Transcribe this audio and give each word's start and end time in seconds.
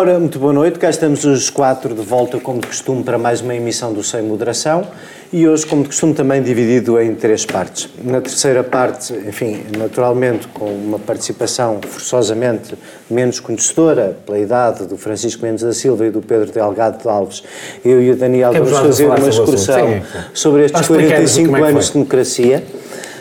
Ora, 0.00 0.18
muito 0.18 0.38
boa 0.38 0.54
noite. 0.54 0.78
Cá 0.78 0.88
estamos 0.88 1.26
os 1.26 1.50
quatro 1.50 1.94
de 1.94 2.00
volta, 2.00 2.40
como 2.40 2.58
de 2.58 2.66
costume, 2.66 3.04
para 3.04 3.18
mais 3.18 3.42
uma 3.42 3.54
emissão 3.54 3.92
do 3.92 4.02
Sem 4.02 4.22
Moderação. 4.22 4.82
E 5.30 5.46
hoje, 5.46 5.66
como 5.66 5.82
de 5.82 5.88
costume, 5.88 6.14
também 6.14 6.42
dividido 6.42 6.98
em 6.98 7.14
três 7.14 7.44
partes. 7.44 7.86
Na 8.02 8.18
terceira 8.18 8.64
parte, 8.64 9.12
enfim, 9.12 9.60
naturalmente, 9.76 10.48
com 10.48 10.64
uma 10.64 10.98
participação 10.98 11.80
forçosamente 11.86 12.74
menos 13.10 13.40
conhecedora 13.40 14.16
pela 14.24 14.38
idade 14.38 14.86
do 14.86 14.96
Francisco 14.96 15.44
Mendes 15.44 15.62
da 15.62 15.74
Silva 15.74 16.06
e 16.06 16.10
do 16.10 16.22
Pedro 16.22 16.50
Delgado 16.50 17.02
de 17.02 17.06
Alves, 17.06 17.42
eu 17.84 18.02
e 18.02 18.10
o 18.10 18.16
Daniel 18.16 18.54
vamos 18.54 18.70
fazer 18.70 19.04
uma 19.04 19.28
excursão 19.28 20.00
sobre 20.32 20.64
estes 20.64 20.86
45 20.86 21.56
é 21.56 21.62
anos 21.68 21.86
de 21.88 21.92
democracia. 21.92 22.64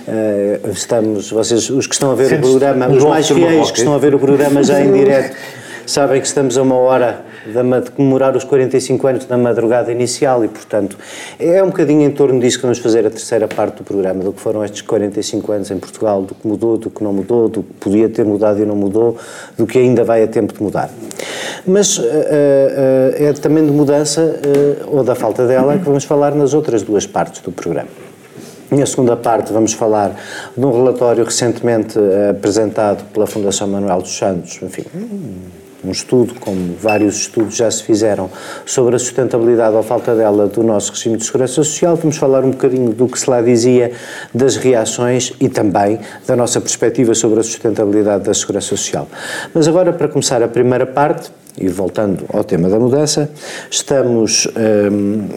Uh, 0.08 0.70
estamos, 0.72 1.30
vocês, 1.30 1.70
os 1.70 1.86
que 1.86 1.94
estão 1.94 2.12
a 2.12 2.16
ver 2.16 2.36
o 2.36 2.40
programa, 2.40 2.88
os 2.88 3.04
mais 3.04 3.28
fiéis 3.28 3.70
que 3.70 3.80
estão 3.80 3.94
a 3.94 3.98
ver 3.98 4.16
o 4.16 4.20
programa 4.20 4.64
já 4.64 4.80
em 4.82 4.94
direto, 4.94 5.36
sabem 5.90 6.22
que 6.22 6.28
estamos 6.28 6.56
a 6.56 6.62
uma 6.62 6.76
hora 6.76 7.26
de 7.46 7.92
comemorar 7.92 8.38
os 8.38 8.44
45 8.44 9.08
anos 9.08 9.26
da 9.26 9.38
madrugada 9.38 9.92
inicial 9.92 10.46
e, 10.46 10.48
portanto, 10.48 10.96
é 11.40 11.64
um 11.64 11.68
bocadinho 11.68 12.04
em 12.04 12.12
torno 12.12 12.40
disso 12.40 12.58
que 12.58 12.62
vamos 12.62 12.78
fazer 12.78 13.08
a 13.08 13.10
terceira 13.10 13.48
parte 13.48 13.78
do 13.78 13.84
programa, 13.84 14.24
do 14.24 14.32
que 14.32 14.40
foram 14.40 14.64
estes 14.64 14.84
45 14.84 15.52
anos 15.52 15.72
em 15.72 15.80
Portugal, 15.80 16.22
do 16.22 16.36
que 16.36 16.48
mudou, 16.48 16.78
do 16.78 16.92
que 16.92 17.04
não 17.04 17.12
mudou, 17.12 17.50
do 17.50 17.64
que 17.64 17.74
podia 17.74 18.08
ter 18.08 18.24
mudado 18.24 18.62
e 18.62 18.66
não 18.66 18.76
mudou, 18.76 19.18
do 19.58 19.66
que 19.66 19.80
ainda 19.80 20.04
vai 20.04 20.22
a 20.22 20.28
tempo 20.28 20.54
de 20.54 20.62
mudar. 20.62 20.92
Mas 21.66 21.98
uh, 21.98 22.04
uh, 22.04 22.06
é 23.16 23.34
também 23.34 23.66
de 23.66 23.72
mudança, 23.72 24.22
uh, 24.22 24.96
ou 24.96 25.04
da 25.04 25.16
falta 25.16 25.48
dela, 25.48 25.76
que 25.76 25.86
vamos 25.86 26.04
falar 26.04 26.36
nas 26.36 26.54
outras 26.54 26.84
duas 26.84 27.08
partes 27.08 27.42
do 27.42 27.52
programa. 27.52 27.90
Na 28.70 28.86
segunda 28.86 29.18
parte 29.18 29.52
vamos 29.52 29.74
falar 29.74 30.16
de 30.56 30.64
um 30.64 30.72
relatório 30.72 31.24
recentemente 31.24 31.98
apresentado 32.30 33.04
pela 33.12 33.26
Fundação 33.26 33.68
Manuel 33.68 34.04
dos 34.04 34.16
Santos, 34.16 34.60
enfim, 34.62 34.86
um 35.84 35.92
estudo, 35.92 36.36
como 36.40 36.76
vários 36.80 37.16
estudos 37.16 37.56
já 37.56 37.70
se 37.70 37.84
fizeram, 37.84 38.30
sobre 38.66 38.96
a 38.96 39.00
sustentabilidade 39.00 39.76
ou 39.76 39.84
falta 39.84 40.16
dela 40.16 40.48
do 40.48 40.64
nosso 40.64 40.92
regime 40.92 41.18
de 41.18 41.26
segurança 41.26 41.54
social. 41.54 41.96
Vamos 41.96 42.18
falar 42.18 42.44
um 42.44 42.52
bocadinho 42.52 42.94
do 42.94 43.08
que 43.08 43.20
se 43.20 43.30
lá 43.30 43.42
dizia, 43.42 43.92
das 44.34 44.56
reações 44.56 45.34
e 45.40 45.50
também 45.50 46.00
da 46.28 46.36
nossa 46.36 46.60
perspectiva 46.60 47.14
sobre 47.14 47.40
a 47.40 47.44
sustentabilidade 47.44 48.24
da 48.24 48.34
segurança 48.34 48.68
social. 48.68 49.08
Mas 49.54 49.68
agora, 49.68 49.94
para 49.94 50.08
começar 50.08 50.42
a 50.44 50.48
primeira 50.48 50.86
parte, 50.86 51.32
e 51.58 51.68
voltando 51.68 52.26
ao 52.32 52.44
tema 52.44 52.70
da 52.70 52.80
mudança, 52.80 53.30
estamos. 53.70 54.48
Hum, 54.92 55.28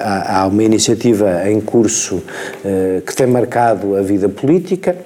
há 0.00 0.46
uma 0.46 0.62
iniciativa 0.62 1.48
em 1.50 1.60
curso 1.60 2.16
uh, 2.16 3.00
que 3.02 3.16
tem 3.16 3.26
marcado 3.26 3.96
a 3.96 4.02
vida 4.02 4.28
política 4.28 4.96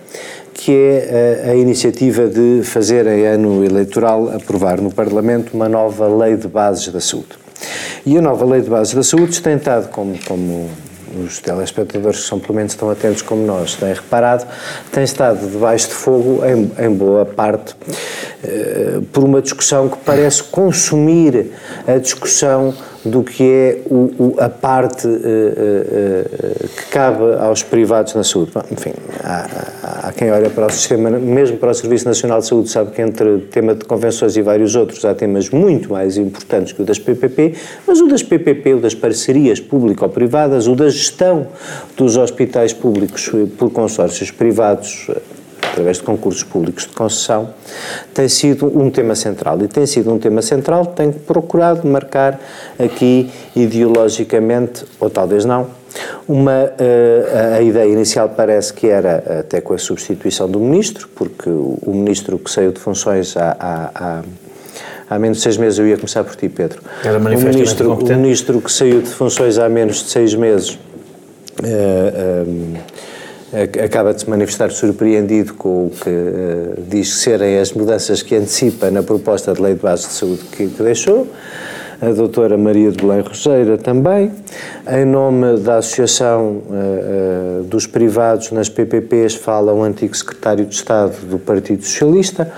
que 0.55 0.73
é 0.73 1.45
a, 1.47 1.51
a, 1.51 1.57
iniciativa 1.57 2.29
de 2.29 2.63
fazer 2.65 3.07
em 3.07 3.27
ano 3.27 3.65
eleitoral 3.65 4.31
aprovar 4.35 4.81
no 4.81 4.91
Parlamento 4.93 5.55
uma 5.55 5.69
nova 5.69 6.07
lei 6.07 6.37
de 6.37 6.49
bases 6.49 6.89
da 6.89 7.01
saúde. 7.01 7.39
E 8.05 8.17
a 8.17 8.21
nova 8.21 8.45
lei 8.45 8.61
de 8.61 8.71
bases 8.71 8.95
da 8.95 9.03
saúde 9.03 9.41
tem 9.43 9.57
estado, 9.57 9.89
como, 9.91 10.19
como 10.27 10.69
os 11.25 11.39
telespectadores 11.41 12.21
que 12.21 12.27
são 12.27 12.39
pelo 12.39 12.55
menos 12.55 12.75
tão 12.75 12.91
atentos 12.91 13.23
como 13.23 13.45
nós 13.45 13.75
têm 13.75 13.93
reparado, 13.93 14.47
tem 14.93 15.03
estado 15.03 15.49
debaixo 15.51 15.89
de 15.89 15.95
fogo 15.95 16.41
em, 16.45 16.87
em 16.87 16.91
boa 16.91 17.27
parte 17.27 17.75
eh, 18.45 19.01
por 19.13 19.25
uma 19.25 19.43
discussão 19.43 19.89
que 19.89 19.99
parece 19.99 20.43
consumir 20.45 21.53
a 21.87 21.99
discussão 21.99 22.75
do 23.05 23.23
que 23.23 23.43
é 23.43 23.79
o, 23.87 23.95
o, 24.19 24.37
a 24.39 24.49
parte 24.49 25.07
uh, 25.07 25.11
uh, 25.11 25.15
uh, 25.15 26.69
que 26.69 26.87
cabe 26.91 27.35
aos 27.39 27.63
privados 27.63 28.15
na 28.15 28.23
saúde. 28.23 28.51
Bom, 28.55 28.63
enfim, 28.71 28.93
há, 29.25 30.09
há, 30.09 30.13
quem 30.13 30.31
olha 30.31 30.51
para 30.51 30.67
o 30.67 30.71
sistema, 30.71 31.11
mesmo 31.11 31.57
para 31.57 31.71
o 31.71 31.75
Serviço 31.75 32.05
Nacional 32.07 32.41
de 32.41 32.47
Saúde, 32.47 32.69
sabe 32.69 32.91
que 32.91 33.01
entre 33.01 33.29
o 33.29 33.41
tema 33.41 33.75
de 33.75 33.85
convenções 33.85 34.37
e 34.37 34.43
vários 34.43 34.77
outros 34.77 35.05
há 35.05 35.15
temas 35.15 35.49
muito 35.49 35.93
mais 35.93 36.19
importantes 36.19 36.73
que 36.73 36.83
o 36.83 36.85
das 36.85 36.99
PPP, 36.99 37.55
mas 37.87 38.01
o 38.01 38.07
das 38.07 38.23
PPP, 38.23 38.75
o 38.75 38.81
das 38.81 38.95
parcerias 38.95 39.61
público-privadas, 39.61 40.67
o 40.67 40.75
da 40.75 40.91
gestão 40.91 41.47
dos 41.97 42.17
hospitais 42.17 42.73
públicos 42.73 43.31
por 43.57 43.71
consórcios 43.71 44.31
privados 44.31 45.09
através 45.71 45.99
de 45.99 46.03
concursos 46.03 46.43
públicos 46.43 46.87
de 46.87 46.93
concessão, 46.93 47.51
tem 48.13 48.29
sido 48.29 48.67
um 48.67 48.91
tema 48.91 49.15
central. 49.15 49.61
E 49.63 49.69
tem 49.69 49.87
sido 49.87 50.13
um 50.13 50.19
tema 50.19 50.43
central 50.43 50.87
tem 50.87 51.13
procurado 51.13 51.87
marcar 51.87 52.41
aqui 52.79 53.31
ideologicamente, 53.55 54.85
ou 54.99 55.09
talvez 55.09 55.45
não, 55.45 55.69
uma, 56.29 56.65
uh, 56.65 57.57
a 57.57 57.63
ideia 57.63 57.91
inicial 57.91 58.29
parece 58.29 58.73
que 58.73 58.87
era 58.87 59.41
até 59.41 59.61
com 59.61 59.75
a 59.75 59.79
substituição 59.79 60.49
do 60.49 60.61
ministro, 60.61 61.09
porque 61.15 61.49
o, 61.49 61.79
o 61.83 61.95
ministro 61.95 62.39
que 62.39 62.51
saiu 62.51 62.73
de 62.73 62.79
funções 62.79 63.37
há, 63.37 63.57
há, 63.59 63.91
há 63.95 64.23
há 65.11 65.19
menos 65.19 65.39
de 65.39 65.43
seis 65.43 65.57
meses, 65.57 65.77
eu 65.77 65.89
ia 65.89 65.97
começar 65.97 66.23
por 66.23 66.37
ti, 66.37 66.49
Pedro. 66.49 66.81
Era 67.05 67.19
o 67.19 67.21
ministro, 67.21 67.93
o 67.95 68.07
ministro 68.07 68.61
que 68.61 68.71
saiu 68.71 69.03
de 69.03 69.09
funções 69.09 69.59
há 69.59 69.69
menos 69.69 70.05
de 70.05 70.11
seis 70.11 70.37
meses. 70.37 70.71
Uh, 70.71 71.65
eh, 71.65 72.45
um, 72.47 72.77
eh, 72.77 72.81
acaba 73.85 74.15
de 74.15 74.21
se 74.21 74.31
manifestar 74.31 74.71
surpreendido 74.71 75.55
com 75.55 75.87
o 75.87 75.91
que 75.91 76.09
uh, 76.09 76.83
diz 76.89 77.15
serem 77.15 77.59
as 77.59 77.73
mudanças 77.73 78.23
que 78.23 78.35
antecipa 78.37 78.91
na 78.91 79.03
proposta 79.03 79.53
de 79.53 79.61
lei 79.61 79.75
de 79.75 79.81
base 79.81 80.07
de 80.07 80.13
saúde 80.13 80.43
que, 80.53 80.69
que 80.69 80.83
deixou 80.83 81.27
a 82.01 82.09
doutora 82.13 82.57
Maria 82.57 82.91
de 82.91 82.97
Belém 83.05 83.21
Roseira 83.21 83.77
também, 83.77 84.33
em 84.91 85.05
nome 85.05 85.59
da 85.59 85.77
Associação 85.77 86.63
uh, 86.67 87.61
uh, 87.61 87.63
dos 87.65 87.87
Privados 87.87 88.51
nas 88.53 88.71
PPPs 88.71 89.35
fala 89.35 89.75
o 89.75 89.83
antigo 89.83 90.17
secretário 90.17 90.65
de 90.65 90.75
Estado 90.75 91.15
do 91.27 91.39
Partido 91.39 91.85
Socialista. 91.85 92.51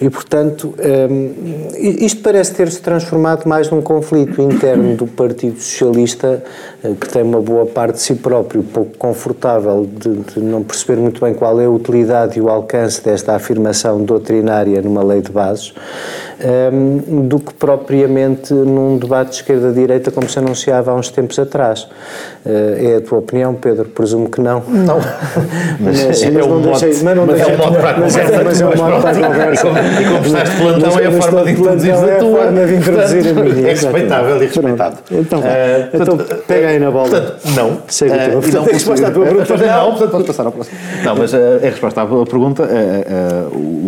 E, 0.00 0.10
portanto, 0.10 0.74
um, 1.08 1.68
isto 1.78 2.20
parece 2.20 2.52
ter-se 2.52 2.80
transformado 2.80 3.46
mais 3.46 3.70
num 3.70 3.80
conflito 3.80 4.42
interno 4.42 4.96
do 4.96 5.06
Partido 5.06 5.60
Socialista 5.60 6.42
uh, 6.82 6.94
que 6.96 7.08
tem 7.08 7.22
uma 7.22 7.40
boa 7.40 7.66
parte 7.66 7.94
de 7.94 8.02
si 8.02 8.16
próprio 8.16 8.64
pouco 8.64 8.96
confortável 8.98 9.88
de, 9.88 10.16
de 10.16 10.40
não 10.40 10.64
perceber 10.64 11.00
muito 11.00 11.20
bem 11.20 11.32
qual 11.32 11.60
é 11.60 11.66
a 11.66 11.70
utilidade 11.70 12.38
e 12.38 12.42
o 12.42 12.48
alcance 12.48 13.04
desta 13.04 13.36
afirmação 13.36 14.02
doutrinária 14.02 14.82
numa 14.82 15.04
lei 15.04 15.20
de 15.20 15.30
bases 15.30 15.72
um, 16.42 17.26
do 17.26 17.38
que 17.38 17.52
propriamente 17.54 18.52
num 18.54 18.96
debate 18.96 19.30
de 19.30 19.36
esquerda-direita 19.36 20.10
como 20.10 20.28
se 20.28 20.38
anunciava 20.38 20.90
há 20.90 20.94
uns 20.94 21.10
tempos 21.10 21.38
atrás. 21.38 21.82
Uh, 22.44 22.92
é 22.92 22.96
a 22.96 23.00
tua 23.00 23.18
opinião, 23.18 23.54
Pedro? 23.54 23.84
Presumo 23.86 24.30
que 24.30 24.40
não. 24.40 24.62
Não. 24.66 24.98
mas, 25.80 26.04
mas, 26.04 26.22
é 26.22 26.30
mas 26.30 26.46
não 26.46 26.60
deixei. 26.62 27.02
Mas 27.02 27.16
não 27.16 27.26
deixei. 27.26 27.52
É 27.52 27.54
um 27.54 27.58
modo 27.58 27.76
para 27.76 27.90
a 27.90 27.94
conversa. 27.94 28.42
Mas 28.44 28.60
é 28.60 28.66
um 28.66 28.76
modo 28.76 29.02
para 29.02 29.10
a 29.10 29.28
conversa. 29.28 29.66
E 30.00 30.04
como 30.04 30.26
estás 30.26 30.50
de 30.50 30.56
plantão, 30.56 30.98
é 30.98 31.06
a 31.06 31.12
forma 31.12 31.44
de 31.44 31.50
introduzir 31.52 31.92
a 31.92 31.96
tua. 31.96 32.10
É 32.10 32.16
a 32.16 32.20
forma 32.20 32.66
de 32.66 32.74
introduzir 32.74 33.28
a 33.28 33.32
minha. 33.34 33.66
É 33.66 33.70
respeitável 33.70 34.36
e 34.36 34.46
respeitado. 34.46 34.98
Então, 35.10 35.40
uh, 35.40 35.44
então 35.92 36.18
pega 36.46 36.68
aí 36.68 36.78
na 36.78 36.90
bola. 36.90 37.08
Portanto, 37.08 37.36
não. 37.54 37.78
Sei 37.88 38.08
que 38.08 38.16
uh, 38.16 38.40
portanto, 38.40 38.68
é 38.68 38.72
resposta 38.72 39.06
à 39.06 39.10
tua 39.10 39.24
pergunta. 39.26 39.56
Não, 39.56 39.90
portanto, 39.90 40.10
posso 40.10 40.24
passar 40.24 40.46
ao 40.46 40.52
próximo. 40.52 40.78
Não, 41.04 41.16
mas 41.16 41.34
é 41.34 41.58
resposta 41.62 42.02
à 42.02 42.06
pergunta. 42.06 42.68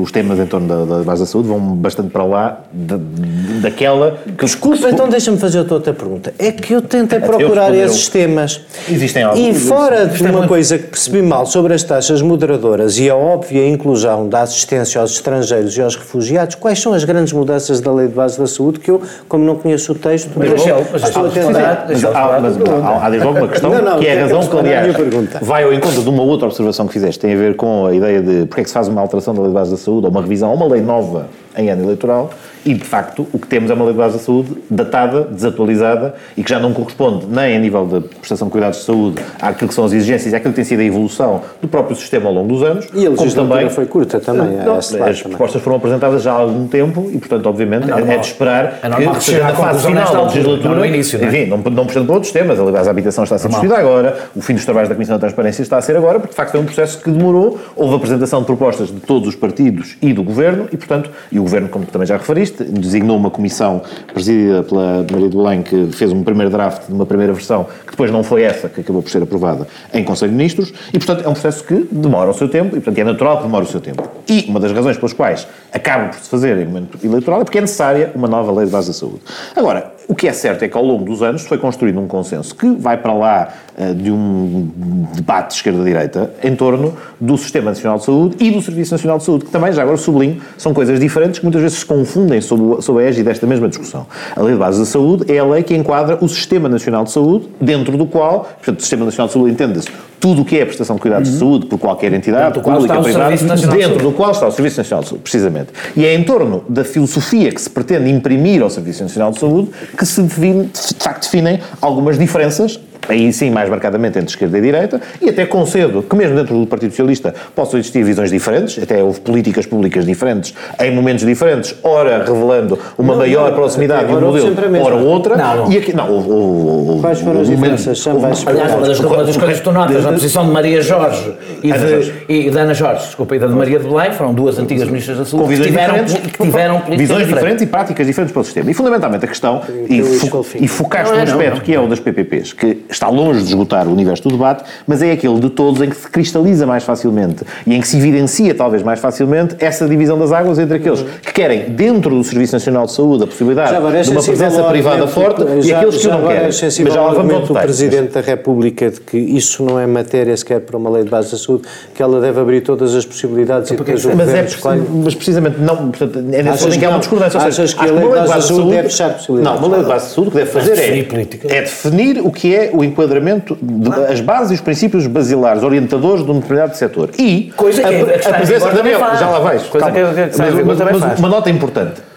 Os 0.00 0.12
temas 0.12 0.38
em 0.38 0.46
torno 0.46 0.86
da 0.86 1.02
base 1.02 1.22
da 1.22 1.26
saúde 1.26 1.48
vão 1.48 1.58
bastante 1.58 2.10
para 2.10 2.24
lá 2.24 2.41
daquela 2.72 4.18
que 4.38 4.44
Desculpa, 4.44 4.90
então 4.90 5.08
deixa-me 5.08 5.38
fazer 5.38 5.58
outra 5.58 5.92
pergunta. 5.92 6.32
É 6.38 6.52
que 6.52 6.72
eu 6.72 6.82
tentei 6.82 7.20
procurar 7.20 7.74
eu 7.74 7.86
esses 7.86 8.08
temas. 8.08 8.60
Existem 8.88 9.22
alguns. 9.22 9.46
E 9.46 9.54
fora 9.54 10.06
de 10.06 10.22
uma 10.22 10.46
coisa 10.46 10.78
que 10.78 10.88
percebi 10.88 11.22
mal 11.22 11.46
sobre 11.46 11.74
as 11.74 11.82
taxas 11.82 12.22
moderadoras 12.22 12.98
e 12.98 13.08
a 13.08 13.16
óbvia 13.16 13.66
inclusão 13.66 14.28
da 14.28 14.42
assistência 14.42 15.00
aos 15.00 15.12
estrangeiros 15.12 15.76
e 15.76 15.82
aos 15.82 15.96
refugiados, 15.96 16.54
quais 16.54 16.80
são 16.80 16.92
as 16.92 17.04
grandes 17.04 17.32
mudanças 17.32 17.80
da 17.80 17.92
Lei 17.92 18.08
de 18.08 18.14
Base 18.14 18.38
da 18.38 18.46
Saúde 18.46 18.78
que 18.78 18.90
eu, 18.90 19.02
como 19.28 19.44
não 19.44 19.56
conheço 19.56 19.92
o 19.92 19.94
texto, 19.94 20.30
mas, 20.36 20.50
mas, 20.50 20.64
mas, 20.92 21.02
estou 21.02 21.26
a 21.26 21.28
tentar. 21.30 21.86
Mas, 21.88 22.04
há, 22.04 22.40
mas, 22.40 22.56
há, 22.64 23.06
há 23.06 23.10
desde 23.10 23.26
logo 23.26 23.38
uma 23.38 23.48
questão 23.48 23.70
não, 23.70 23.82
não, 23.82 23.98
que 23.98 24.06
é 24.06 24.18
a 24.18 24.22
razão 24.22 24.46
que, 24.46 24.56
aliás, 24.56 24.96
vai 25.40 25.64
ao 25.64 25.72
encontro 25.72 26.02
de 26.02 26.08
uma 26.08 26.22
outra 26.22 26.46
observação 26.46 26.86
que 26.86 26.92
fizeste, 26.92 27.20
tem 27.20 27.32
a 27.32 27.36
ver 27.36 27.56
com 27.56 27.86
a 27.86 27.94
ideia 27.94 28.20
de 28.20 28.46
porque 28.46 28.60
é 28.60 28.64
que 28.64 28.70
se 28.70 28.74
faz 28.74 28.88
uma 28.88 29.00
alteração 29.00 29.34
da 29.34 29.40
Lei 29.40 29.48
de 29.48 29.54
Base 29.54 29.70
da 29.70 29.76
Saúde 29.76 30.06
ou 30.06 30.10
uma 30.10 30.20
revisão 30.20 30.50
ou 30.50 30.56
uma 30.56 30.66
lei 30.66 30.82
nova 30.82 31.28
em 31.56 31.70
ano 31.70 31.82
eleitoral 31.84 32.30
e, 32.64 32.74
de 32.74 32.84
facto, 32.84 33.26
o 33.32 33.38
que 33.38 33.46
temos 33.46 33.70
é 33.70 33.74
uma 33.74 33.84
lei 33.84 33.92
de 33.92 33.98
base 33.98 34.18
da 34.18 34.22
saúde 34.22 34.56
datada, 34.70 35.22
desatualizada 35.22 36.14
e 36.36 36.42
que 36.42 36.50
já 36.50 36.58
não 36.58 36.72
corresponde 36.72 37.26
nem 37.26 37.56
a 37.56 37.58
nível 37.58 37.86
de 37.86 38.00
prestação 38.18 38.48
de 38.48 38.52
cuidados 38.52 38.78
de 38.80 38.84
saúde 38.84 39.22
àquilo 39.40 39.68
que 39.68 39.74
são 39.74 39.84
as 39.84 39.92
exigências 39.92 40.32
e 40.32 40.36
àquilo 40.36 40.52
que 40.52 40.56
tem 40.56 40.64
sido 40.64 40.80
a 40.80 40.84
evolução 40.84 41.42
do 41.60 41.68
próprio 41.68 41.96
sistema 41.96 42.28
ao 42.28 42.34
longo 42.34 42.48
dos 42.48 42.62
anos. 42.62 42.86
E 42.94 43.06
a 43.06 43.10
legislatura 43.10 43.56
também, 43.56 43.70
foi 43.70 43.86
curta 43.86 44.20
também. 44.20 44.58
Não, 44.58 44.76
as 44.76 44.90
também. 44.90 45.14
propostas 45.14 45.62
foram 45.62 45.76
apresentadas 45.76 46.22
já 46.22 46.32
há 46.32 46.36
algum 46.36 46.66
tempo 46.66 47.10
e, 47.12 47.18
portanto, 47.18 47.46
obviamente, 47.46 47.90
é, 47.90 48.14
é, 48.14 48.18
de 48.18 48.26
esperar 48.26 48.78
é 48.82 49.14
que, 49.14 49.24
seja 49.24 49.42
na 49.42 49.54
fase 49.54 49.86
final 49.86 50.12
da 50.12 50.22
legislatura, 50.22 50.74
no 50.74 50.84
início, 50.84 51.18
não 51.18 51.26
é? 51.26 51.28
enfim, 51.28 51.46
não, 51.46 51.58
não 51.58 51.86
puxando 51.86 52.06
para 52.06 52.14
outros 52.14 52.32
temas, 52.32 52.58
aliás, 52.58 52.86
a 52.86 52.90
habitação 52.90 53.24
está 53.24 53.36
a 53.36 53.38
ser 53.38 53.48
discutida 53.48 53.76
agora, 53.76 54.16
o 54.34 54.40
fim 54.40 54.54
dos 54.54 54.64
trabalhos 54.64 54.88
da 54.88 54.94
Comissão 54.94 55.16
da 55.16 55.20
Transparência 55.20 55.62
está 55.62 55.78
a 55.78 55.82
ser 55.82 55.96
agora, 55.96 56.18
porque, 56.18 56.30
de 56.30 56.36
facto, 56.36 56.56
é 56.56 56.60
um 56.60 56.64
processo 56.64 56.98
que 57.02 57.10
demorou, 57.10 57.58
houve 57.76 57.96
apresentação 57.96 58.40
de 58.40 58.46
propostas 58.46 58.88
de 58.88 59.00
todos 59.00 59.28
os 59.28 59.34
partidos 59.34 59.96
e 60.00 60.12
do 60.12 60.22
Governo 60.22 60.68
e, 60.72 60.76
portanto, 60.76 61.10
e 61.30 61.38
o 61.38 61.42
Governo, 61.42 61.68
como 61.68 61.86
também 61.86 62.06
já 62.06 62.16
referiste, 62.16 62.51
designou 62.64 63.16
uma 63.16 63.30
comissão 63.30 63.82
presidida 64.12 64.62
pela 64.62 65.06
Maria 65.10 65.28
do 65.28 65.36
Belém 65.42 65.62
que 65.62 65.88
fez 65.92 66.12
um 66.12 66.22
primeiro 66.22 66.50
draft 66.50 66.86
de 66.86 66.92
uma 66.92 67.06
primeira 67.06 67.32
versão, 67.32 67.66
que 67.84 67.90
depois 67.90 68.10
não 68.10 68.22
foi 68.22 68.42
essa 68.42 68.68
que 68.68 68.80
acabou 68.80 69.02
por 69.02 69.10
ser 69.10 69.22
aprovada 69.22 69.66
em 69.92 70.04
Conselho 70.04 70.30
de 70.30 70.36
Ministros, 70.36 70.72
e 70.92 70.98
portanto 70.98 71.24
é 71.24 71.28
um 71.28 71.32
processo 71.32 71.64
que 71.64 71.86
demora 71.90 72.30
o 72.30 72.34
seu 72.34 72.48
tempo, 72.48 72.76
e 72.76 72.80
portanto 72.80 72.98
é 72.98 73.04
natural 73.04 73.38
que 73.38 73.42
demore 73.44 73.64
o 73.64 73.68
seu 73.68 73.80
tempo. 73.80 74.08
E 74.28 74.44
uma 74.48 74.60
das 74.60 74.72
razões 74.72 74.96
pelas 74.96 75.12
quais 75.12 75.46
acaba 75.72 76.08
por 76.08 76.18
se 76.18 76.28
fazer 76.28 76.58
em 76.58 76.66
momento 76.66 76.98
eleitoral 77.04 77.40
é 77.40 77.44
porque 77.44 77.58
é 77.58 77.60
necessária 77.60 78.12
uma 78.14 78.28
nova 78.28 78.52
lei 78.52 78.66
de 78.66 78.72
base 78.72 78.88
da 78.88 78.94
saúde. 78.94 79.20
Agora, 79.56 79.92
o 80.08 80.14
que 80.14 80.28
é 80.28 80.32
certo 80.32 80.62
é 80.62 80.68
que 80.68 80.76
ao 80.76 80.84
longo 80.84 81.04
dos 81.04 81.22
anos 81.22 81.42
foi 81.42 81.58
construído 81.58 82.00
um 82.00 82.06
consenso 82.06 82.54
que 82.54 82.70
vai 82.76 82.96
para 82.96 83.12
lá 83.12 83.52
de 83.96 84.10
um 84.10 85.06
debate 85.14 85.48
de 85.48 85.54
esquerda-direita 85.54 86.30
em 86.42 86.54
torno 86.54 86.94
do 87.20 87.36
Sistema 87.38 87.70
Nacional 87.70 87.98
de 87.98 88.04
Saúde 88.04 88.36
e 88.40 88.50
do 88.50 88.60
Serviço 88.60 88.92
Nacional 88.92 89.18
de 89.18 89.24
Saúde, 89.24 89.44
que 89.46 89.50
também, 89.50 89.72
já 89.72 89.82
agora 89.82 89.96
sublinho, 89.96 90.40
são 90.58 90.74
coisas 90.74 91.00
diferentes 91.00 91.38
que 91.38 91.44
muitas 91.44 91.62
vezes 91.62 91.78
se 91.78 91.86
confundem 91.86 92.40
sob, 92.40 92.82
sob 92.82 93.02
a 93.02 93.06
égide 93.06 93.24
desta 93.24 93.46
mesma 93.46 93.68
discussão. 93.68 94.06
A 94.36 94.42
Lei 94.42 94.52
de 94.54 94.58
Base 94.58 94.78
da 94.78 94.86
Saúde 94.86 95.32
é 95.32 95.38
a 95.38 95.44
lei 95.44 95.62
que 95.62 95.74
enquadra 95.74 96.18
o 96.20 96.28
Sistema 96.28 96.68
Nacional 96.68 97.04
de 97.04 97.12
Saúde, 97.12 97.48
dentro 97.60 97.96
do 97.96 98.06
qual, 98.06 98.40
portanto, 98.40 98.78
o 98.78 98.82
Sistema 98.82 99.04
Nacional 99.04 99.28
de 99.28 99.32
Saúde 99.32 99.52
entende-se 99.52 99.88
tudo 100.22 100.42
o 100.42 100.44
que 100.44 100.56
é 100.56 100.62
a 100.62 100.66
prestação 100.66 100.94
de 100.94 101.02
cuidados 101.02 101.28
uhum. 101.28 101.34
de 101.34 101.40
saúde 101.40 101.66
por 101.66 101.78
qualquer 101.80 102.12
entidade, 102.12 102.60
pública, 102.60 103.02
privada, 103.02 103.36
dentro 103.76 103.98
do 103.98 104.12
qual 104.12 104.30
está 104.30 104.46
o 104.46 104.52
Serviço 104.52 104.78
Nacional 104.78 105.02
de 105.02 105.08
Saúde, 105.08 105.22
precisamente. 105.24 105.68
E 105.96 106.06
é 106.06 106.14
em 106.14 106.22
torno 106.22 106.64
da 106.68 106.84
filosofia 106.84 107.50
que 107.50 107.60
se 107.60 107.68
pretende 107.68 108.08
imprimir 108.08 108.62
ao 108.62 108.70
Serviço 108.70 109.02
Nacional 109.02 109.32
de 109.32 109.40
Saúde 109.40 109.70
que 109.98 110.06
se 110.06 110.22
define, 110.22 110.66
de 110.66 110.94
facto 111.02 111.24
definem 111.24 111.58
algumas 111.80 112.16
diferenças 112.16 112.78
aí 113.08 113.32
sim 113.32 113.50
mais 113.50 113.68
marcadamente 113.68 114.18
entre 114.18 114.30
esquerda 114.30 114.58
e 114.58 114.60
direita, 114.60 115.00
e 115.20 115.28
até 115.28 115.46
concedo 115.46 116.02
que 116.02 116.16
mesmo 116.16 116.36
dentro 116.36 116.58
do 116.58 116.66
Partido 116.66 116.90
Socialista 116.90 117.34
possam 117.54 117.78
existir 117.78 118.02
visões 118.04 118.30
diferentes, 118.30 118.82
até 118.82 119.02
houve 119.02 119.20
políticas 119.20 119.66
públicas 119.66 120.04
diferentes, 120.04 120.54
em 120.80 120.94
momentos 120.94 121.24
diferentes, 121.24 121.74
ora 121.82 122.18
revelando 122.18 122.78
uma 122.98 123.12
não, 123.12 123.20
maior 123.20 123.50
não, 123.50 123.56
proximidade 123.56 124.06
de 124.06 124.14
um 124.14 124.20
modelo, 124.20 124.84
ora 124.84 124.94
outra, 124.96 125.36
não, 125.36 125.56
não. 125.56 125.72
e 125.72 125.78
aqui, 125.78 125.94
não, 125.94 126.10
houve, 126.10 126.30
houve, 126.30 127.00
Quais 127.00 127.20
foram 127.20 127.40
as 127.40 127.48
diferenças? 127.48 128.06
Aliás, 128.06 128.74
uma 128.74 128.86
das, 128.86 129.00
uma 129.00 129.24
das 129.24 129.36
coisas 129.36 129.58
que 129.58 129.64
tu 129.64 129.72
notas 129.72 130.04
na 130.04 130.12
posição 130.12 130.46
de 130.46 130.52
Maria 130.52 130.80
Jorge 130.82 131.34
e 131.62 131.72
de, 131.72 132.12
e 132.28 132.50
de 132.50 132.58
Ana 132.58 132.74
Jorge, 132.74 133.06
desculpa, 133.06 133.36
e 133.36 133.38
da 133.38 133.46
de 133.46 133.54
Maria 133.54 133.78
de 133.78 133.88
Belém, 133.88 134.12
foram 134.12 134.32
duas 134.34 134.58
antigas 134.58 134.88
ministras 134.88 135.18
da 135.18 135.24
Saúde, 135.24 135.56
que 135.56 135.62
tiveram, 135.62 136.04
que 136.04 136.42
tiveram 136.42 136.82
visões 136.96 137.26
diferentes. 137.26 137.62
e 137.62 137.66
práticas 137.66 138.06
diferentes 138.06 138.32
para 138.32 138.40
o 138.40 138.44
sistema. 138.44 138.70
E 138.70 138.74
fundamentalmente 138.74 139.24
a 139.24 139.28
questão, 139.28 139.62
e, 139.88 140.02
fo, 140.02 140.46
e 140.60 140.68
focaste 140.68 141.14
num 141.14 141.22
aspecto 141.22 141.60
que 141.62 141.74
é 141.74 141.80
o 141.80 141.86
das 141.86 142.00
PPPs, 142.00 142.52
que 142.52 142.84
está 142.94 143.08
longe 143.08 143.40
de 143.40 143.48
esgotar 143.48 143.86
o 143.86 143.92
universo 143.92 144.22
do 144.24 144.30
debate, 144.30 144.64
mas 144.86 145.02
é 145.02 145.12
aquele 145.12 145.38
de 145.40 145.50
todos 145.50 145.80
em 145.82 145.88
que 145.88 145.96
se 145.96 146.08
cristaliza 146.08 146.66
mais 146.66 146.84
facilmente 146.84 147.44
e 147.66 147.74
em 147.74 147.80
que 147.80 147.88
se 147.88 147.96
evidencia 147.96 148.54
talvez 148.54 148.82
mais 148.82 149.00
facilmente 149.00 149.56
essa 149.58 149.88
divisão 149.88 150.18
das 150.18 150.32
águas 150.32 150.58
entre 150.58 150.76
aqueles 150.76 151.00
uhum. 151.00 151.08
que 151.22 151.32
querem, 151.32 151.70
dentro 151.70 152.10
do 152.10 152.24
Serviço 152.24 152.54
Nacional 152.54 152.86
de 152.86 152.92
Saúde, 152.92 153.24
a 153.24 153.26
possibilidade 153.26 153.74
é 153.74 154.02
de 154.02 154.10
uma 154.10 154.22
presença 154.22 154.62
privada 154.64 155.06
forte 155.06 155.42
já, 155.62 155.68
e 155.68 155.72
aqueles 155.74 155.96
que 155.96 156.08
não 156.08 156.26
querem. 156.26 156.42
É 156.42 156.82
mas 156.82 156.94
já 156.94 157.02
lá 157.02 157.12
vamos 157.12 157.50
o 157.50 157.54
Presidente 157.54 158.12
da 158.12 158.20
República 158.20 158.90
de 158.90 159.00
que 159.00 159.16
isso 159.16 159.62
não 159.62 159.78
é 159.78 159.86
matéria 159.86 160.36
sequer 160.36 160.60
para 160.60 160.76
uma 160.76 160.90
lei 160.90 161.04
de 161.04 161.10
base 161.10 161.32
da 161.32 161.38
saúde, 161.38 161.64
que 161.94 162.02
ela 162.02 162.20
deve 162.20 162.40
abrir 162.40 162.60
todas 162.62 162.94
as 162.94 163.04
possibilidades 163.04 163.70
e 163.70 163.76
depois 163.76 164.04
o 164.04 164.16
mas, 164.16 164.28
é, 164.28 164.44
escolhe... 164.44 164.82
mas 165.04 165.14
precisamente 165.14 165.60
não, 165.60 165.90
portanto, 165.90 166.18
é 166.18 166.42
nesse 166.42 166.68
que, 166.68 166.78
que 166.78 166.84
há 166.84 166.90
uma 166.90 166.98
discordância. 166.98 167.40
Achas 167.40 167.74
que 167.74 167.80
a 167.80 167.92
lei 167.92 168.08
de 168.08 168.08
base 168.08 168.32
da 168.32 168.40
saúde 168.40 168.70
deve 168.70 168.88
fechar 168.88 169.14
possibilidades? 169.14 169.60
Não, 169.60 169.66
uma 169.66 169.76
lei 169.76 169.84
de 169.84 169.90
base 169.90 170.08
da 170.08 170.14
saúde 170.14 170.28
o 170.28 170.32
que 170.32 170.38
deve 170.38 170.50
fazer 170.50 170.78
é, 170.78 171.56
é 171.56 171.60
definir 171.62 172.20
o 172.20 172.30
que 172.30 172.54
é 172.54 172.70
o 172.72 172.81
enquadramento 172.84 173.56
de, 173.60 173.90
as 174.12 174.20
bases 174.20 174.52
e 174.52 174.54
os 174.54 174.60
princípios 174.60 175.06
basilares 175.06 175.62
orientadores 175.62 176.24
de 176.24 176.30
um 176.30 176.40
determinado 176.40 176.76
setor. 176.76 177.10
E 177.18 177.52
coisa 177.56 177.82
que 177.82 177.88
a, 177.88 178.30
a, 178.32 178.34
a 178.34 178.38
presença 178.38 178.70
já 179.18 179.28
lá 179.28 179.38
vais. 179.40 179.62
Coisa 179.64 179.90
calma, 179.90 180.14
que, 180.14 180.28
que, 180.28 180.30
que 180.30 180.38
mas, 180.38 180.78
mas, 180.78 181.00
mas 181.00 181.18
uma 181.18 181.28
nota 181.28 181.50
importante 181.50 182.11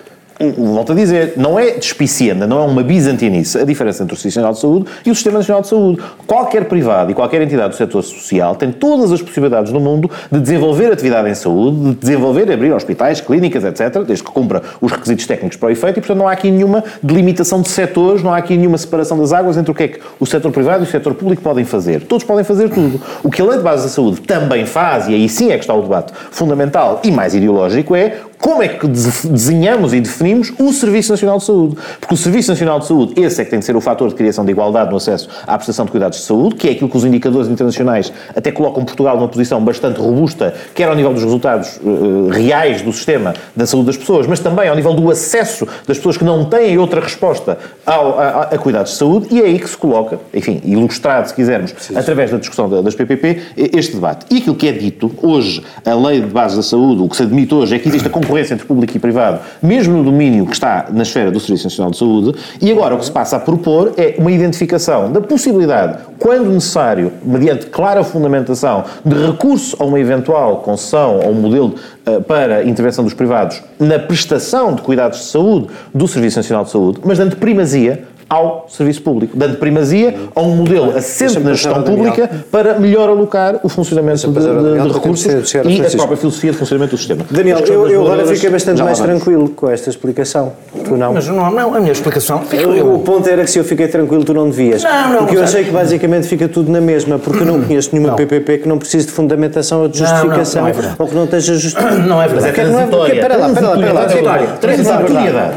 volto 0.58 0.92
a 0.92 0.96
dizer, 0.96 1.34
não 1.38 1.58
é 1.58 1.72
despicienda, 1.72 2.46
não 2.46 2.60
é 2.60 2.66
uma 2.66 2.84
bizantinice 2.84 3.58
a 3.58 3.64
diferença 3.64 4.04
entre 4.04 4.14
o 4.14 4.18
Sistema 4.18 4.48
Nacional 4.48 4.54
de 4.54 4.60
Saúde 4.60 4.86
e 5.06 5.12
o 5.12 5.16
Sistema 5.16 5.38
Nacional 5.38 5.62
de 5.62 5.68
Saúde. 5.68 6.02
Qualquer 6.28 6.66
privado 6.66 7.12
e 7.12 7.14
qualquer 7.14 7.42
entidade 7.42 7.70
do 7.70 7.76
setor 7.76 8.02
social 8.04 8.56
tem 8.56 8.72
todas 8.72 9.12
as 9.12 9.22
possibilidades 9.22 9.72
do 9.72 9.80
mundo 9.80 10.10
de 10.32 10.40
desenvolver 10.40 10.92
atividade 10.92 11.30
em 11.30 11.36
saúde, 11.36 11.92
de 11.92 11.96
desenvolver, 11.96 12.52
abrir 12.52 12.74
hospitais, 12.74 13.22
clínicas, 13.22 13.64
etc., 13.64 14.04
desde 14.04 14.24
que 14.24 14.32
cumpra 14.32 14.62
os 14.82 14.92
requisitos 14.92 15.26
técnicos 15.26 15.58
para 15.58 15.68
o 15.68 15.72
efeito, 15.72 16.00
e 16.00 16.02
portanto 16.02 16.18
não 16.18 16.28
há 16.28 16.34
aqui 16.34 16.52
nenhuma 16.52 16.84
delimitação 17.02 17.62
de 17.62 17.70
setores, 17.70 18.22
não 18.22 18.34
há 18.34 18.38
aqui 18.38 18.58
nenhuma 18.58 18.78
separação 18.78 19.18
das 19.18 19.32
águas 19.32 19.58
entre 19.58 19.72
o 19.72 19.76
que 19.76 19.84
é 19.84 19.88
que 19.88 20.00
o 20.20 20.26
setor 20.26 20.52
privado 20.52 20.84
e 20.84 20.88
o 20.88 20.90
setor 20.90 21.14
público 21.14 21.42
podem 21.42 21.64
fazer. 21.64 22.02
Todos 22.04 22.26
podem 22.26 22.44
fazer 22.44 22.70
tudo. 22.70 23.00
O 23.24 23.30
que 23.30 23.42
a 23.42 23.46
Lei 23.46 23.58
de 23.58 23.64
Base 23.64 23.84
da 23.84 23.90
Saúde 23.90 24.22
também 24.22 24.66
faz, 24.66 25.08
e 25.08 25.14
aí 25.14 25.30
sim 25.30 25.52
é 25.52 25.56
que 25.56 25.64
está 25.64 25.74
o 25.74 25.82
debate 25.82 26.14
fundamental 26.32 27.00
e 27.04 27.12
mais 27.12 27.34
ideológico, 27.34 27.96
é 27.96 28.18
como 28.40 28.62
é 28.62 28.68
que 28.68 28.88
desenhamos 28.88 29.94
e 29.94 30.00
definimos 30.00 30.54
o 30.60 30.72
Serviço 30.72 31.12
Nacional 31.12 31.38
de 31.38 31.46
Saúde. 31.46 31.78
Porque 32.00 32.14
o 32.14 32.18
Serviço 32.18 32.52
Nacional 32.52 32.80
de 32.80 32.88
Saúde, 32.88 33.14
esse 33.20 33.42
é 33.42 33.46
que 33.46 33.50
tem 33.50 33.60
de 33.60 33.66
ser 33.66 33.76
o 33.76 33.82
fator 33.82 34.10
de 34.10 34.16
criação 34.16 34.46
de 34.46 34.52
igualdade 34.52 34.92
no 34.92 34.98
acesso 34.98 35.30
à 35.48 35.56
prestação 35.56 35.86
de 35.86 35.92
cuidados 35.92 36.20
de 36.20 36.26
saúde, 36.26 36.56
que 36.56 36.68
é 36.68 36.72
aquilo 36.72 36.90
que 36.90 36.98
os 36.98 37.04
indicadores 37.04 37.50
internacionais 37.50 38.12
até 38.36 38.52
colocam 38.52 38.86
Portugal 38.86 39.16
numa 39.16 39.28
posição 39.28 39.64
bastante 39.64 40.00
robusta, 40.00 40.54
quer 40.74 40.88
ao 40.88 40.96
nível 40.96 41.14
dos 41.14 41.24
resultados 41.24 41.80
uh, 41.84 42.30
reais 42.30 42.82
do 42.82 42.94
sistema 42.94 43.34
da 43.56 43.66
saúde 43.66 43.88
das 43.88 43.98
pessoas, 43.98 44.28
mas 44.28 44.40
também 44.40 44.70
ao 44.70 44.76
nível 44.76 44.94
do 44.94 45.10
acesso 45.10 45.68
das 45.88 45.98
pessoas 45.98 46.18
que 46.18 46.24
não 46.24 46.46
têm 46.46 46.78
outra 46.78 47.02
resposta 47.02 47.58
ao, 47.86 48.20
a, 48.20 48.42
a, 48.44 48.58
cuidados 48.58 48.92
de 48.92 48.98
saúde, 48.98 49.28
e 49.32 49.42
é 49.42 49.46
aí 49.46 49.60
que 49.60 49.70
se 49.70 49.78
coloca, 49.78 50.20
enfim, 50.34 50.62
ilustrado, 50.64 51.28
se 51.28 51.34
quisermos, 51.34 51.72
Preciso. 51.72 51.98
através 51.98 52.32
da 52.32 52.38
discussão 52.38 52.70
das 52.70 52.96
PPP, 52.96 53.42
este 53.74 53.96
debate. 53.96 54.26
E 54.30 54.38
aquilo 54.38 54.56
que 54.56 54.68
é 54.68 54.72
dito 54.72 55.12
hoje, 55.22 55.64
a 55.84 55.94
lei 55.94 56.22
de 56.22 56.28
base 56.28 56.56
da 56.56 56.64
saúde, 56.64 57.02
o 57.02 57.10
que 57.10 57.16
se 57.16 57.24
admite 57.24 57.54
hoje 57.54 57.76
é 57.76 57.80
que 57.80 57.88
existe 57.88 58.08
a 58.08 58.10
concorrência 58.10 58.35
entre 58.38 58.66
público 58.66 58.96
e 58.96 59.00
privado, 59.00 59.40
mesmo 59.62 59.98
no 59.98 60.04
domínio 60.04 60.46
que 60.46 60.54
está 60.54 60.88
na 60.92 61.04
esfera 61.04 61.32
do 61.32 61.40
Serviço 61.40 61.66
Nacional 61.66 61.92
de 61.92 61.98
Saúde, 61.98 62.40
e 62.62 62.72
agora 62.72 62.96
o 62.96 63.00
que 63.00 63.06
se 63.06 63.12
passa 63.12 63.38
a 63.38 63.40
propor 63.40 63.94
é 63.98 64.16
uma 64.18 64.32
identificação 64.32 65.12
da 65.12 65.22
possibilidade, 65.22 66.00
quando 66.20 66.50
necessário, 66.50 67.12
mediante 67.24 67.68
clara 67.68 68.04
fundamentação, 68.04 68.84
de 69.04 69.16
recurso 69.16 69.76
a 69.80 69.86
uma 69.86 70.00
eventual 70.00 70.58
concessão 70.58 71.20
ou 71.20 71.32
um 71.32 71.34
modelo 71.34 71.76
uh, 72.08 72.22
para 72.24 72.64
intervenção 72.64 73.04
dos 73.04 73.14
privados 73.14 73.62
na 73.80 74.00
prestação 74.00 74.74
de 74.74 74.82
cuidados 74.82 75.20
de 75.20 75.26
saúde 75.26 75.68
do 75.94 76.08
Serviço 76.08 76.40
Nacional 76.40 76.66
de 76.66 76.72
Saúde, 76.72 77.00
mas 77.04 77.18
dando 77.18 77.36
primazia 77.38 78.04
ao 78.30 78.66
serviço 78.70 79.02
público, 79.02 79.38
dando 79.38 79.58
primazia 79.58 80.16
a 80.34 80.42
um 80.42 80.56
modelo 80.56 80.96
assente 80.98 81.40
na 81.40 81.54
gestão 81.54 81.84
pública 81.84 82.30
para 82.52 82.80
melhor 82.80 83.10
alocar 83.10 83.60
o 83.64 83.70
funcionamento 83.70 84.32
de, 84.32 84.40
de, 84.40 84.88
de 84.88 84.94
recursos 84.94 85.54
e 85.54 85.58
a 85.58 85.90
própria 85.98 86.18
filosofia 86.18 86.52
de 86.52 86.58
funcionamento 86.58 86.96
do 86.96 86.98
sistema. 86.98 87.26
Daniel, 87.30 87.60
eu, 87.60 87.88
eu 87.88 88.02
agora 88.02 88.26
fiquei 88.28 88.50
bastante 88.50 88.82
mais 88.82 89.00
tranquilo 89.00 89.50
com 89.50 89.70
esta 89.70 89.90
explicação. 89.90 90.54
Tu 90.84 90.98
não? 90.98 91.14
Mas 91.14 91.28
não, 91.28 91.52
não 91.52 91.74
a 91.76 91.80
minha 91.80 91.92
explicação... 91.92 92.44
Eu, 92.52 92.96
o 92.96 93.00
ponto 93.00 93.28
era 93.30 93.44
que 93.44 93.52
se 93.52 93.60
eu 93.60 93.64
fiquei 93.64 93.88
tranquilo, 93.88 94.24
tu 94.24 94.34
não 94.34 94.50
devias. 94.50 94.84
Não, 94.84 95.12
não, 95.12 95.18
porque 95.20 95.38
eu 95.38 95.44
achei 95.44 95.64
que 95.64 95.72
basicamente 95.72 96.28
fica 96.28 96.48
tudo 96.48 96.72
na 96.72 96.82
mesma, 96.82 97.20
porque 97.20 97.44
eu 97.44 97.46
não 97.46 97.62
conheço 97.62 97.90
nenhuma 97.92 98.10
não. 98.10 98.16
PPP 98.16 98.60
que 98.60 98.68
não 98.68 98.78
precise 98.78 99.06
de 99.06 99.12
fundamentação 99.12 99.82
ou 99.82 99.88
de 99.88 100.00
justificação, 100.00 100.64
não, 100.64 100.74
não, 100.74 100.82
não 100.82 100.90
é 100.90 100.96
ou 100.98 101.08
que 101.08 101.16
não 101.16 101.24
esteja 101.26 101.56
justificado. 101.56 102.00
Não 102.00 102.22
é 102.22 102.28
verdade. 102.28 102.50
É 102.50 102.64
transitória. 102.64 103.14
Espera 103.14 103.38
lá, 103.38 103.50
espera 103.50 103.94
lá, 103.94 104.06
espera 104.06 104.22
lá. 104.24 104.58
Transitoriedade. 104.60 105.54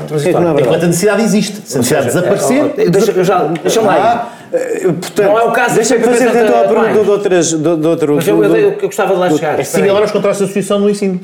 Enquanto 0.61 0.83
a 0.83 0.87
necessidade 0.87 1.23
existe. 1.23 1.63
Se 1.65 1.77
a 1.77 1.79
necessidade 1.79 2.07
desaparecer, 2.07 2.58
Deixa, 2.91 3.13
eu 3.13 3.25
já, 3.25 3.43
deixa 3.45 3.81
lá. 3.81 4.33
Eh, 4.53 4.93
portanto, 4.93 5.27
não 5.27 5.39
é 5.39 5.45
o 5.45 5.53
caso 5.53 5.75
deixa 5.75 5.99
fazer 5.99 6.29
então 6.29 6.61
a 6.61 6.65
pergunta 6.65 7.05
de, 7.05 7.11
outras, 7.11 7.47
de, 7.53 7.77
de 7.77 7.87
outro. 7.87 8.17
Mas 8.17 8.29
eu, 8.29 8.43
eu, 8.43 8.57
eu, 8.57 8.71
eu 8.73 8.81
gostava 8.81 9.15
de 9.15 9.21
lá 9.21 9.31
chegar. 9.31 9.61
É 9.61 9.65
similar 9.65 10.03
aos 10.03 10.11
contratos 10.11 10.39
de 10.39 10.45
associação 10.45 10.79
no 10.79 10.89
ensino. 10.89 11.21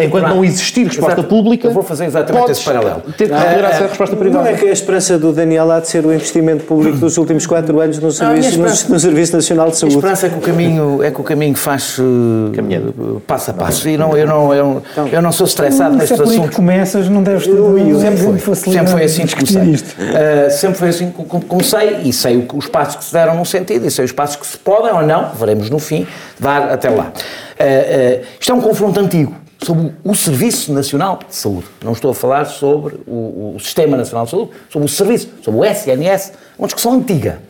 Enquanto 0.00 0.28
não 0.28 0.44
existir 0.44 0.86
resposta 0.86 1.20
Exato. 1.20 1.28
pública. 1.28 1.68
Eu 1.68 1.72
vou 1.72 1.82
fazer 1.82 2.06
exatamente 2.06 2.50
esse 2.52 2.64
paralelo. 2.64 3.02
Ter 3.16 3.28
que 3.28 3.34
ah, 3.34 3.82
a 3.84 3.86
resposta 3.86 4.16
privada. 4.16 4.44
Não 4.44 4.50
é 4.50 4.54
que 4.54 4.66
a 4.66 4.72
esperança 4.72 5.18
do 5.18 5.32
Daniel 5.32 5.70
há 5.70 5.80
de 5.80 5.88
ser 5.88 6.04
o 6.04 6.12
investimento 6.12 6.64
público 6.64 6.98
dos 6.98 7.16
últimos 7.16 7.46
quatro 7.46 7.80
anos 7.80 7.98
no 7.98 8.10
Serviço, 8.10 8.58
no, 8.58 8.64
no, 8.64 9.00
Serviço 9.00 9.36
Nacional 9.36 9.70
de 9.70 9.76
Saúde. 9.76 9.96
A 9.96 9.98
esperança 9.98 10.26
é 10.26 10.30
que 10.30 10.38
o 10.38 10.40
caminho, 10.40 11.02
é 11.02 11.10
que 11.10 11.20
o 11.20 11.24
caminho 11.24 11.54
faz 11.54 11.98
uh, 11.98 13.20
passo 13.26 13.50
a 13.50 13.54
passo. 13.54 13.88
E 13.88 13.96
não, 13.96 14.16
eu, 14.16 14.26
não, 14.26 14.54
eu, 14.54 14.82
então, 14.92 15.08
eu 15.08 15.22
não 15.22 15.32
sou 15.32 15.46
estressado 15.46 15.96
nestes 15.96 16.20
assuntos. 16.20 16.46
Se 16.46 16.56
começas, 16.56 17.08
não 17.08 17.22
deves 17.22 17.46
ter 17.46 17.56
sempre 17.98 18.40
foi, 18.40 18.54
sempre 18.54 18.86
foi 18.86 19.04
assim 19.04 19.26
que 19.26 19.34
comecei. 19.34 19.76
Sempre 20.50 20.78
foi 20.78 20.88
assim 20.88 21.10
que 21.10 21.24
comecei 21.24 21.96
e 22.04 22.12
sei 22.12 22.46
os 22.56 22.68
passos 22.68 22.96
que 22.96 23.04
se 23.04 23.12
deram 23.12 23.36
num 23.36 23.44
sentido 23.44 23.86
e 23.86 23.90
sei 23.90 24.04
os 24.04 24.12
passos 24.12 24.36
que 24.36 24.46
se 24.46 24.56
podem 24.58 24.92
ou 24.92 25.02
não, 25.02 25.32
veremos 25.34 25.68
no 25.70 25.78
fim, 25.78 26.06
dar 26.38 26.70
até 26.70 26.88
lá. 26.88 27.12
Uh, 27.14 28.22
uh, 28.22 28.26
isto 28.40 28.52
é 28.52 28.54
um 28.54 28.60
confronto 28.60 28.98
antigo 29.00 29.34
sobre 29.62 29.92
o 30.04 30.14
Serviço 30.14 30.72
Nacional 30.72 31.18
de 31.26 31.34
Saúde. 31.34 31.66
Não 31.82 31.92
estou 31.92 32.10
a 32.10 32.14
falar 32.14 32.44
sobre 32.44 32.96
o, 33.06 33.54
o 33.56 33.60
Sistema 33.60 33.96
Nacional 33.96 34.24
de 34.24 34.30
Saúde, 34.30 34.50
sobre 34.70 34.86
o 34.86 34.88
Serviço, 34.88 35.28
sobre 35.42 35.60
o 35.60 35.64
SNS, 35.64 36.32
uma 36.58 36.66
discussão 36.66 36.92
antiga. 36.92 37.40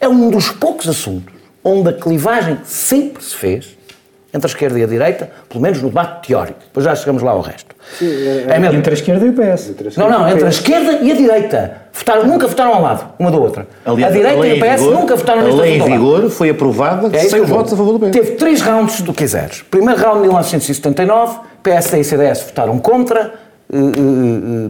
É 0.00 0.08
um 0.08 0.30
dos 0.30 0.50
poucos 0.50 0.88
assuntos 0.88 1.34
onde 1.62 1.90
a 1.90 1.92
clivagem 1.92 2.58
sempre 2.64 3.22
se 3.22 3.34
fez 3.34 3.76
entre 4.32 4.46
a 4.46 4.50
esquerda 4.50 4.78
e 4.78 4.84
a 4.84 4.86
direita, 4.86 5.30
pelo 5.48 5.60
menos 5.60 5.82
no 5.82 5.88
debate 5.88 6.28
teórico. 6.28 6.60
Depois 6.60 6.84
já 6.84 6.94
chegamos 6.94 7.22
lá 7.22 7.32
ao 7.32 7.40
resto. 7.40 7.69
Sim, 7.98 8.06
é, 8.06 8.46
é, 8.48 8.66
é 8.66 8.74
entre 8.74 8.90
a 8.90 8.94
esquerda 8.94 9.26
e 9.26 9.28
o 9.28 9.32
PS. 9.32 9.96
Não, 9.96 10.08
não, 10.08 10.28
entre 10.28 10.44
a 10.44 10.48
esquerda 10.48 10.92
e 11.02 11.10
a 11.10 11.14
direita. 11.14 11.72
Votaram, 11.92 12.26
nunca 12.26 12.46
votaram 12.46 12.74
ao 12.74 12.82
lado, 12.82 13.14
uma 13.18 13.30
da 13.30 13.36
outra. 13.36 13.66
Aliás, 13.84 14.12
a 14.12 14.16
direita 14.16 14.42
a 14.42 14.46
e 14.46 14.60
o 14.60 14.64
PS 14.64 14.80
vigor, 14.80 14.94
nunca 14.94 15.16
votaram 15.16 15.42
neste 15.42 15.60
A 15.60 15.62
lei 15.62 15.76
em 15.76 15.82
vigor 15.82 16.30
foi 16.30 16.50
aprovada 16.50 17.16
é 17.16 17.20
sem 17.20 17.40
os 17.40 17.48
votos 17.48 17.72
a 17.72 17.76
favor 17.76 17.98
do 17.98 18.06
PS. 18.06 18.12
Teve 18.12 18.30
três 18.32 18.62
rounds, 18.62 18.94
se 18.94 19.02
tu 19.02 19.12
quiseres. 19.12 19.62
Primeiro 19.62 20.00
round, 20.00 20.20
1979, 20.20 21.40
PSD 21.62 22.00
e 22.00 22.04
CDS 22.04 22.42
votaram 22.42 22.78
contra, 22.78 23.34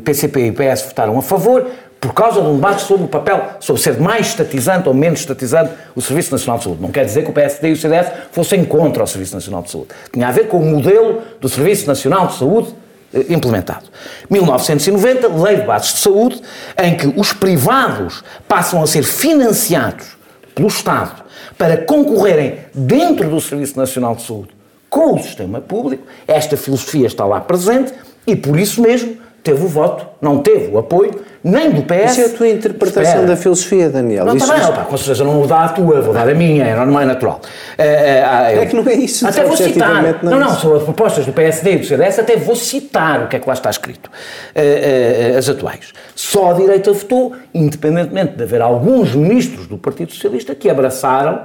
PCP 0.04 0.46
e 0.46 0.52
PS 0.52 0.82
votaram 0.82 1.18
a 1.18 1.22
favor, 1.22 1.66
por 2.00 2.14
causa 2.14 2.40
de 2.40 2.46
um 2.46 2.54
debate 2.54 2.82
sobre 2.82 3.04
o 3.04 3.08
papel, 3.08 3.42
sobre 3.60 3.82
ser 3.82 4.00
mais 4.00 4.28
estatizante 4.28 4.88
ou 4.88 4.94
menos 4.94 5.20
estatizante 5.20 5.70
o 5.94 6.00
Serviço 6.00 6.32
Nacional 6.32 6.58
de 6.58 6.64
Saúde. 6.64 6.80
Não 6.80 6.90
quer 6.90 7.04
dizer 7.04 7.22
que 7.22 7.30
o 7.30 7.32
PSD 7.32 7.68
e 7.68 7.72
o 7.72 7.76
CDS 7.76 8.10
fossem 8.32 8.64
contra 8.64 9.04
o 9.04 9.06
Serviço 9.06 9.34
Nacional 9.34 9.62
de 9.62 9.70
Saúde. 9.70 9.88
Tinha 10.10 10.28
a 10.28 10.32
ver 10.32 10.48
com 10.48 10.56
o 10.56 10.64
modelo 10.64 11.20
do 11.38 11.48
Serviço 11.48 11.86
Nacional 11.86 12.28
de 12.28 12.34
Saúde 12.34 12.68
eh, 12.68 12.79
implementado. 13.28 13.86
1990, 14.28 15.28
Lei 15.28 15.56
de 15.56 15.66
Bases 15.66 15.94
de 15.94 15.98
Saúde, 16.00 16.40
em 16.78 16.96
que 16.96 17.06
os 17.16 17.32
privados 17.32 18.22
passam 18.46 18.82
a 18.82 18.86
ser 18.86 19.02
financiados 19.02 20.06
pelo 20.54 20.68
Estado 20.68 21.22
para 21.58 21.76
concorrerem 21.78 22.58
dentro 22.74 23.28
do 23.28 23.40
Serviço 23.40 23.76
Nacional 23.76 24.14
de 24.14 24.22
Saúde 24.22 24.50
com 24.88 25.14
o 25.14 25.22
sistema 25.22 25.60
público. 25.60 26.04
Esta 26.26 26.56
filosofia 26.56 27.06
está 27.06 27.24
lá 27.24 27.40
presente 27.40 27.92
e, 28.26 28.34
por 28.34 28.58
isso 28.58 28.82
mesmo, 28.82 29.16
teve 29.42 29.64
o 29.64 29.68
voto, 29.68 30.06
não 30.20 30.38
teve 30.38 30.70
o 30.70 30.78
apoio 30.78 31.22
nem 31.42 31.70
do 31.70 31.82
PS. 31.82 32.12
Isso 32.12 32.20
é 32.20 32.24
a 32.26 32.28
tua 32.28 32.48
interpretação 32.48 33.02
Espera. 33.02 33.26
da 33.26 33.36
filosofia, 33.36 33.88
Daniel. 33.88 34.26
Não, 34.26 34.36
isso, 34.36 34.46
também 34.46 34.62
não, 34.62 34.72
pá, 34.74 34.84
com 34.84 34.96
certeza 34.96 35.24
não 35.24 35.32
vou 35.32 35.46
dar 35.46 35.64
a 35.64 35.68
tua, 35.70 36.02
vou 36.02 36.12
dar 36.12 36.28
a 36.28 36.34
minha, 36.34 36.84
não 36.84 37.00
é 37.00 37.04
natural. 37.06 37.40
É, 37.78 37.86
é, 37.86 38.58
é 38.58 38.66
que 38.66 38.76
não 38.76 38.86
é 38.86 38.94
isso. 38.94 39.26
Até 39.26 39.44
vou 39.44 39.56
citar. 39.56 40.22
Não, 40.22 40.38
não, 40.38 40.54
são 40.56 40.76
as 40.76 40.82
propostas 40.82 41.24
do 41.24 41.32
PSD 41.32 41.72
e 41.72 41.78
do 41.78 41.86
CDS, 41.86 42.18
até 42.18 42.36
vou 42.36 42.54
citar 42.54 43.22
o 43.24 43.28
que 43.28 43.36
é 43.36 43.38
que 43.38 43.46
lá 43.46 43.54
está 43.54 43.70
escrito. 43.70 44.10
É, 44.54 45.34
as 45.38 45.48
atuais. 45.48 45.92
Só 46.14 46.50
a 46.50 46.54
direita 46.54 46.92
votou, 46.92 47.34
independentemente 47.54 48.36
de 48.36 48.42
haver 48.42 48.60
alguns 48.60 49.14
ministros 49.14 49.66
do 49.66 49.78
Partido 49.78 50.12
Socialista 50.12 50.54
que 50.54 50.68
abraçaram 50.68 51.40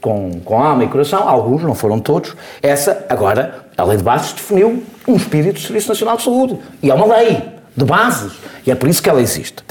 com, 0.00 0.40
com 0.44 0.62
alma 0.62 0.84
e 0.84 0.88
coração, 0.88 1.28
alguns, 1.28 1.62
não 1.62 1.74
foram 1.74 1.98
todos, 1.98 2.36
essa, 2.62 3.04
agora, 3.08 3.67
a 3.78 3.84
lei 3.84 3.96
de 3.96 4.02
bases 4.02 4.32
definiu 4.32 4.82
um 5.06 5.14
espírito 5.14 5.54
do 5.54 5.60
Serviço 5.60 5.88
Nacional 5.88 6.16
de 6.16 6.24
Saúde. 6.24 6.58
E 6.82 6.90
é 6.90 6.94
uma 6.94 7.06
lei 7.16 7.40
de 7.76 7.84
bases, 7.84 8.32
e 8.66 8.72
é 8.72 8.74
por 8.74 8.88
isso 8.88 9.00
que 9.00 9.08
ela 9.08 9.22
existe. 9.22 9.62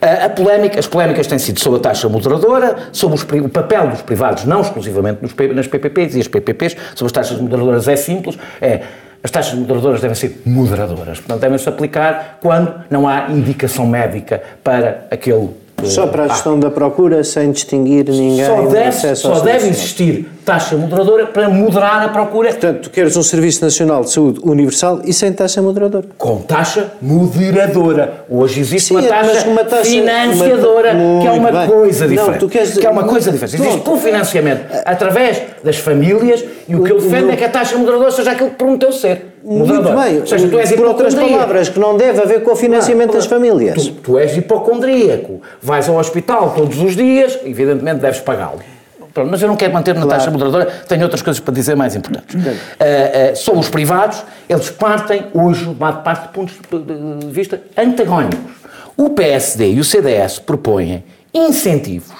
A, 0.00 0.30
polémica, 0.30 0.80
as 0.80 0.86
polémicas 0.86 1.26
têm 1.26 1.38
sido 1.38 1.60
sobre 1.60 1.78
a 1.78 1.82
taxa 1.82 2.08
moderadora, 2.08 2.88
sobre 2.90 3.16
os, 3.16 3.22
o 3.22 3.48
papel 3.50 3.88
dos 3.88 4.00
privados, 4.00 4.46
não 4.46 4.62
exclusivamente 4.62 5.18
nos, 5.20 5.34
nas 5.54 5.66
PPPs 5.66 6.14
e 6.16 6.20
as 6.20 6.28
PPPs, 6.28 6.74
sobre 6.94 7.06
as 7.06 7.12
taxas 7.12 7.38
moderadoras 7.38 7.86
é 7.86 7.96
simples, 7.96 8.38
é 8.62 8.80
as 9.22 9.30
taxas 9.30 9.52
moderadoras 9.52 10.00
devem 10.00 10.14
ser 10.14 10.40
moderadoras, 10.46 11.18
portanto 11.18 11.40
devem-se 11.40 11.68
aplicar 11.68 12.38
quando 12.40 12.82
não 12.88 13.06
há 13.06 13.26
indicação 13.28 13.86
médica 13.86 14.42
para 14.64 15.06
aquele 15.10 15.50
só 15.84 16.06
para 16.06 16.24
a 16.24 16.28
gestão 16.28 16.58
da 16.58 16.70
procura, 16.70 17.22
sem 17.24 17.50
distinguir 17.50 18.08
ninguém. 18.08 18.44
Só 18.44 18.62
deve, 18.66 19.16
só 19.16 19.40
deve 19.40 19.68
existir 19.68 20.28
taxa 20.44 20.76
moderadora 20.76 21.26
para 21.26 21.48
moderar 21.48 22.02
a 22.04 22.08
procura. 22.08 22.50
Portanto, 22.50 22.82
tu 22.82 22.90
queres 22.90 23.16
um 23.16 23.22
Serviço 23.22 23.64
Nacional 23.64 24.02
de 24.02 24.10
Saúde 24.10 24.40
universal 24.42 25.00
e 25.04 25.12
sem 25.12 25.32
taxa 25.32 25.62
moderadora. 25.62 26.06
Com 26.18 26.38
taxa 26.38 26.92
moderadora. 27.00 28.24
Hoje 28.28 28.60
existe 28.60 28.88
Sim, 28.88 28.96
uma, 28.96 29.02
taxa 29.02 29.48
uma, 29.48 29.64
taxa 29.64 29.84
financiadora, 29.84 30.92
uma... 30.92 31.20
que 31.20 31.26
é 31.28 31.30
uma 31.30 31.52
bem. 31.52 31.68
coisa 31.68 32.08
diferente. 32.08 32.42
Não, 32.42 32.48
queres... 32.48 32.78
Que 32.78 32.86
é 32.86 32.90
uma 32.90 33.04
coisa 33.04 33.30
diferente. 33.30 33.62
Existe 33.62 33.80
cofinanciamento 33.80 34.62
através 34.84 35.42
das 35.62 35.76
famílias 35.76 36.44
e 36.68 36.74
o 36.74 36.82
que 36.82 36.92
eu 36.92 37.00
defendo 37.00 37.30
é 37.30 37.36
que 37.36 37.44
a 37.44 37.48
taxa 37.48 37.76
moderadora 37.76 38.10
seja 38.10 38.32
aquilo 38.32 38.50
que 38.50 38.56
prometeu 38.56 38.92
ser. 38.92 39.29
Muito 39.42 39.82
bem. 39.82 40.20
Ou 40.20 40.26
seja, 40.26 40.48
tu 40.48 40.58
és 40.58 40.72
Por 40.72 40.86
outras 40.86 41.14
palavras, 41.14 41.68
que 41.68 41.78
não 41.78 41.96
deve 41.96 42.20
haver 42.20 42.42
cofinanciamento 42.42 43.14
das 43.14 43.26
famílias. 43.26 43.86
Tu, 43.86 43.92
tu 43.94 44.18
és 44.18 44.36
hipocondríaco. 44.36 45.40
Vais 45.62 45.88
ao 45.88 45.96
hospital 45.96 46.52
todos 46.56 46.78
os 46.80 46.94
dias, 46.94 47.38
evidentemente 47.44 48.00
deves 48.00 48.20
pagá-lo. 48.20 48.60
Mas 49.28 49.42
eu 49.42 49.48
não 49.48 49.56
quero 49.56 49.72
manter 49.72 49.94
na 49.94 50.02
claro. 50.02 50.18
taxa 50.18 50.30
moderadora, 50.30 50.66
tenho 50.86 51.02
outras 51.02 51.20
coisas 51.20 51.40
para 51.40 51.52
dizer 51.52 51.74
mais 51.74 51.96
importantes. 51.96 52.34
Uh, 52.34 52.38
uh, 53.32 53.36
sobre 53.36 53.60
os 53.60 53.68
privados, 53.68 54.22
eles 54.48 54.70
partem, 54.70 55.24
hoje 55.34 55.66
parte 56.04 56.28
de 56.28 56.28
pontos 56.28 56.54
de 56.54 57.26
vista 57.26 57.60
antagónicos. 57.76 58.38
O 58.96 59.10
PSD 59.10 59.72
e 59.72 59.80
o 59.80 59.84
CDS 59.84 60.38
propõem 60.38 61.02
incentivos, 61.32 62.14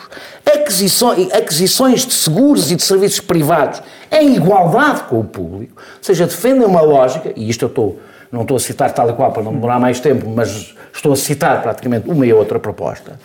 aquisições, 0.51 2.07
de 2.07 2.15
seguros 2.15 2.71
e 2.71 2.77
de 2.77 2.83
serviços 2.83 3.21
privados 3.21 3.83
em 4.11 4.37
igualdade 4.37 5.05
com 5.05 5.21
o 5.21 5.25
público, 5.25 5.75
ou 5.77 6.03
seja, 6.03 6.27
defendem 6.27 6.67
uma 6.67 6.81
lógica, 6.81 7.33
e 7.37 7.49
isto 7.49 7.65
eu 7.65 7.69
estou, 7.69 7.99
não 8.31 8.43
estou 8.43 8.57
a 8.57 8.61
citar 8.61 8.93
tal 8.93 9.09
e 9.11 9.13
qual 9.13 9.33
para 9.33 9.43
não 9.43 9.53
demorar 9.53 9.79
mais 9.79 10.01
tempo, 10.01 10.29
mas 10.29 10.75
estou 10.93 11.13
a 11.13 11.17
citar 11.17 11.63
praticamente 11.63 12.09
uma 12.09 12.27
e 12.27 12.33
outra 12.33 12.59
proposta, 12.59 13.19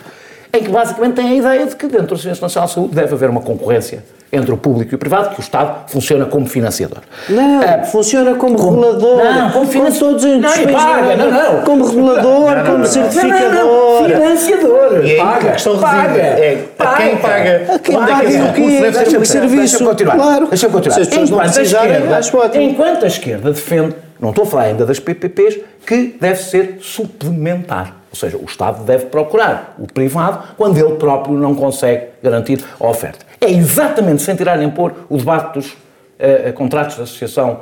em 0.54 0.64
que 0.64 0.70
basicamente 0.70 1.16
tem 1.16 1.30
a 1.30 1.36
ideia 1.36 1.66
de 1.66 1.76
que 1.76 1.88
dentro 1.88 2.16
do 2.16 2.18
Serviço 2.18 2.42
Nacional 2.42 2.68
de 2.68 2.74
Saúde 2.74 2.96
deve 2.96 3.14
haver 3.14 3.30
uma 3.30 3.42
concorrência 3.42 4.04
entre 4.36 4.52
o 4.52 4.58
público 4.58 4.94
e 4.94 4.96
o 4.96 4.98
privado, 4.98 5.30
que 5.30 5.40
o 5.40 5.42
Estado 5.42 5.90
funciona 5.90 6.26
como 6.26 6.46
financiador. 6.48 7.00
Não, 7.30 7.64
é, 7.64 7.84
funciona 7.86 8.36
como, 8.36 8.56
como, 8.58 8.82
regulador. 8.82 9.24
Não, 9.24 9.52
como 9.52 9.68
financiador. 9.68 10.16
os 10.16 10.24
não, 10.24 10.74
paga, 10.74 11.16
não, 11.16 11.32
não. 11.32 11.62
Como 11.62 11.86
regulador, 11.86 12.56
não, 12.56 12.66
como 12.66 12.86
certificador. 12.86 13.54
Não, 13.54 14.02
não, 14.02 14.06
financiador. 14.06 15.06
E 15.06 15.12
é 15.14 15.18
paga, 15.18 15.52
questão 15.52 15.80
paga. 15.80 16.22
É, 16.22 16.66
paga. 16.78 16.92
A 16.92 16.98
quem 16.98 17.18
paga? 17.18 17.74
A 17.74 17.80
quem 17.80 17.96
paga 17.96 18.32
é 18.32 18.44
o 18.44 18.54
quê? 18.54 18.92
Deixa-me 18.92 19.26
serviço. 19.26 19.58
Deixa-me 19.58 19.86
continuar. 19.90 20.16
Claro. 20.16 20.48
Deixa-me 20.48 20.74
continuar. 20.74 21.00
Enquanto 21.02 21.58
a, 21.58 21.62
esquerda, 21.62 22.62
enquanto 22.62 23.04
a 23.04 23.08
esquerda 23.08 23.52
defende, 23.52 23.96
não 24.20 24.30
estou 24.30 24.44
a 24.44 24.48
falar 24.48 24.64
ainda 24.64 24.86
das 24.86 25.00
PPPs, 25.00 25.60
que 25.86 26.16
deve 26.20 26.42
ser 26.42 26.78
suplementar. 26.82 27.96
Ou 28.12 28.18
seja, 28.18 28.38
o 28.38 28.46
Estado 28.46 28.84
deve 28.84 29.08
procurar 29.08 29.76
o 29.78 29.88
privado 29.88 30.54
quando 30.56 30.78
ele 30.78 30.96
próprio 30.96 31.38
não 31.38 31.54
consegue 31.54 32.08
garantir 32.24 32.64
a 32.80 32.88
oferta. 32.88 33.25
É 33.40 33.50
exatamente 33.50 34.22
sem 34.22 34.36
tirar 34.36 34.58
nem 34.58 34.70
pôr 34.70 34.94
o 35.10 35.18
debate 35.18 35.54
dos 35.54 35.72
uh, 35.72 36.54
contratos 36.54 36.96
de 36.96 37.02
associação 37.04 37.62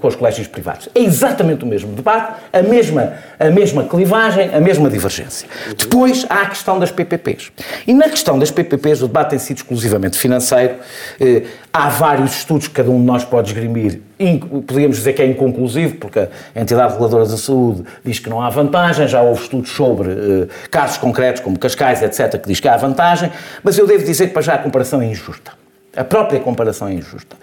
com 0.00 0.08
os 0.08 0.16
colégios 0.16 0.46
privados. 0.46 0.88
É 0.94 1.00
exatamente 1.00 1.64
o 1.64 1.66
mesmo 1.66 1.92
debate, 1.92 2.40
a 2.52 2.62
mesma, 2.62 3.14
a 3.38 3.50
mesma 3.50 3.84
clivagem, 3.84 4.54
a 4.54 4.60
mesma 4.60 4.88
divergência. 4.88 5.46
Depois 5.76 6.24
há 6.28 6.42
a 6.42 6.46
questão 6.46 6.78
das 6.78 6.90
PPPs. 6.90 7.52
E 7.86 7.92
na 7.92 8.08
questão 8.08 8.38
das 8.38 8.50
PPPs 8.50 9.02
o 9.02 9.06
debate 9.06 9.30
tem 9.30 9.38
sido 9.38 9.58
exclusivamente 9.58 10.16
financeiro. 10.16 10.74
Uh, 11.20 11.46
há 11.72 11.88
vários 11.88 12.36
estudos 12.38 12.68
que 12.68 12.74
cada 12.74 12.90
um 12.90 12.98
de 12.98 13.04
nós 13.04 13.24
pode 13.24 13.48
esgrimir. 13.48 14.00
Podíamos 14.66 14.96
dizer 14.96 15.12
que 15.12 15.20
é 15.20 15.26
inconclusivo, 15.26 15.96
porque 15.96 16.20
a 16.20 16.60
entidade 16.60 16.92
reguladora 16.92 17.26
da 17.26 17.36
saúde 17.36 17.84
diz 18.04 18.18
que 18.18 18.30
não 18.30 18.40
há 18.40 18.48
vantagem, 18.48 19.06
já 19.08 19.20
houve 19.20 19.42
estudos 19.42 19.70
sobre 19.70 20.48
casos 20.70 20.98
concretos, 20.98 21.42
como 21.42 21.58
Cascais, 21.58 22.00
etc., 22.00 22.40
que 22.40 22.48
diz 22.48 22.60
que 22.60 22.68
há 22.68 22.76
vantagem, 22.76 23.30
mas 23.62 23.76
eu 23.76 23.86
devo 23.86 24.04
dizer 24.04 24.28
que 24.28 24.32
para 24.32 24.42
já 24.42 24.54
a 24.54 24.58
comparação 24.58 25.02
é 25.02 25.06
injusta. 25.06 25.63
A 25.96 26.04
própria 26.04 26.40
comparação 26.40 26.88
é 26.88 26.94
injusta. 26.94 27.36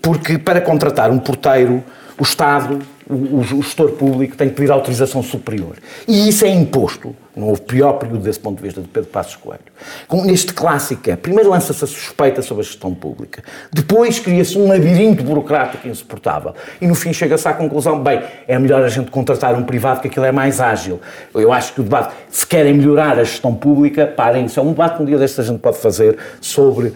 Porque 0.00 0.38
para 0.38 0.60
contratar 0.60 1.10
um 1.10 1.18
porteiro, 1.18 1.82
o 2.18 2.22
Estado, 2.22 2.80
o, 3.08 3.38
o 3.38 3.42
gestor 3.42 3.92
público, 3.92 4.36
tem 4.36 4.48
que 4.48 4.54
pedir 4.54 4.70
autorização 4.70 5.22
superior. 5.22 5.76
E 6.06 6.28
isso 6.28 6.44
é 6.44 6.48
imposto. 6.48 7.14
Não 7.34 7.48
houve 7.48 7.62
pior 7.62 7.94
período 7.94 8.22
desse 8.22 8.38
ponto 8.38 8.58
de 8.58 8.62
vista 8.62 8.80
de 8.80 8.88
Pedro 8.88 9.08
Passos 9.10 9.36
Coelho. 9.36 9.60
Com, 10.06 10.22
neste 10.24 10.52
clássico 10.52 11.10
é, 11.10 11.16
primeiro 11.16 11.48
lança-se 11.48 11.82
a 11.82 11.86
suspeita 11.86 12.42
sobre 12.42 12.62
a 12.62 12.64
gestão 12.64 12.94
pública, 12.94 13.42
depois 13.72 14.18
cria-se 14.18 14.58
um 14.58 14.68
labirinto 14.68 15.22
burocrático 15.24 15.88
insuportável 15.88 16.54
e 16.80 16.86
no 16.86 16.94
fim 16.94 17.12
chega-se 17.12 17.48
à 17.48 17.54
conclusão, 17.54 18.02
bem, 18.02 18.22
é 18.46 18.58
melhor 18.58 18.82
a 18.82 18.88
gente 18.88 19.10
contratar 19.10 19.54
um 19.54 19.64
privado 19.64 20.00
que 20.02 20.08
aquilo 20.08 20.26
é 20.26 20.32
mais 20.32 20.60
ágil. 20.60 21.00
Eu 21.34 21.52
acho 21.52 21.72
que 21.72 21.80
o 21.80 21.84
debate, 21.84 22.14
se 22.28 22.46
querem 22.46 22.74
melhorar 22.74 23.18
a 23.18 23.24
gestão 23.24 23.54
pública, 23.54 24.06
parem, 24.06 24.44
isso 24.44 24.60
é 24.60 24.62
um 24.62 24.70
debate 24.70 24.96
que 24.96 25.02
um 25.02 25.06
dia 25.06 25.18
deste 25.18 25.40
a 25.40 25.44
gente 25.44 25.58
pode 25.58 25.78
fazer 25.78 26.18
sobre 26.40 26.88
uh, 26.88 26.94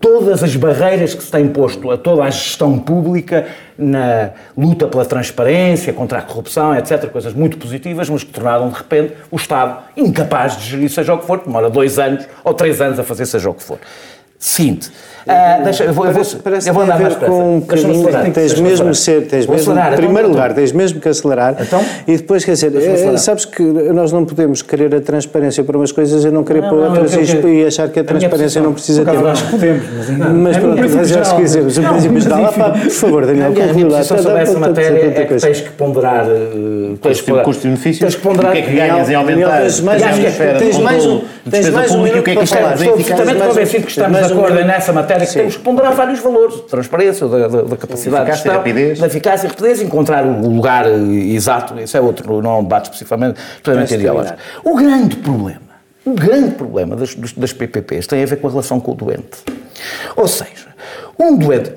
todas 0.00 0.42
as 0.42 0.54
barreiras 0.54 1.14
que 1.14 1.22
se 1.22 1.30
têm 1.30 1.48
posto 1.48 1.90
a 1.90 1.98
toda 1.98 2.22
a 2.22 2.30
gestão 2.30 2.78
pública 2.78 3.46
na 3.76 4.30
luta 4.56 4.86
pela 4.86 5.04
transparência, 5.04 5.92
contra 5.92 6.18
a 6.18 6.22
corrupção, 6.22 6.76
etc., 6.76 7.08
coisas 7.10 7.32
muito 7.32 7.56
positivas, 7.58 8.08
mas 8.08 8.24
que 8.24 8.32
tornaram 8.32 8.68
de 8.68 8.76
repente 8.76 9.14
os 9.30 9.46
Estado 9.48 9.78
incapaz 9.96 10.58
de 10.58 10.66
gerir 10.68 10.90
seja 10.90 11.14
o 11.14 11.18
que 11.18 11.26
for, 11.26 11.40
demora 11.42 11.70
dois 11.70 11.98
anos 11.98 12.28
ou 12.44 12.52
três 12.52 12.82
anos 12.82 12.98
a 12.98 13.02
fazer 13.02 13.24
seja 13.24 13.48
o 13.48 13.54
que 13.54 13.62
for. 13.62 13.78
Seguinte, 14.40 14.88
uh, 15.26 15.64
deixa, 15.64 15.82
eu 15.82 15.92
vou, 15.92 16.04
parece, 16.04 16.20
eu 16.20 16.38
vou, 16.38 16.42
parece 16.44 16.68
eu 16.68 16.74
vou 16.74 16.84
andar 16.84 17.00
mais 17.00 17.16
com 17.16 17.56
um 17.56 17.60
bocadinho, 17.60 18.32
tens 18.32 18.60
mesmo 18.60 18.94
ser, 18.94 19.26
tens 19.26 19.48
mesmo, 19.48 19.72
em 19.72 19.96
primeiro 19.96 20.28
então, 20.28 20.30
lugar, 20.30 20.54
tens 20.54 20.70
mesmo 20.70 21.00
que 21.00 21.08
acelerar. 21.08 21.56
Então, 21.60 21.84
e 22.06 22.16
depois, 22.16 22.44
quer 22.44 22.52
dizer, 22.52 22.72
é, 22.76 23.16
sabes 23.16 23.44
que 23.44 23.60
nós 23.64 24.12
não 24.12 24.24
podemos 24.24 24.62
querer 24.62 24.94
a 24.94 25.00
transparência 25.00 25.64
para 25.64 25.76
umas 25.76 25.90
coisas 25.90 26.24
e 26.24 26.30
não 26.30 26.44
querer 26.44 26.62
não, 26.62 26.68
para 26.68 26.78
outras 26.78 27.34
não, 27.34 27.50
e, 27.50 27.66
achar 27.66 27.88
que 27.88 27.98
a 27.98 28.04
transparência 28.04 28.62
não 28.62 28.72
precisa 28.72 29.04
ter. 29.04 29.18
Nós 29.18 29.42
podemos, 29.42 29.84
mas 29.96 30.08
ainda 30.08 30.28
Mas 30.28 30.56
é 30.56 30.60
pronto, 30.60 30.82
mas 30.94 31.16
acho 31.16 31.34
que 31.34 31.42
dizemos, 31.42 31.78
o 31.78 31.82
princípio 31.82 32.20
geral, 32.20 32.52
por 32.52 32.90
favor, 32.90 33.26
Daniel, 33.26 33.52
conclui 33.52 33.84
lá. 33.90 34.02
Se 34.04 34.22
sobre 34.22 34.40
essa 34.40 34.58
matéria 34.60 35.20
é 35.20 35.24
que 35.24 35.34
tens 35.34 35.60
que 35.62 35.70
ponderar... 35.70 36.26
Tens 37.02 37.20
que 37.20 37.32
custo-benefício, 37.32 38.02
tens 38.02 38.14
que 38.14 38.22
ponderar... 38.22 38.52
O 38.52 38.54
que 38.54 38.60
é 38.60 38.62
que 38.62 38.72
ganhas 38.72 39.10
em 39.10 39.14
aumentar? 39.16 39.62
Tens 39.62 40.78
mais 40.78 41.06
um 41.06 41.22
tens 41.50 41.70
mais 41.70 41.90
um 41.94 42.02
minuto 42.02 42.22
para 42.22 42.46
falar. 42.46 42.74
Estou 42.74 42.94
absolutamente 42.94 43.42
convencido 43.42 43.84
que 43.84 43.90
estamos 43.90 44.27
acordo 44.32 44.54
nessa 44.64 44.92
matéria, 44.92 45.26
que 45.26 45.32
temos 45.32 45.56
que 45.56 45.62
ponderar 45.62 45.92
vários 45.94 46.20
valores, 46.20 46.56
de 46.56 46.62
transparência, 46.62 47.26
da, 47.26 47.48
da, 47.48 47.62
da 47.62 47.76
capacidade 47.76 48.26
de 48.26 48.32
gestão, 48.32 48.62
da 48.62 49.06
eficácia 49.06 49.46
e 49.46 49.50
rapidez, 49.50 49.80
encontrar 49.80 50.24
o 50.24 50.48
lugar 50.48 50.86
exato, 50.86 51.78
isso 51.80 51.96
é 51.96 52.00
outro, 52.00 52.40
não 52.42 52.50
é 52.50 52.58
um 52.58 52.62
debate 52.62 52.84
especificamente 52.84 53.40
totalmente 53.62 53.94
ideológico. 53.94 54.38
O 54.64 54.76
grande 54.76 55.16
problema, 55.16 55.60
o 56.04 56.12
grande 56.12 56.54
problema 56.54 56.96
das, 56.96 57.14
das 57.14 57.52
PPPs 57.52 58.06
tem 58.06 58.22
a 58.22 58.26
ver 58.26 58.36
com 58.36 58.48
a 58.48 58.50
relação 58.50 58.80
com 58.80 58.92
o 58.92 58.94
doente. 58.94 59.38
Ou 60.16 60.26
seja, 60.26 60.68
um 61.18 61.36
doente, 61.36 61.72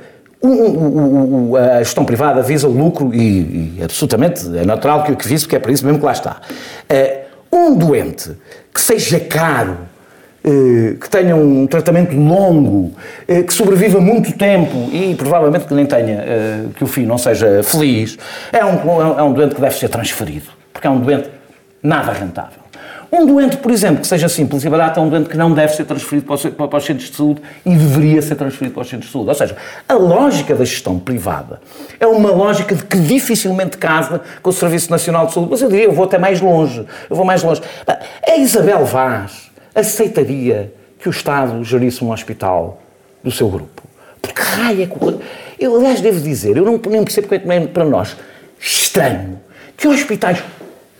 a 1.76 1.80
gestão 1.80 2.06
privada 2.06 2.42
visa 2.42 2.68
o 2.68 2.72
lucro 2.72 3.14
e, 3.14 3.78
e 3.78 3.84
absolutamente 3.84 4.46
é 4.58 4.66
natural 4.66 5.04
que 5.04 5.12
o 5.12 5.16
que 5.16 5.28
vise, 5.28 5.44
porque 5.44 5.56
é 5.56 5.60
para 5.60 5.72
isso 5.72 5.86
mesmo 5.86 6.00
que 6.00 6.06
lá 6.06 6.12
está. 6.12 6.42
Uh, 6.90 7.32
um 7.52 7.76
doente 7.76 8.32
que 8.74 8.82
seja 8.82 9.20
caro, 9.20 9.78
que 11.00 11.10
tenha 11.10 11.36
um 11.36 11.68
tratamento 11.68 12.16
longo, 12.16 12.92
uh, 13.28 13.44
que 13.44 13.54
sobreviva 13.54 14.00
muito 14.00 14.32
tempo 14.34 14.90
e 14.92 15.16
provavelmente 15.16 15.66
que 15.66 15.74
nem 15.74 15.86
tenha, 15.86 16.26
que 16.76 16.84
o 16.84 16.88
fim 16.88 17.06
não 17.06 17.18
seja 17.18 17.62
feliz, 17.64 18.18
é 18.52 18.64
um, 18.66 19.20
é 19.20 19.24
um 19.24 19.34
doente 19.34 19.56
que 19.56 19.62
deve 19.62 19.76
ser 19.76 19.90
transferido, 19.90 20.48
porque 20.74 20.88
é 20.88 20.90
um 20.90 21.00
doente 21.00 21.30
nada 21.84 22.12
rentável. 22.12 22.62
Um 23.12 23.26
doente, 23.26 23.58
por 23.58 23.70
exemplo, 23.72 24.00
que 24.00 24.08
seja 24.08 24.30
simples 24.30 24.64
e 24.64 24.70
barato, 24.70 24.98
é 24.98 25.04
um 25.04 25.10
doente 25.10 25.28
que 25.28 25.36
não 25.36 25.52
deve 25.54 25.74
ser 25.76 25.84
transferido 25.84 26.26
para 26.26 26.36
os, 26.78 26.86
centros 26.86 27.10
de 27.10 27.18
saúde 27.18 27.42
e 27.66 27.76
deveria 27.76 28.22
ser 28.22 28.36
transferido 28.36 28.74
para 28.74 28.84
os 28.84 28.90
centros 28.90 29.08
de 29.08 29.12
saúde. 29.12 29.28
Ou 29.28 29.36
seja, 29.36 29.58
a 29.88 29.94
lógica 29.96 30.56
da 30.56 30.64
gestão 30.64 30.98
privada 30.98 31.60
é 32.00 32.08
uma 32.08 32.32
lógica 32.32 32.74
de 32.74 32.86
que 32.86 32.98
dificilmente 32.98 33.78
casa 33.78 34.22
com 34.42 34.50
o 34.50 34.54
Serviço 34.54 34.90
Nacional 34.90 35.28
de 35.28 35.34
Saúde. 35.34 35.52
Mas 35.52 35.62
eu 35.62 35.68
diria, 35.68 35.86
eu 35.86 35.92
vou 35.92 36.06
até 36.06 36.18
mais 36.18 36.40
longe. 36.40 36.86
Eu 37.10 37.16
vou 37.18 37.26
mais 37.26 37.44
longe. 37.44 37.62
A 38.26 38.38
Isabel 38.38 38.86
Vaz 38.86 39.51
aceitaria 39.74 40.74
que 41.00 41.08
o 41.08 41.12
Estado 41.12 41.64
gerisse 41.64 42.04
um 42.04 42.12
hospital 42.12 42.82
do 43.24 43.32
seu 43.32 43.50
grupo. 43.50 43.82
Porque 44.22 44.42
raia. 44.42 44.90
Eu, 45.60 45.76
aliás, 45.76 46.02
devo 46.02 46.20
dizer, 46.20 46.58
eu 46.58 46.66
não 46.66 46.80
nem 46.90 47.04
percebo 47.04 47.28
porque 47.28 47.50
é 47.50 47.68
para 47.68 47.86
nós 47.86 48.16
estranho 48.60 49.40
que 49.76 49.88
hospitais 49.88 50.44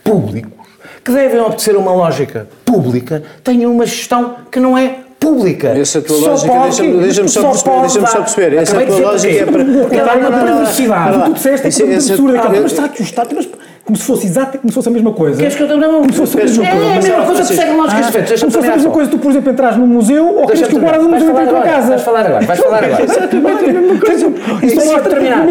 públicos 0.02 0.62
que 1.04 1.12
devem 1.12 1.40
obedecer 1.40 1.74
a 1.74 1.78
uma 1.78 1.92
lógica 1.92 2.48
pública, 2.64 3.22
tenham 3.42 3.72
uma 3.72 3.84
gestão 3.86 4.36
que 4.50 4.60
não 4.60 4.78
é 4.78 5.00
pública. 5.18 5.68
Essa 5.68 6.00
tua 6.00 6.18
só 6.18 6.30
lógica, 6.30 6.52
deixa-me 6.52 6.98
deixa 6.98 7.28
só, 7.28 7.50
perceber, 7.50 7.80
deixa 7.80 8.06
só 8.06 8.18
perceber. 8.18 8.56
Essa 8.56 8.86
tua 8.86 8.98
lógica 9.00 9.34
é 9.34 9.46
para. 9.46 9.64
Porque 9.64 9.98
há 9.98 10.14
uma 10.14 10.44
perversidade. 10.44 11.24
Tu 11.24 11.32
disseste 11.34 11.84
que 11.84 11.90
é 11.90 11.94
absurda, 11.94 12.48
mas 12.48 12.72
está 12.72 12.84
aqui 12.84 13.02
o 13.02 13.04
Estado, 13.04 13.48
como 13.84 13.96
se 13.96 14.04
fosse 14.04 14.26
exato, 14.26 14.58
como 14.58 14.70
se 14.70 14.74
fosse 14.74 14.88
a 14.88 14.92
mesma 14.92 15.12
coisa. 15.12 15.38
Queres 15.38 15.56
que 15.56 15.62
eu 15.62 15.76
não? 15.76 16.00
Como 16.00 16.12
se 16.12 16.18
fosse 16.18 16.38
a 16.38 16.44
mesma 16.44 16.64
coisa. 16.64 16.86
É 16.86 16.92
a 16.92 17.02
mesma 17.02 17.24
coisa, 17.24 17.42
que 17.42 17.54
segue 17.54 17.72
lógicas 17.72 18.06
diferentes. 18.06 18.40
Como 18.40 18.52
se 18.52 18.58
fosse 18.58 18.68
a 18.68 18.76
mesma 18.76 18.90
coisa, 18.90 19.10
tu, 19.10 19.18
por 19.18 19.30
exemplo, 19.30 19.52
entras 19.52 19.76
num 19.76 19.86
museu 19.86 20.38
ou 20.38 20.46
queres 20.46 20.68
que 20.68 20.76
o 20.76 20.80
guarda 20.80 20.98
do 21.02 21.08
museu 21.08 21.30
entre 21.30 21.42
em 21.42 21.48
tua 21.48 21.60
casa. 21.62 21.88
Vais 21.88 22.02
falar 22.02 22.26
agora, 22.26 22.46
vais 22.46 22.60
falar 22.60 22.84
agora. 22.84 23.02
Exatamente 23.02 23.64
a 23.64 23.72
mesma 23.72 24.00
coisa. 24.00 24.32
Isso 24.62 24.92
é 24.92 25.00
terminar. 25.00 25.46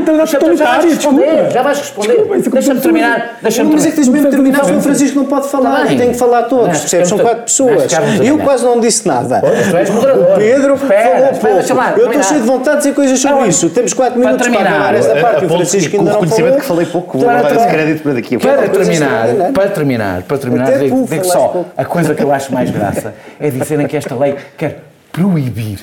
Já 0.56 0.66
vais 0.72 0.86
responder, 0.86 1.52
já 1.52 1.62
vais 1.62 1.78
responder. 1.80 2.26
Deixa-me 2.52 2.80
terminar. 2.80 3.38
Deixa-me 3.42 3.74
Mas 3.74 3.86
é 3.86 3.90
que 3.90 3.96
tens 3.96 4.08
mesmo 4.08 4.30
terminar, 4.30 4.64
o 4.64 4.82
Francisco 4.82 5.20
não 5.20 5.26
pode 5.26 5.50
falar, 5.50 5.88
tem 5.88 6.12
que 6.12 6.18
falar 6.18 6.44
todos, 6.44 6.80
percebes? 6.80 7.10
São 7.10 7.20
quatro 7.20 7.44
pessoas. 7.44 7.92
Eu 8.24 8.38
quase 8.40 8.64
não 8.64 8.80
disse 8.80 9.06
nada. 9.08 9.42
O 9.42 10.38
Pedro 10.38 10.78
falou 10.78 11.34
pouco. 11.34 12.00
Eu 12.00 12.08
estou 12.08 12.24
cheio 12.24 12.42
de 12.42 12.48
vontade 12.48 12.78
de 12.78 12.84
dizer 12.84 12.96
coisas 12.96 13.20
sobre 13.20 13.48
isso. 13.50 13.70
Temos 13.70 13.94
quatro 13.94 14.20
minutos 14.20 14.48
para 14.48 14.62
acabar 14.62 14.96
esta 14.96 15.16
parte. 15.16 15.46
O 15.46 15.50
Francisco 15.50 15.98
ainda 15.98 16.14
não 16.14 16.28
falou. 16.28 16.56
que 16.56 16.66
falei 16.66 16.86
pouco, 16.86 17.18
vou 17.18 17.28
dar 17.28 17.56
esse 17.56 17.68
crédito 17.68 18.04
para 18.04 18.21
daqui. 18.22 18.38
Para 18.38 18.70
terminar 18.70 18.92
terminar, 19.02 19.54
para 19.54 19.70
terminar, 19.70 20.24
para 20.24 20.38
terminar, 20.38 20.80
digo, 20.80 21.06
digo 21.08 21.26
só, 21.26 21.66
a 21.76 21.86
coisa 21.86 22.14
que 22.16 22.24
eu 22.24 22.32
acho 22.32 22.54
mais 22.54 22.70
graça 22.70 23.14
é 23.40 23.50
dizerem 23.50 23.88
que 23.88 23.98
esta 23.98 24.16
lei 24.16 24.36
quer 24.58 24.84
proibir. 25.12 25.80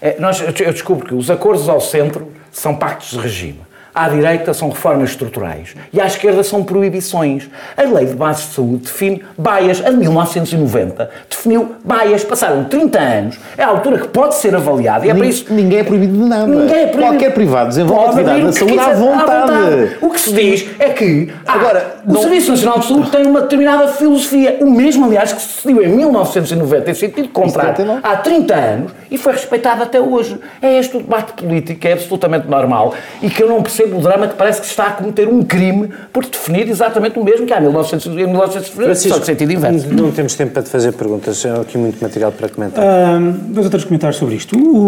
É, 0.00 0.16
nós, 0.18 0.40
eu 0.40 0.72
descubro 0.72 1.06
que 1.06 1.14
os 1.14 1.30
acordos 1.30 1.68
ao 1.68 1.80
centro 1.80 2.32
são 2.50 2.74
pactos 2.74 3.10
de 3.10 3.18
regime. 3.18 3.60
À 3.98 4.08
direita 4.08 4.54
são 4.54 4.68
reformas 4.68 5.10
estruturais 5.10 5.74
e 5.92 6.00
à 6.00 6.06
esquerda 6.06 6.44
são 6.44 6.62
proibições. 6.62 7.50
A 7.76 7.82
Lei 7.82 8.06
de 8.06 8.14
Bases 8.14 8.46
de 8.46 8.54
Saúde 8.54 8.84
define 8.84 9.24
baias, 9.36 9.84
a 9.84 9.90
de 9.90 9.96
1990, 9.96 11.10
definiu 11.28 11.74
baias, 11.84 12.22
passaram 12.22 12.62
30 12.62 12.96
anos, 12.96 13.40
é 13.56 13.64
a 13.64 13.66
altura 13.66 13.98
que 13.98 14.06
pode 14.06 14.36
ser 14.36 14.54
avaliada 14.54 15.04
e 15.04 15.10
é 15.10 15.14
para 15.14 15.26
isso... 15.26 15.52
Ninguém 15.52 15.80
é 15.80 15.82
proibido 15.82 16.12
de 16.12 16.28
nada. 16.28 16.46
Ninguém 16.46 16.76
é 16.76 16.86
proibido. 16.86 17.02
Qualquer 17.08 17.34
privado 17.34 17.70
desenvolve 17.70 18.04
atividade 18.04 18.42
na 18.44 18.52
saúde 18.52 18.78
à 18.78 18.92
vontade. 18.92 19.30
à 19.32 19.40
vontade. 19.40 19.96
O 20.00 20.10
que 20.10 20.20
se 20.20 20.32
diz 20.32 20.70
é 20.78 20.90
que 20.90 21.32
ah, 21.44 21.54
Agora, 21.54 21.96
o 22.06 22.12
não... 22.12 22.20
Serviço 22.20 22.52
Nacional 22.52 22.78
de 22.78 22.86
Saúde 22.86 23.10
tem 23.10 23.26
uma 23.26 23.40
determinada 23.40 23.88
filosofia, 23.88 24.58
o 24.60 24.70
mesmo, 24.70 25.06
aliás, 25.06 25.32
que 25.32 25.42
se 25.42 25.48
decidiu 25.56 25.82
em 25.82 25.88
1990, 25.88 26.88
em 26.88 26.94
sentido 26.94 27.22
de 27.24 27.32
contrato, 27.32 27.82
há 28.00 28.16
30 28.16 28.54
anos, 28.54 28.92
e 29.10 29.18
foi 29.18 29.32
respeitado 29.32 29.82
até 29.82 30.00
hoje. 30.00 30.38
É 30.62 30.78
este 30.78 30.96
o 30.96 31.00
debate 31.00 31.32
político, 31.32 31.80
que 31.80 31.88
é 31.88 31.94
absolutamente 31.94 32.46
normal, 32.46 32.94
e 33.20 33.28
que 33.28 33.42
eu 33.42 33.48
não 33.48 33.60
percebo 33.60 33.87
o 33.92 34.00
drama 34.00 34.28
que 34.28 34.34
parece 34.34 34.60
que 34.60 34.66
se 34.66 34.72
está 34.72 34.86
a 34.86 34.90
cometer 34.92 35.28
um 35.28 35.42
crime 35.42 35.90
por 36.12 36.24
definir 36.24 36.68
exatamente 36.68 37.18
o 37.18 37.24
mesmo 37.24 37.46
que 37.46 37.52
há 37.52 37.58
em 37.58 37.62
1990, 37.62 38.94
só 38.94 39.18
que 39.18 39.26
sentido 39.26 39.52
inverso. 39.52 39.92
Não 39.92 40.10
temos 40.10 40.34
tempo 40.34 40.52
para 40.52 40.62
te 40.62 40.68
fazer 40.68 40.92
perguntas, 40.92 41.44
há 41.44 41.60
aqui 41.60 41.78
muito 41.78 42.00
material 42.02 42.32
para 42.32 42.48
comentar. 42.48 42.84
Uh, 42.84 43.32
dois 43.48 43.66
ou 43.66 43.70
três 43.70 43.84
comentários 43.84 44.16
sobre 44.16 44.34
isto. 44.34 44.56
O, 44.56 44.86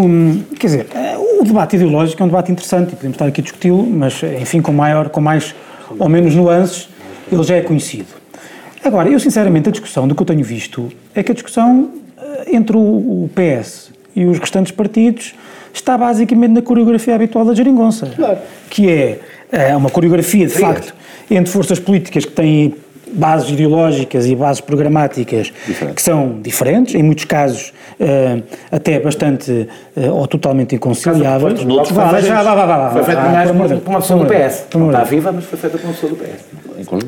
quer 0.57 0.67
dizer, 0.67 0.87
o 1.41 1.45
debate 1.45 1.77
ideológico 1.77 2.23
é 2.23 2.25
um 2.25 2.29
debate 2.29 2.53
interessante 2.53 2.93
e 2.93 2.97
podemos 2.97 3.15
estar 3.15 3.27
aqui 3.27 3.41
a 3.41 3.45
discuti-lo, 3.45 3.87
mas, 3.87 4.23
enfim, 4.23 4.61
com, 4.61 4.73
maior, 4.73 5.09
com 5.09 5.21
mais 5.21 5.55
ou 5.99 6.09
menos 6.09 6.35
nuances, 6.35 6.89
ele 7.31 7.43
já 7.43 7.57
é 7.57 7.63
conhecido. 7.63 8.09
Agora, 8.85 9.09
eu 9.09 9.21
sinceramente, 9.21 9.69
a 9.69 9.73
discussão 9.73 10.09
do 10.09 10.15
que 10.15 10.23
eu 10.23 10.27
tenho 10.27 10.45
visto 10.45 10.91
é 11.15 11.23
que 11.23 11.33
a 11.33 11.35
discussão 11.35 11.91
eh, 12.19 12.57
entre 12.57 12.77
o 12.77 13.29
PS 13.35 13.91
e 14.17 14.25
os 14.25 14.39
restantes 14.39 14.73
partidos 14.73 15.35
está 15.73 15.97
basicamente 15.97 16.53
na 16.53 16.63
coreografia 16.63 17.15
habitual 17.15 17.45
da 17.45 17.55
geringonça. 17.55 18.07
Claro. 18.15 18.39
Que 18.69 18.91
é, 18.91 19.21
é 19.51 19.77
uma 19.77 19.91
coreografia, 19.91 20.47
de 20.47 20.55
facto, 20.55 20.95
entre 21.31 21.53
forças 21.53 21.79
políticas 21.79 22.25
que 22.25 22.33
têm 22.33 22.75
bases 23.13 23.51
ideológicas 23.51 24.27
e 24.27 24.35
bases 24.35 24.61
programáticas 24.61 25.53
Diferente. 25.67 25.95
que 25.95 26.03
são 26.03 26.41
diferentes, 26.41 26.95
em 26.95 27.03
muitos 27.03 27.25
casos 27.25 27.73
uh, 27.99 28.43
até 28.71 28.99
bastante 29.01 29.69
uh, 29.97 30.11
ou 30.13 30.27
totalmente 30.27 30.75
inconciliáveis. 30.75 31.65
Noutros 31.65 31.93
vá, 31.93 32.21
já, 32.21 32.43
vá, 32.43 32.55
vá, 32.55 32.67
vá, 32.67 32.91
Foi 32.91 33.05
feito 33.05 33.81
por 33.81 33.91
uma 33.91 34.01
pessoa 34.01 34.25
do 34.25 34.27
PS. 34.27 34.67
Não 34.75 34.87
está 34.87 35.05
viva, 35.05 35.33
mas 35.33 35.45
foi 35.45 35.59
feita 35.59 35.79
por 35.79 35.87
uma 35.87 35.93
pessoa 35.93 36.13
do 36.13 36.17
PS. 36.17 37.01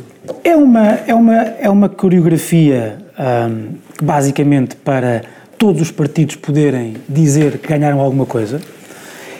É 0.44 0.56
uma, 0.56 0.98
é 1.06 1.14
uma, 1.14 1.36
é 1.36 1.70
uma 1.70 1.88
coreografia 1.88 2.98
um, 3.18 3.74
basicamente 4.02 4.76
para 4.76 5.22
todos 5.62 5.80
os 5.80 5.92
partidos 5.92 6.34
poderem 6.34 6.96
dizer 7.08 7.58
que 7.58 7.68
ganharam 7.68 8.00
alguma 8.00 8.26
coisa. 8.26 8.60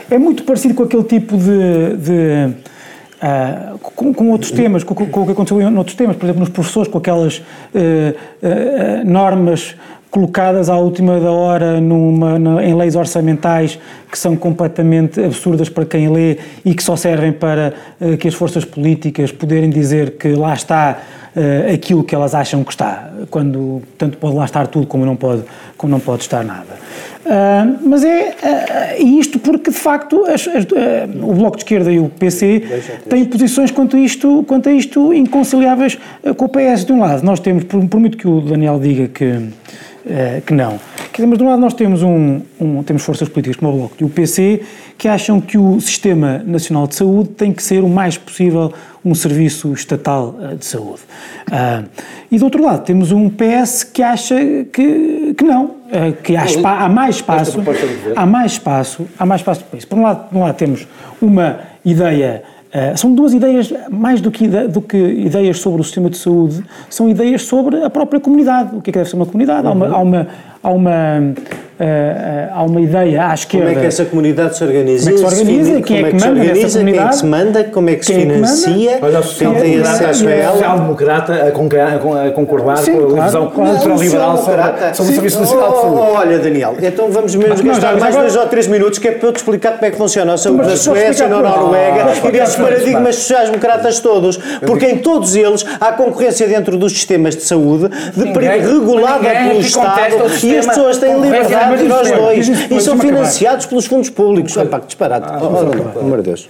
É 0.09 0.17
muito 0.17 0.45
parecido 0.45 0.73
com 0.73 0.85
aquele 0.85 1.03
tipo 1.03 1.37
de. 1.37 1.97
de 1.97 2.55
uh, 3.21 3.77
com, 3.81 4.15
com, 4.15 4.31
outros 4.31 4.53
temas, 4.53 4.85
com, 4.85 4.95
com, 4.95 5.21
o 5.21 5.27
que 5.27 5.33
aconteceu 5.33 5.61
em 5.61 5.77
outros 5.77 5.97
temas, 5.97 6.15
por 6.15 6.27
exemplo, 6.27 6.39
nos 6.39 6.49
professores, 6.51 6.89
com 6.89 6.99
aquelas 6.99 7.39
uh, 7.39 7.43
uh, 7.75 9.05
normas 9.05 9.75
colocadas 10.13 10.69
à 10.69 10.77
última 10.77 11.19
da 11.19 11.33
hora 11.33 11.81
numa, 11.81 12.39
na, 12.39 12.65
em 12.65 12.73
leis 12.77 12.95
orçamentais 12.95 13.77
que 14.09 14.17
são 14.17 14.37
completamente 14.37 15.21
absurdas 15.21 15.69
para 15.69 15.87
quem 15.87 16.09
lê 16.09 16.39
e 16.65 16.73
que 16.73 16.85
só 16.85 16.95
servem 16.95 17.33
para 17.33 17.73
que 18.21 18.29
as 18.29 18.35
forças 18.35 18.63
políticas 18.63 19.33
poderem 19.33 19.71
dizer 19.71 20.19
que 20.19 20.29
lá 20.35 20.53
está 20.53 21.01
uh, 21.37 21.75
aquilo 21.75 22.05
que 22.05 22.15
elas 22.15 22.35
acham 22.35 22.63
que 22.65 22.71
está, 22.71 23.11
quando 23.31 23.83
tanto 23.99 24.19
pode 24.19 24.37
lá 24.37 24.45
estar 24.45 24.67
tudo 24.67 24.87
como 24.87 25.05
não 25.05 25.17
pode, 25.17 25.43
como 25.77 25.91
não 25.91 26.01
pode 26.01 26.23
estar 26.23 26.45
nada. 26.45 26.81
Uh, 27.25 27.89
mas 27.89 28.05
é 28.05 28.35
uh, 28.99 29.07
isto 29.07 29.39
porque, 29.39 29.71
de 29.71 29.77
facto, 29.77 30.25
as, 30.27 30.47
as, 30.49 30.65
o 31.23 31.35
Bloco 31.35 31.57
de 31.57 31.63
Esquerda 31.63 31.91
e 31.93 31.99
o 31.99 32.09
PC 32.09 32.63
têm 33.09 33.25
posições 33.25 33.71
quanto 33.71 33.97
a 33.97 34.01
isto, 34.01 34.45
quanto 34.47 34.69
a 34.69 34.73
isto 34.73 35.13
inconciliáveis 35.13 35.99
com 36.37 36.45
o 36.45 36.49
PS. 36.49 36.85
De 36.85 36.93
um 36.93 37.01
lado, 37.01 37.25
nós 37.25 37.41
temos, 37.41 37.65
muito 37.95 38.17
que 38.17 38.27
o 38.27 38.41
Daniel 38.41 38.79
diga 38.81 39.09
que, 39.09 39.51
que 40.45 40.53
não, 40.53 40.81
mas 41.19 41.39
de 41.39 41.45
um 41.45 41.49
lado 41.49 41.61
nós 41.61 41.75
temos, 41.75 42.03
um, 42.03 42.41
um, 42.61 42.83
temos 42.83 43.03
forças 43.03 43.29
políticas 43.29 43.57
como 43.57 43.73
o 43.73 43.77
Bloco 43.77 43.95
e 44.01 44.05
o 44.05 44.09
PC 44.09 44.63
que 45.03 45.09
acham 45.09 45.41
que 45.41 45.59
o 45.59 45.81
Sistema 45.81 46.41
Nacional 46.47 46.87
de 46.87 46.95
Saúde 46.95 47.31
tem 47.31 47.53
que 47.53 47.61
ser 47.61 47.83
o 47.83 47.89
mais 47.89 48.17
possível 48.17 48.73
um 49.05 49.17
serviço 49.17 49.73
estatal 49.73 50.37
uh, 50.39 50.57
de 50.57 50.65
saúde. 50.65 51.01
Uh, 51.49 51.89
e 52.31 52.39
do 52.39 52.45
outro 52.45 52.63
lado 52.63 52.85
temos 52.85 53.11
um 53.11 53.29
PS 53.29 53.83
que 53.83 54.01
acha 54.01 54.37
que, 54.73 55.35
que 55.37 55.43
não, 55.43 55.65
uh, 55.65 56.13
que 56.23 56.37
há, 56.37 56.47
spa, 56.47 56.85
há 56.85 56.89
mais 56.89 57.17
espaço, 57.17 57.61
há 58.15 58.25
mais 58.25 58.53
espaço, 58.53 59.09
há 59.19 59.27
mais 59.27 59.41
espaço 59.41 59.65
para 59.65 59.77
isso. 59.77 59.89
Por 59.89 59.99
um 59.99 60.03
lado, 60.03 60.29
por 60.29 60.39
um 60.39 60.43
lado 60.43 60.55
temos 60.55 60.87
uma 61.21 61.59
ideia 61.85 62.45
Uh, 62.73 62.97
são 62.97 63.15
duas 63.15 63.35
ideias, 63.35 63.71
mais 63.91 64.23
do 64.23 64.31
que, 64.31 64.49
do 64.49 64.81
que 64.81 64.97
ideias 64.97 65.59
sobre 65.59 65.83
o 65.83 65.85
sistema 65.85 66.09
de 66.09 66.17
saúde, 66.17 66.65
são 66.89 67.07
ideias 67.07 67.43
sobre 67.43 67.85
a 67.85 67.91
própria 67.91 68.19
comunidade. 68.19 68.75
O 68.75 68.81
que 68.81 68.89
é 68.89 68.93
que 68.93 68.99
deve 68.99 69.11
ser 69.11 69.17
uma 69.17 69.27
comunidade? 69.27 69.67
Uhum. 69.67 69.73
Há, 69.73 69.77
uma, 69.77 69.89
há, 69.89 69.99
uma, 69.99 70.29
há 70.63 70.71
uma 70.71 71.35
uh, 71.83 72.53
há 72.53 72.63
uma 72.63 72.81
ideia 72.81 73.29
à 73.29 73.35
esquerda. 73.35 73.67
Como 73.67 73.79
é 73.79 73.81
que 73.81 73.87
essa 73.87 74.05
comunidade 74.05 74.57
se 74.57 74.65
organiza? 74.65 75.11
Como 75.11 75.25
é 75.25 75.29
que 75.29 75.35
se 75.35 75.41
organiza? 75.41 75.83
Quem 75.83 75.97
é, 75.97 76.01
é 76.01 76.11
que 76.11 76.15
manda 76.15 76.45
nessa 76.45 76.79
comunidade? 76.79 76.93
Quem 76.93 77.01
é 77.01 77.09
que 77.09 77.17
se 77.17 77.27
manda? 77.27 77.65
Como 77.65 77.91
é 77.91 77.95
que 77.97 78.07
se 78.07 78.15
financia? 78.15 78.99
Olha, 79.03 79.21
o 79.21 79.23
quem 79.23 79.55
tem 79.55 79.81
acesso 79.81 80.29
a 80.29 80.31
ela? 80.31 80.53
Social-democrata 80.53 81.35
a, 81.35 81.51
concordar 82.33 82.79
Sim, 82.79 82.93
com 82.97 83.21
a 83.21 83.25
visão 83.25 83.45
ultraliberal 83.45 84.37
sobre 84.39 85.13
o 85.13 85.15
Serviço 85.15 85.41
Nacional 85.41 85.73
de 85.73 85.81
Saúde. 85.81 86.01
Olha, 86.01 86.39
Daniel, 86.39 86.77
então 86.81 87.11
vamos 87.11 87.35
mesmo 87.35 87.65
gastar 87.65 87.97
mais 87.97 88.15
dois 88.15 88.37
ou 88.37 88.47
três 88.47 88.67
minutos 88.67 88.99
que 88.99 89.09
é 89.09 89.13
para 89.13 89.29
eu 89.29 89.33
te 89.33 89.37
explicar 89.37 89.73
como 89.73 89.85
é 89.85 89.91
que 89.91 89.97
funciona 89.97 90.35
a 90.35 90.37
saúde 90.37 90.69
da 90.69 90.77
Suécia, 90.77 91.29
na 91.29 91.41
Noruega 91.41 92.13
e 92.25 92.31
desses 92.31 92.57
paradigmas 92.57 93.17
sociais-democratas 93.17 94.01
todos. 94.01 94.39
Porque 94.67 94.87
em 94.87 94.99
todos 94.99 95.35
eles 95.35 95.65
há 95.81 95.93
concorrência 95.93 96.47
dentro 96.47 96.77
dos 96.77 96.93
sistemas 96.93 97.35
de 97.35 97.43
saúde, 97.43 97.89
de 98.15 98.25
regulada 98.25 99.29
pelo 99.29 99.61
Estado 99.61 100.15
e 100.43 100.52
as 100.59 100.67
pessoas 100.67 100.99
têm 100.99 101.21
liberdade 101.21 101.83
de 101.83 101.89
nós 101.89 102.11
dois. 102.11 102.49
E 102.49 102.81
são 102.81 102.99
financiados 102.99 103.67
pelos 103.67 103.87
fundos 103.87 104.11
públicos. 104.11 104.57
Ah, 104.57 104.65
pá, 104.67 104.81
que 104.81 104.87
disparate. 104.87 105.29
Pelo 105.33 105.47
amor 106.01 106.19
de 106.19 106.23
Deus. 106.25 106.49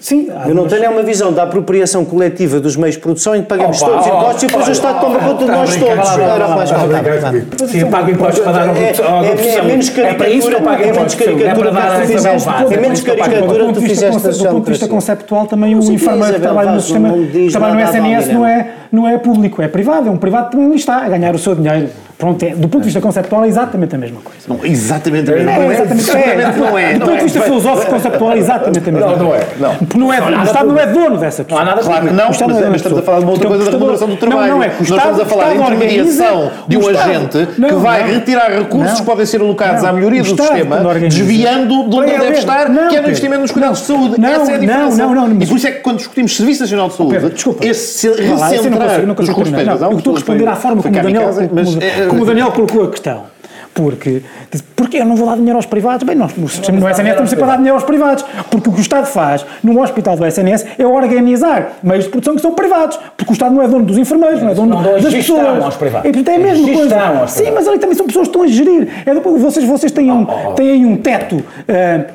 Sim, 0.00 0.28
eu 0.46 0.54
não 0.54 0.66
tenho 0.66 0.90
uma 0.90 1.02
visão 1.02 1.30
da 1.30 1.42
apropriação 1.42 2.06
coletiva 2.06 2.58
dos 2.58 2.74
meios 2.74 2.94
de 2.94 3.02
produção 3.02 3.36
em 3.36 3.42
que 3.42 3.48
pagamos 3.48 3.78
todos 3.78 4.06
oh, 4.06 4.08
impostos 4.08 4.42
e 4.42 4.46
depois 4.46 4.68
o 4.68 4.72
Estado 4.72 5.00
toma 5.00 5.18
conta 5.18 5.44
de 5.44 5.50
nós 5.50 5.76
todos. 5.76 6.08
Sim, 7.70 7.78
eu 7.80 7.86
pago 7.88 8.10
impostos 8.10 8.42
para 8.42 8.52
dar 8.52 8.68
ao 8.68 8.74
É 8.74 9.62
menos 9.62 9.90
caricatura, 9.90 10.58
é 10.58 10.92
menos 10.92 11.14
caricatura 11.14 11.70
que 11.70 11.76
tu 11.76 12.06
fizeste. 12.06 12.48
É 12.70 12.80
menos 12.80 13.00
caricatura 13.02 13.66
que 13.66 13.72
tu 13.74 13.80
fizeste. 13.82 14.28
Do 14.30 14.48
ponto 14.48 14.64
de 14.64 14.70
vista 14.70 14.88
conceptual, 14.88 15.46
também 15.46 15.74
o 15.74 15.82
enfermeiro 15.92 16.34
que 16.34 16.40
trabalha 16.40 16.72
no 16.72 16.80
sistema, 16.80 17.14
trabalha 17.50 17.74
no 17.74 17.80
SNS 17.90 18.28
não 18.32 18.46
é, 18.46 18.68
não 18.90 19.08
é 19.08 19.18
público, 19.18 19.60
é 19.60 19.68
privado. 19.68 20.08
É 20.08 20.10
um 20.10 20.16
privado 20.16 20.50
que 20.50 20.56
também 20.56 20.74
está 20.74 21.04
a 21.04 21.08
ganhar 21.10 21.34
o 21.34 21.38
seu 21.38 21.54
dinheiro. 21.54 21.90
Pronto, 22.20 22.42
é, 22.44 22.50
do 22.50 22.68
ponto 22.68 22.82
de 22.82 22.84
vista 22.84 23.00
conceptual 23.00 23.44
é 23.46 23.48
exatamente 23.48 23.94
a 23.94 23.98
mesma 23.98 24.20
coisa. 24.20 24.40
Não, 24.46 24.60
exatamente 24.62 25.30
a 25.30 25.34
mesma 25.36 25.54
coisa. 25.54 25.64
Não, 25.64 25.70
é, 25.70 25.74
exatamente, 25.74 26.10
é, 26.10 26.52
não 26.54 26.78
é. 26.78 26.92
Do 26.92 27.00
ponto 27.00 27.16
de 27.16 27.22
vista 27.24 27.40
filosófico 27.40 27.90
conceptual 27.90 28.32
é 28.32 28.38
exatamente 28.38 28.88
a 28.88 28.92
mesma 28.92 29.08
coisa. 29.08 29.22
Não, 29.22 29.30
não 29.30 29.34
é. 29.34 29.46
Não. 29.58 29.76
Não 29.96 30.12
é, 30.12 30.20
o 30.20 30.42
Estado 30.44 30.68
não 30.68 30.78
é 30.78 30.86
dono 30.86 31.16
dessa 31.16 31.44
pessoa. 31.44 31.64
Não 31.64 31.70
há 31.70 31.74
nada 31.74 31.82
claro 31.82 32.06
que 32.06 32.12
não, 32.12 32.26
mas, 32.26 32.38
mas 32.38 32.76
estamos 32.76 32.98
a 32.98 33.02
falar 33.02 33.18
de 33.20 33.24
uma 33.24 33.32
outra 33.32 33.48
coisa 33.48 33.64
da 33.64 33.70
remuneração 33.70 34.08
do 34.08 34.16
trabalho. 34.18 34.48
Não, 34.48 34.58
não 34.58 34.62
é. 34.62 34.68
Nós 34.68 34.90
estamos 34.90 35.20
a 35.20 35.24
falar 35.24 35.48
de 35.48 35.56
intermediação 35.56 36.50
de 36.68 36.76
um 36.76 36.88
agente 36.88 37.48
que 37.56 37.74
vai 37.76 38.12
retirar 38.12 38.50
recursos 38.50 39.00
que 39.00 39.06
podem 39.06 39.24
ser 39.24 39.40
alocados 39.40 39.82
à 39.82 39.90
melhoria 39.90 40.22
do 40.22 40.28
sistema, 40.28 40.94
desviando 41.08 41.88
de 41.88 41.96
onde 41.96 42.18
deve 42.18 42.36
estar, 42.36 42.66
que 42.90 42.96
é 42.96 43.00
no 43.00 43.06
investimento 43.06 43.40
nos 43.40 43.50
cuidados 43.50 43.80
de 43.80 43.86
saúde. 43.86 44.22
Essa 44.22 44.52
é 44.52 44.54
a 44.56 44.58
diferença. 44.58 44.96
Não, 44.98 45.14
não, 45.14 45.28
não. 45.28 45.42
E 45.42 45.46
por 45.46 45.56
isso 45.56 45.66
é 45.66 45.70
que 45.70 45.80
quando 45.80 45.96
discutimos 45.96 46.36
Serviço 46.36 46.60
Nacional 46.60 46.88
de 46.88 46.96
Saúde, 46.96 47.16
esse 47.62 48.08
recentrar 48.10 49.00
os 49.18 49.28
recursos... 49.28 49.54
Eu 49.80 49.96
estou 49.96 50.12
a 50.12 50.16
responder 50.16 50.46
à 50.46 50.56
forma 50.56 50.82
como 50.82 50.94
o 52.18 52.24
Daniel 52.24 52.52
colocou 52.52 52.88
questão. 52.88 53.26
Porque, 53.74 54.22
porque 54.74 54.98
eu 54.98 55.04
não 55.04 55.16
vou 55.16 55.26
dar 55.26 55.36
dinheiro 55.36 55.56
aos 55.56 55.66
privados. 55.66 56.06
Bem, 56.06 56.16
nós 56.16 56.34
no 56.36 56.48
sistema 56.48 56.80
do 56.80 56.88
SNS 56.88 57.14
temos 57.14 57.30
sempre 57.30 57.44
a 57.44 57.48
dar 57.48 57.56
dinheiro 57.56 57.74
aos 57.74 57.84
privados. 57.84 58.24
Porque 58.50 58.68
o 58.68 58.72
que 58.72 58.78
o 58.78 58.82
Estado 58.82 59.06
faz 59.06 59.46
no 59.62 59.80
hospital 59.80 60.16
do 60.16 60.26
SNS 60.26 60.66
é 60.78 60.86
organizar 60.86 61.78
meios 61.82 62.04
de 62.04 62.10
produção 62.10 62.34
que 62.34 62.42
são 62.42 62.52
privados. 62.52 62.98
Porque 63.16 63.32
o 63.32 63.34
Estado 63.34 63.54
não 63.54 63.62
é 63.62 63.68
dono 63.68 63.84
dos 63.84 63.96
enfermeiros, 63.96 64.42
não 64.42 64.50
é 64.50 64.54
dono 64.54 64.82
não 64.82 65.00
das 65.00 65.14
pessoas. 65.14 65.62
Aos 65.62 65.76
privados. 65.76 66.08
E, 66.08 66.12
portanto, 66.12 66.28
é 66.28 66.36
a 66.36 66.38
mesma 66.38 66.72
coisa. 66.72 67.26
Sim, 67.26 67.50
mas 67.52 67.68
ali 67.68 67.78
também 67.78 67.96
são 67.96 68.06
pessoas 68.06 68.28
que 68.28 68.36
estão 68.36 68.42
a 68.42 68.46
gerir. 68.46 68.88
É, 69.06 69.14
vocês, 69.14 69.66
vocês 69.66 69.92
têm, 69.92 70.10
um, 70.10 70.26
oh, 70.28 70.50
oh. 70.50 70.52
têm 70.52 70.84
um 70.84 70.96
teto, 70.96 71.36
uh, 71.36 71.44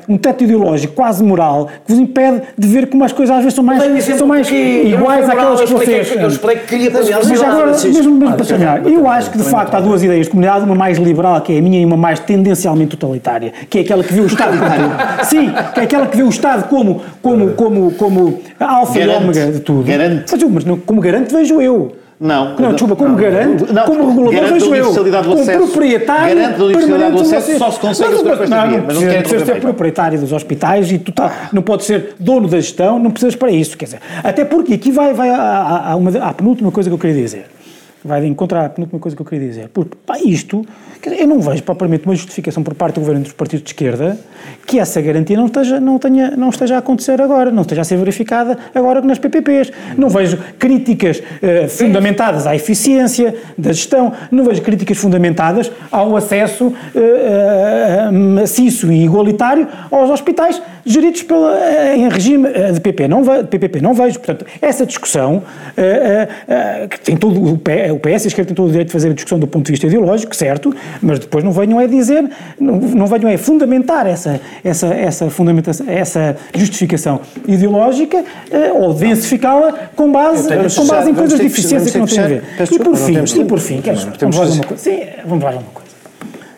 um 0.08 0.18
teto 0.18 0.44
ideológico 0.44 0.94
quase 0.94 1.22
moral 1.22 1.68
que 1.86 1.92
vos 1.92 2.00
impede 2.00 2.42
de 2.56 2.68
ver 2.68 2.88
como 2.88 3.04
as 3.04 3.12
coisas 3.12 3.34
às 3.34 3.42
vezes 3.42 3.54
são 3.54 3.64
mais, 3.64 3.82
são 4.04 4.26
mais 4.26 4.50
iguais 4.50 5.28
àquelas 5.28 5.60
que 5.62 5.72
vocês. 5.72 6.10
Eu 6.10 6.30
que 6.30 6.66
queria 6.66 6.90
Mas 6.92 7.42
agora, 7.42 7.72
mesmo, 7.72 8.14
mesmo 8.14 8.36
para 8.36 8.44
sonhar, 8.44 8.86
eu 8.86 9.08
acho 9.08 9.30
que 9.30 9.38
de 9.38 9.44
facto 9.44 9.74
há 9.74 9.80
duas 9.80 10.02
ideias 10.02 10.26
de 10.26 10.30
comunidade, 10.30 10.64
uma 10.64 10.74
mais 10.74 10.98
liberal, 10.98 11.36
que 11.46 11.52
é 11.52 11.58
a 11.58 11.62
minha, 11.62 11.80
e 11.80 11.84
uma 11.84 11.96
mais 11.96 12.18
tendencialmente 12.18 12.96
totalitária, 12.96 13.52
que 13.70 13.78
é 13.78 13.80
aquela 13.82 14.02
que 14.02 14.12
vê 14.12 14.20
o 14.20 14.26
Estado 14.26 14.58
como, 14.58 14.66
sim, 15.24 15.52
que 15.72 15.80
é 15.80 15.82
aquela 15.84 16.06
que 16.08 16.16
vê 16.16 16.24
o 16.24 16.28
Estado 16.28 16.68
como, 16.68 17.00
como, 17.22 17.50
como, 17.52 17.92
como 17.92 18.40
alfa 18.58 18.98
e 18.98 19.08
ômega 19.08 19.52
de 19.52 19.60
tudo. 19.60 19.84
Garante. 19.84 20.24
Mas, 20.32 20.42
mas 20.42 20.64
não, 20.64 20.76
como 20.76 21.00
garante 21.00 21.32
vejo 21.32 21.60
eu. 21.60 21.96
Não. 22.18 22.56
Não, 22.56 22.70
desculpa, 22.72 22.96
como 22.96 23.10
não, 23.10 23.16
garante, 23.16 23.72
não, 23.72 23.84
como 23.84 24.08
regulador 24.08 24.52
vejo 24.54 24.74
eu. 24.74 24.92
Como 25.22 25.46
proprietário. 25.46 26.34
Garante 26.34 26.60
a 26.60 26.64
universalidade 26.64 27.14
do 27.14 27.20
acesso 27.20 27.58
só 27.58 27.70
se 27.70 27.78
consegue 27.78 28.10
não, 28.10 28.24
não, 28.24 28.30
não, 28.30 28.68
via, 28.68 28.84
mas 28.86 29.00
não 29.00 29.02
precisas 29.02 29.46
ser 29.46 29.60
proprietário 29.60 30.18
dos 30.18 30.32
hospitais 30.32 30.90
e 30.90 30.98
tu 30.98 31.12
tá, 31.12 31.48
não 31.52 31.62
podes 31.62 31.86
ser 31.86 32.14
dono 32.18 32.48
da 32.48 32.58
gestão, 32.58 32.98
não 32.98 33.12
precisas 33.12 33.36
para 33.36 33.52
isso. 33.52 33.76
Quer 33.76 33.84
dizer, 33.84 34.00
até 34.24 34.44
porque 34.44 34.74
aqui 34.74 34.90
vai, 34.90 35.12
vai 35.12 35.30
a, 35.30 35.92
a, 35.92 35.96
uma, 35.96 36.10
a 36.10 36.34
penúltima 36.34 36.72
coisa 36.72 36.90
que 36.90 36.94
eu 36.94 36.98
queria 36.98 37.22
dizer 37.22 37.46
vai 38.06 38.24
encontrar 38.26 38.64
a 38.64 38.68
penúltima 38.68 39.00
coisa 39.00 39.16
que 39.16 39.22
eu 39.22 39.26
queria 39.26 39.48
dizer. 39.48 39.68
Porque, 39.68 39.96
pá, 40.06 40.18
isto, 40.18 40.64
eu 41.04 41.26
não 41.26 41.40
vejo 41.40 41.62
propriamente 41.62 42.06
uma 42.06 42.14
justificação 42.14 42.62
por 42.62 42.74
parte 42.74 42.94
do 42.94 43.00
governo 43.00 43.22
dos 43.22 43.32
partidos 43.32 43.64
de 43.64 43.70
esquerda 43.70 44.18
que 44.66 44.78
essa 44.78 45.00
garantia 45.00 45.36
não 45.36 45.46
esteja, 45.46 45.78
não, 45.78 45.98
tenha, 45.98 46.32
não 46.36 46.48
esteja 46.48 46.74
a 46.74 46.78
acontecer 46.78 47.20
agora, 47.20 47.50
não 47.50 47.62
esteja 47.62 47.82
a 47.82 47.84
ser 47.84 47.96
verificada 47.96 48.58
agora 48.74 49.00
nas 49.00 49.18
PPPs. 49.18 49.72
Não 49.96 50.08
vejo 50.08 50.38
críticas 50.58 51.18
uh, 51.18 51.68
fundamentadas 51.68 52.46
à 52.46 52.54
eficiência 52.54 53.34
da 53.56 53.72
gestão, 53.72 54.12
não 54.30 54.44
vejo 54.44 54.62
críticas 54.62 54.98
fundamentadas 54.98 55.70
ao 55.90 56.16
acesso 56.16 56.66
uh, 56.66 56.72
uh, 56.72 58.12
maciço 58.12 58.90
e 58.90 59.04
igualitário 59.04 59.68
aos 59.90 60.10
hospitais 60.10 60.60
geridos 60.84 61.22
pela, 61.22 61.56
em 61.94 62.08
regime 62.08 62.48
de 62.72 62.80
PP. 62.80 63.08
Não, 63.08 63.22
de 63.22 63.44
PPP. 63.44 63.80
Não 63.80 63.92
vejo. 63.92 64.18
Portanto, 64.20 64.46
essa 64.62 64.86
discussão, 64.86 65.42
que 66.88 67.00
tem 67.00 67.16
todo 67.16 67.42
o, 67.42 67.58
o 67.96 68.00
PS 68.00 68.24
e 68.24 68.26
a 68.26 68.28
esquerda 68.28 68.48
tem 68.48 68.54
todo 68.54 68.66
o 68.66 68.70
direito 68.70 68.88
de 68.88 68.92
fazer 68.92 69.10
a 69.10 69.14
discussão 69.14 69.38
do 69.38 69.46
ponto 69.46 69.66
de 69.66 69.72
vista 69.72 69.86
ideológico, 69.86 70.34
certo, 70.34 70.74
mas 71.02 71.18
depois 71.18 71.42
não 71.42 71.52
venham 71.52 71.78
a 71.78 71.86
dizer, 71.86 72.28
não, 72.58 72.76
não 72.76 73.06
venham 73.06 73.32
a 73.32 73.38
fundamentar 73.38 74.06
essa, 74.06 74.40
essa, 74.62 74.88
essa, 74.88 75.30
fundamentação, 75.30 75.86
essa 75.88 76.36
justificação 76.54 77.20
ideológica 77.46 78.24
ou 78.74 78.94
densificá-la 78.94 79.72
com 79.94 80.10
base, 80.10 80.48
com 80.74 80.86
base 80.86 81.10
em 81.10 81.14
coisas 81.14 81.38
de 81.38 81.46
eficiência 81.46 81.90
que 81.90 81.98
não 81.98 82.06
têm 82.06 82.18
a 82.18 82.28
ver. 82.28 82.44
E 82.70 82.78
por 82.78 82.96
fim, 82.96 83.40
e 83.40 83.44
por 83.44 83.58
fim, 83.58 83.82
vamos 84.20 84.36
lá 84.36 84.44
uma 84.46 84.64
coisa. 84.64 84.82
Sim, 84.82 85.00
vamos 85.24 85.44
lá 85.44 85.50
uma 85.50 85.62
coisa. 85.62 85.86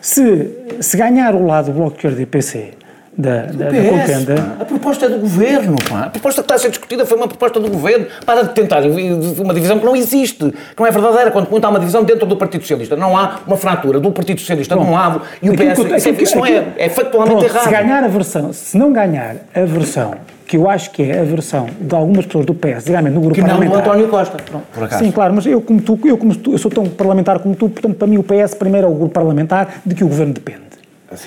Se, 0.01 0.49
se 0.79 0.97
ganhar 0.97 1.35
o 1.35 1.45
lado 1.45 1.65
do 1.65 1.73
Bloco 1.73 1.91
de 1.91 1.97
Esquerda 1.97 2.21
e 2.21 2.25
PC 2.25 2.71
da, 3.19 3.41
da, 3.47 3.65
PS, 3.65 3.83
da 3.83 3.89
contenda. 3.89 4.55
A 4.61 4.65
proposta 4.65 5.05
é 5.05 5.09
do 5.09 5.19
governo, 5.19 5.75
pá. 5.89 6.03
A 6.03 6.09
proposta 6.09 6.41
que 6.41 6.45
está 6.45 6.55
a 6.55 6.57
ser 6.57 6.69
discutida 6.69 7.05
foi 7.05 7.17
uma 7.17 7.27
proposta 7.27 7.59
do 7.59 7.69
governo 7.69 8.07
para 8.25 8.45
tentar 8.45 8.81
uma 8.83 9.53
divisão 9.53 9.77
que 9.77 9.85
não 9.85 9.95
existe, 9.95 10.49
que 10.49 10.79
não 10.79 10.87
é 10.87 10.91
verdadeira. 10.91 11.29
Quando 11.29 11.49
muito 11.49 11.65
há 11.65 11.69
uma 11.69 11.79
divisão 11.79 12.03
dentro 12.05 12.25
do 12.25 12.37
Partido 12.37 12.61
Socialista, 12.61 12.95
não 12.95 13.17
há 13.17 13.39
uma 13.45 13.57
fratura 13.57 13.99
do 13.99 14.09
Partido 14.11 14.39
Socialista 14.39 14.73
de 14.73 14.81
um 14.81 14.93
lado 14.93 15.21
e 15.41 15.49
o 15.49 15.53
PS. 15.53 15.59
Que, 15.59 15.63
isso, 15.63 16.09
aquilo, 16.09 16.23
isso 16.23 16.37
não 16.37 16.45
é, 16.45 16.67
é 16.77 16.89
factualmente 16.89 17.39
pronto, 17.39 17.51
errado. 17.51 17.63
Se 17.65 17.69
ganhar 17.69 18.03
a 18.05 18.07
versão, 18.07 18.53
se 18.53 18.77
não 18.77 18.93
ganhar 18.93 19.35
a 19.53 19.61
versão 19.65 20.13
que 20.47 20.57
eu 20.57 20.67
acho 20.67 20.89
que 20.91 21.03
é 21.03 21.19
a 21.19 21.23
versão 21.23 21.67
de 21.79 21.93
algumas 21.93 22.25
pessoas 22.25 22.45
do 22.45 22.55
PS, 22.55 22.85
digamos, 22.85 23.11
no 23.11 23.21
grupo 23.21 23.35
que 23.35 23.41
parlamentar. 23.41 23.69
não 23.69 23.83
do 23.83 23.87
António 23.87 24.07
Costa, 24.07 24.37
Pronto, 24.37 24.65
por 24.73 24.83
acaso. 24.85 25.03
Sim, 25.03 25.11
claro, 25.11 25.33
mas 25.35 25.45
eu 25.45 25.61
como 25.61 25.79
tu, 25.79 25.99
eu 26.05 26.17
como 26.17 26.35
tu, 26.35 26.53
eu 26.53 26.57
sou 26.57 26.71
tão 26.71 26.87
parlamentar 26.87 27.37
como 27.37 27.53
tu, 27.53 27.69
portanto, 27.69 27.95
para 27.95 28.07
mim 28.07 28.17
o 28.17 28.23
PS 28.23 28.55
primeiro 28.55 28.87
é 28.87 28.89
o 28.89 28.93
grupo 28.95 29.13
parlamentar 29.13 29.81
de 29.85 29.93
que 29.93 30.03
o 30.03 30.07
governo 30.07 30.33
depende. 30.33 30.68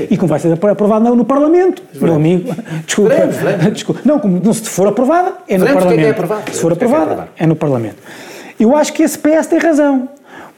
E 0.08 0.16
como 0.16 0.28
vai 0.28 0.38
ser 0.38 0.52
aprovado 0.52 1.04
não, 1.04 1.16
no 1.16 1.24
Parlamento, 1.24 1.82
meu 2.00 2.14
amigo. 2.14 2.54
Desculpa. 2.86 3.10
Veremos, 3.10 3.36
veremos. 3.36 3.66
desculpa. 3.74 4.00
Não, 4.04 4.18
como, 4.20 4.54
se 4.54 4.62
for 4.62 4.86
aprovada, 4.86 5.34
é 5.48 5.58
no 5.58 5.64
veremos 5.64 5.82
Parlamento. 5.82 6.04
É, 6.04 6.08
é 6.08 6.10
aprovado. 6.10 6.52
Se 6.52 6.60
for 6.60 6.72
aprovada, 6.72 7.28
é, 7.36 7.44
é, 7.44 7.46
no 7.46 7.56
Parlamento. 7.56 7.96
Eu 8.60 8.76
acho 8.76 8.92
que 8.92 9.02
esse 9.02 9.18
PS 9.18 9.48
tem 9.48 9.58
razão, 9.58 10.08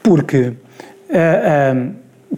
porque, 0.03 0.49
uh, 0.49 0.53
uh, 1.73 1.93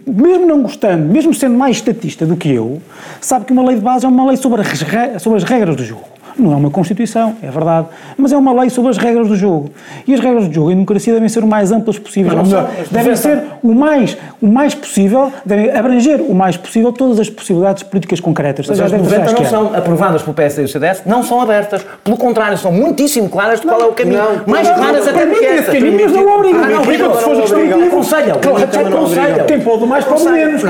mesmo 0.06 0.46
não 0.46 0.62
gostando, 0.62 1.04
mesmo 1.04 1.34
sendo 1.34 1.58
mais 1.58 1.76
estatista 1.76 2.24
do 2.24 2.36
que 2.36 2.54
eu, 2.54 2.80
sabe 3.20 3.44
que 3.44 3.52
uma 3.52 3.66
lei 3.66 3.76
de 3.76 3.82
base 3.82 4.06
é 4.06 4.08
uma 4.08 4.26
lei 4.26 4.38
sobre 4.38 4.62
as, 4.62 5.22
sobre 5.22 5.36
as 5.36 5.44
regras 5.44 5.76
do 5.76 5.84
jogo. 5.84 6.17
Não 6.38 6.52
é 6.52 6.56
uma 6.56 6.70
Constituição, 6.70 7.34
é 7.42 7.50
verdade, 7.50 7.88
mas 8.16 8.32
é 8.32 8.36
uma 8.36 8.52
lei 8.52 8.70
sobre 8.70 8.90
as 8.90 8.98
regras 8.98 9.26
do 9.26 9.36
jogo. 9.36 9.70
E 10.06 10.14
as 10.14 10.20
regras 10.20 10.46
do 10.46 10.54
jogo 10.54 10.70
em 10.70 10.74
democracia 10.74 11.12
devem 11.12 11.28
ser 11.28 11.42
o 11.42 11.46
mais 11.46 11.72
amplas 11.72 11.98
possíveis. 11.98 12.34
Ou 12.34 12.44
melhor, 12.44 12.70
devem 12.90 13.16
ser 13.16 13.42
o 13.62 13.74
mais, 13.74 14.16
o 14.40 14.46
mais 14.46 14.74
possível, 14.74 15.32
devem 15.44 15.70
abranger 15.70 16.20
o 16.20 16.34
mais 16.34 16.56
possível 16.56 16.92
todas 16.92 17.18
as 17.18 17.28
possibilidades 17.28 17.82
políticas 17.82 18.20
concretas. 18.20 18.68
Mas 18.68 18.80
as 18.80 18.92
90 18.92 19.32
não 19.32 19.44
são 19.44 19.74
aprovadas 19.74 20.22
pelo 20.22 20.34
PSD 20.34 20.62
e 20.62 20.64
o 20.66 20.68
CDS, 20.68 21.02
não 21.04 21.22
são 21.22 21.40
abertas. 21.40 21.84
Pelo 22.04 22.16
contrário, 22.16 22.56
são 22.56 22.70
muitíssimo 22.70 23.28
claras 23.28 23.60
de 23.60 23.66
qual 23.66 23.80
é 23.80 23.84
o 23.84 23.92
caminho. 23.92 24.18
Não, 24.18 24.42
mais 24.46 24.68
não, 24.68 24.74
claras 24.76 25.04
não, 25.04 25.12
até 25.12 25.26
do 25.26 25.34
que 25.34 25.44
essa. 25.44 25.72
Caminhos 25.72 26.12
não 26.12 26.36
obrigam. 26.36 26.62
Ah, 26.62 26.68
não 26.68 26.82
obrigam. 26.82 27.14
Se 27.14 27.22
fores 27.22 27.40
restritivo, 27.40 27.84
aconselham. 27.84 28.36
Aconselham. 28.36 29.46
Tem 29.46 29.60
pôr 29.60 29.78
do 29.78 29.86
mais 29.86 30.04
para 30.04 30.16
o 30.16 30.24
menos. 30.24 30.62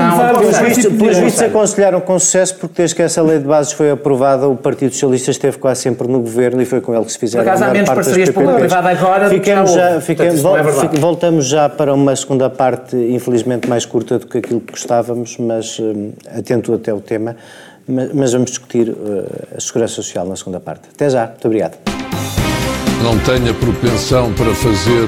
Pelos 0.97 1.17
vistos 1.17 1.41
aconselharam 1.41 2.01
com 2.01 2.17
sucesso 2.17 2.55
porque 2.55 2.75
desde 2.77 2.95
que 2.95 3.01
essa 3.01 3.21
lei 3.21 3.39
de 3.39 3.45
bases 3.45 3.73
foi 3.73 3.91
aprovada, 3.91 4.47
o 4.47 4.55
Partido 4.55 4.91
Socialista 4.93 5.31
esteve 5.31 5.57
quase 5.59 5.81
sempre 5.81 6.07
no 6.07 6.19
governo 6.19 6.61
e 6.61 6.65
foi 6.65 6.81
com 6.81 6.95
ele 6.95 7.05
que 7.05 7.11
se 7.11 7.19
fizeram 7.19 7.43
Por 7.43 7.49
acaso, 7.49 7.65
há 7.65 7.71
menos 7.71 7.89
parcerias 7.89 8.29
público-privada 8.29 8.89
agora 8.89 9.29
Ficamos 9.29 9.73
já, 9.73 10.01
fiquemos, 10.01 10.41
Portanto, 10.41 10.95
é 10.95 10.99
voltamos 10.99 11.45
já 11.45 11.69
para 11.69 11.93
uma 11.93 12.15
segunda 12.15 12.49
parte, 12.49 12.95
infelizmente 12.95 13.67
mais 13.67 13.85
curta 13.85 14.19
do 14.19 14.27
que 14.27 14.39
aquilo 14.39 14.61
que 14.61 14.71
gostávamos, 14.71 15.37
mas 15.37 15.79
um, 15.79 16.11
atento 16.35 16.73
até 16.73 16.93
o 16.93 16.99
tema, 16.99 17.35
mas, 17.87 18.13
mas 18.13 18.33
vamos 18.33 18.49
discutir 18.49 18.89
uh, 18.89 19.25
a 19.55 19.59
segurança 19.59 19.95
social 19.95 20.25
na 20.25 20.35
segunda 20.35 20.59
parte. 20.59 20.89
Até 20.93 21.09
já, 21.09 21.27
muito 21.27 21.45
obrigado. 21.45 21.77
Não 23.03 23.17
tenha 23.19 23.53
propensão 23.53 24.33
para 24.33 24.53
fazer 24.53 25.07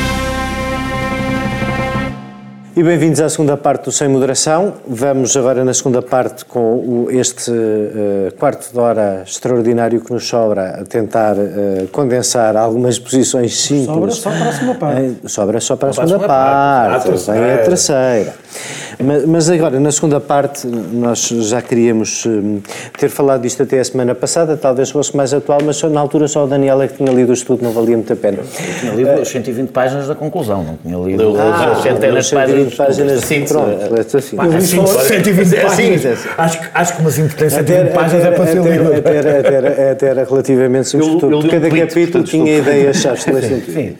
E 2.73 2.81
bem-vindos 2.81 3.19
à 3.19 3.27
segunda 3.27 3.57
parte 3.57 3.83
do 3.83 3.91
Sem 3.91 4.07
Moderação. 4.07 4.75
Vamos 4.87 5.35
agora 5.35 5.65
na 5.65 5.73
segunda 5.73 6.01
parte 6.01 6.45
com 6.45 6.75
o, 6.75 7.07
este 7.11 7.51
uh, 7.51 8.33
quarto 8.39 8.71
de 8.71 8.79
hora 8.79 9.23
extraordinário 9.27 9.99
que 9.99 10.13
nos 10.13 10.25
sobra 10.25 10.79
a 10.79 10.85
tentar 10.85 11.35
uh, 11.35 11.85
condensar 11.91 12.55
algumas 12.55 12.97
posições 12.97 13.59
simples. 13.59 13.87
Sobra 13.87 14.11
só 14.11 14.29
para 14.31 14.49
a 14.49 14.53
segunda 14.53 14.75
parte. 14.75 15.01
Uh, 15.01 15.29
sobra 15.29 15.59
só 15.59 15.75
para 15.75 15.89
a 15.89 15.93
segunda, 15.93 16.11
segunda 16.13 16.27
parte, 16.27 17.09
parte. 17.09 17.31
vem 17.31 17.51
a 17.51 17.57
terceira. 17.57 18.33
Mas, 18.99 19.25
mas, 19.25 19.49
agora, 19.49 19.79
na 19.79 19.91
segunda 19.91 20.19
parte, 20.19 20.67
nós 20.67 21.27
já 21.27 21.61
queríamos 21.61 22.25
ter 22.97 23.09
falado 23.09 23.41
disto 23.41 23.63
até 23.63 23.79
a 23.79 23.83
semana 23.83 24.13
passada, 24.13 24.55
talvez 24.55 24.91
fosse 24.91 25.15
mais 25.15 25.33
atual, 25.33 25.59
mas 25.65 25.81
na 25.83 25.99
altura 25.99 26.27
só 26.27 26.43
o 26.43 26.47
Daniel 26.47 26.81
é 26.81 26.87
que 26.87 26.97
tinha 26.97 27.11
lido 27.11 27.29
o 27.29 27.33
estudo, 27.33 27.63
não 27.63 27.71
valia 27.71 27.95
muito 27.95 28.11
a 28.11 28.15
pena. 28.15 28.39
Eu 28.39 28.79
tinha 28.79 28.93
lido 28.93 29.09
as 29.09 29.27
120 29.27 29.69
páginas 29.69 30.07
da 30.07 30.15
conclusão, 30.15 30.63
não 30.63 30.77
tinha 30.77 30.97
lido 30.97 31.35
ah, 31.37 31.71
as 31.71 31.83
centenas 31.83 32.25
de 32.25 32.35
páginas 32.35 32.71
120 32.71 32.77
páginas 32.77 33.25
de 33.25 33.89
pronto, 33.89 34.17
assim. 34.17 34.35
Pá, 34.35 34.45
assim, 34.45 34.85
120 34.85 35.55
é 35.55 35.61
páginas. 35.61 36.05
Assim, 36.05 36.29
acho, 36.37 36.59
acho 36.73 36.95
que 36.95 37.01
umas 37.01 37.17
importâncias 37.17 37.65
de 37.65 37.71
120 37.71 37.93
páginas 37.93 38.25
é 38.25 38.31
para 38.31 38.47
ser 38.47 38.61
lido. 38.61 38.93
Até 38.93 39.15
era, 39.15 39.39
até, 39.39 39.53
era, 39.53 39.91
até 39.91 40.07
era 40.07 40.23
relativamente 40.23 40.87
simples. 40.87 41.21
Cada 41.49 41.69
capítulo 41.69 42.23
tinha 42.23 42.57
ideias-chave 42.57 43.21
de 43.41 43.71
Sim, 43.71 43.95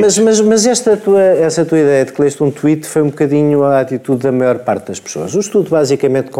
mas, 0.00 0.18
mas, 0.18 0.40
mas 0.40 0.66
esta 0.66 0.96
tua, 0.96 1.22
essa 1.22 1.64
tua 1.64 1.78
ideia 1.78 2.04
de 2.04 2.12
que 2.12 2.20
leste 2.20 2.42
um 2.42 2.50
tweet 2.50 2.86
foi 2.86 3.02
um 3.02 3.06
bocadinho 3.06 3.59
a 3.64 3.80
atitude 3.80 4.22
da 4.22 4.32
maior 4.32 4.58
parte 4.60 4.88
das 4.88 5.00
pessoas. 5.00 5.34
O 5.34 5.40
estudo 5.40 5.70
basicamente 5.70 6.30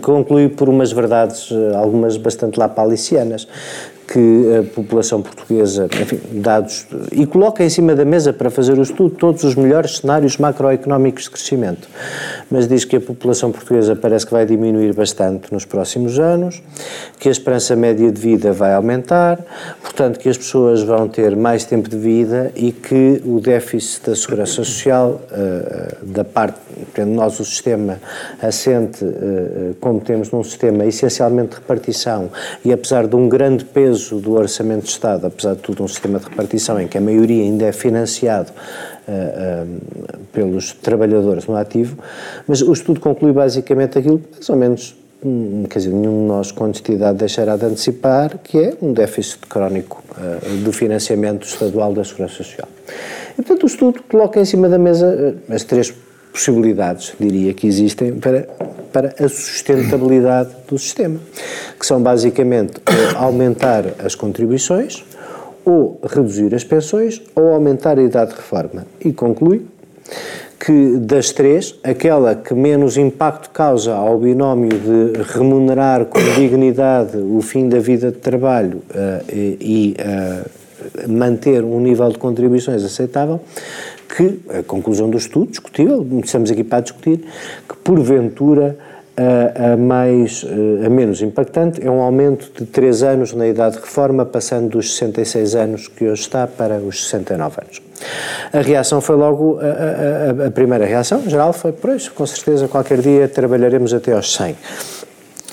conclui 0.00 0.48
por 0.48 0.68
umas 0.68 0.92
verdades, 0.92 1.50
eh, 1.50 1.76
algumas 1.76 2.16
bastante 2.16 2.58
lapalicianas 2.58 3.46
que 4.10 4.58
a 4.58 4.74
população 4.74 5.22
portuguesa, 5.22 5.88
enfim, 6.02 6.18
dados, 6.32 6.84
e 7.12 7.24
coloca 7.26 7.62
em 7.62 7.68
cima 7.68 7.94
da 7.94 8.04
mesa 8.04 8.32
para 8.32 8.50
fazer 8.50 8.76
o 8.76 8.82
estudo 8.82 9.10
todos 9.10 9.44
os 9.44 9.54
melhores 9.54 9.98
cenários 9.98 10.36
macroeconómicos 10.36 11.24
de 11.24 11.30
crescimento. 11.30 11.88
Mas 12.50 12.66
diz 12.66 12.84
que 12.84 12.96
a 12.96 13.00
população 13.00 13.52
portuguesa 13.52 13.94
parece 13.94 14.26
que 14.26 14.32
vai 14.32 14.44
diminuir 14.44 14.92
bastante 14.94 15.52
nos 15.52 15.64
próximos 15.64 16.18
anos, 16.18 16.60
que 17.20 17.28
a 17.28 17.30
esperança 17.30 17.76
média 17.76 18.10
de 18.10 18.20
vida 18.20 18.52
vai 18.52 18.74
aumentar, 18.74 19.38
portanto, 19.80 20.18
que 20.18 20.28
as 20.28 20.36
pessoas 20.36 20.82
vão 20.82 21.06
ter 21.06 21.36
mais 21.36 21.64
tempo 21.64 21.88
de 21.88 21.96
vida 21.96 22.50
e 22.56 22.72
que 22.72 23.22
o 23.24 23.40
déficit 23.40 24.10
da 24.10 24.16
segurança 24.16 24.54
social, 24.54 25.20
uh, 25.30 26.04
da 26.04 26.24
parte, 26.24 26.58
tendo 26.92 27.12
nós 27.12 27.38
o 27.38 27.44
sistema 27.44 28.00
assente, 28.42 29.04
uh, 29.04 29.76
como 29.80 30.00
temos 30.00 30.32
num 30.32 30.42
sistema 30.42 30.84
essencialmente 30.84 31.50
de 31.50 31.54
repartição, 31.56 32.28
e 32.64 32.72
apesar 32.72 33.06
de 33.06 33.14
um 33.14 33.28
grande 33.28 33.64
peso 33.64 33.99
peso 34.00 34.16
do 34.16 34.32
Orçamento 34.32 34.84
de 34.84 34.90
Estado, 34.90 35.26
apesar 35.26 35.54
de 35.54 35.60
tudo 35.60 35.84
um 35.84 35.88
sistema 35.88 36.18
de 36.18 36.24
repartição 36.24 36.80
em 36.80 36.88
que 36.88 36.96
a 36.96 37.00
maioria 37.00 37.42
ainda 37.42 37.66
é 37.66 37.72
financiado 37.72 38.50
uh, 38.50 39.12
uh, 39.12 40.18
pelos 40.32 40.72
trabalhadores 40.72 41.46
no 41.46 41.56
ativo, 41.56 41.98
mas 42.46 42.62
o 42.62 42.72
estudo 42.72 43.00
conclui 43.00 43.32
basicamente 43.32 43.98
aquilo, 43.98 44.22
mais 44.32 44.48
ou 44.48 44.56
menos, 44.56 44.96
um, 45.22 45.64
quer 45.68 45.80
dizer, 45.80 45.90
nenhum 45.90 46.22
de 46.22 46.28
nós 46.28 46.50
com 46.50 46.64
honestidade 46.64 47.18
deixará 47.18 47.56
de 47.56 47.66
antecipar, 47.66 48.38
que 48.38 48.58
é 48.58 48.74
um 48.80 48.92
déficit 48.92 49.46
crónico 49.46 50.02
uh, 50.12 50.56
do 50.64 50.72
financiamento 50.72 51.46
estadual 51.46 51.92
da 51.92 52.02
Segurança 52.02 52.34
Social. 52.34 52.68
E, 53.32 53.42
portanto, 53.42 53.64
o 53.64 53.66
estudo 53.66 54.02
coloca 54.08 54.40
em 54.40 54.44
cima 54.44 54.68
da 54.68 54.78
mesa 54.78 55.36
as 55.48 55.62
três 55.62 55.92
possibilidades, 56.32 57.12
diria, 57.18 57.52
que 57.52 57.66
existem 57.66 58.14
para, 58.14 58.48
para 58.92 59.14
a 59.18 59.28
sustentabilidade 59.28 60.50
do 60.68 60.78
sistema, 60.78 61.20
que 61.78 61.86
são 61.86 62.02
basicamente 62.02 62.74
aumentar 63.16 63.84
as 64.04 64.14
contribuições, 64.14 65.04
ou 65.64 66.00
reduzir 66.02 66.54
as 66.54 66.64
pensões, 66.64 67.20
ou 67.34 67.48
aumentar 67.52 67.98
a 67.98 68.02
idade 68.02 68.30
de 68.30 68.36
reforma. 68.36 68.86
E 69.04 69.12
conclui 69.12 69.66
que 70.58 70.98
das 70.98 71.32
três, 71.32 71.74
aquela 71.82 72.34
que 72.34 72.52
menos 72.52 72.98
impacto 72.98 73.50
causa 73.50 73.94
ao 73.94 74.18
binómio 74.18 74.68
de 74.68 75.22
remunerar 75.22 76.04
com 76.04 76.18
dignidade 76.34 77.16
o 77.16 77.40
fim 77.40 77.68
da 77.68 77.78
vida 77.78 78.10
de 78.10 78.18
trabalho 78.18 78.82
uh, 78.90 79.24
e, 79.32 79.96
uh, 79.98 80.60
manter 81.08 81.64
um 81.64 81.80
nível 81.80 82.08
de 82.10 82.18
contribuições 82.18 82.84
aceitável, 82.84 83.40
que 84.16 84.40
a 84.58 84.62
conclusão 84.62 85.08
do 85.08 85.16
estudo, 85.16 85.50
discutível, 85.50 86.06
estamos 86.24 86.50
aqui 86.50 86.64
para 86.64 86.80
discutir, 86.80 87.24
que 87.68 87.76
porventura 87.84 88.76
a, 89.16 89.72
a, 89.72 89.76
mais, 89.76 90.44
a 90.84 90.88
menos 90.88 91.20
impactante 91.20 91.84
é 91.84 91.90
um 91.90 92.00
aumento 92.00 92.50
de 92.58 92.64
3 92.64 93.02
anos 93.02 93.32
na 93.34 93.46
idade 93.46 93.76
de 93.76 93.82
reforma, 93.82 94.24
passando 94.24 94.70
dos 94.70 94.96
66 94.96 95.54
anos 95.54 95.88
que 95.88 96.06
hoje 96.06 96.22
está 96.22 96.46
para 96.46 96.78
os 96.78 97.04
69 97.04 97.60
anos. 97.62 97.82
A 98.52 98.60
reação 98.60 99.00
foi 99.00 99.16
logo, 99.16 99.58
a, 99.60 100.44
a, 100.44 100.46
a 100.46 100.50
primeira 100.50 100.86
reação 100.86 101.22
geral 101.28 101.52
foi, 101.52 101.72
pois, 101.72 102.08
com 102.08 102.24
certeza 102.26 102.66
qualquer 102.66 103.00
dia 103.00 103.28
trabalharemos 103.28 103.92
até 103.92 104.12
aos 104.12 104.32
100. 104.34 104.56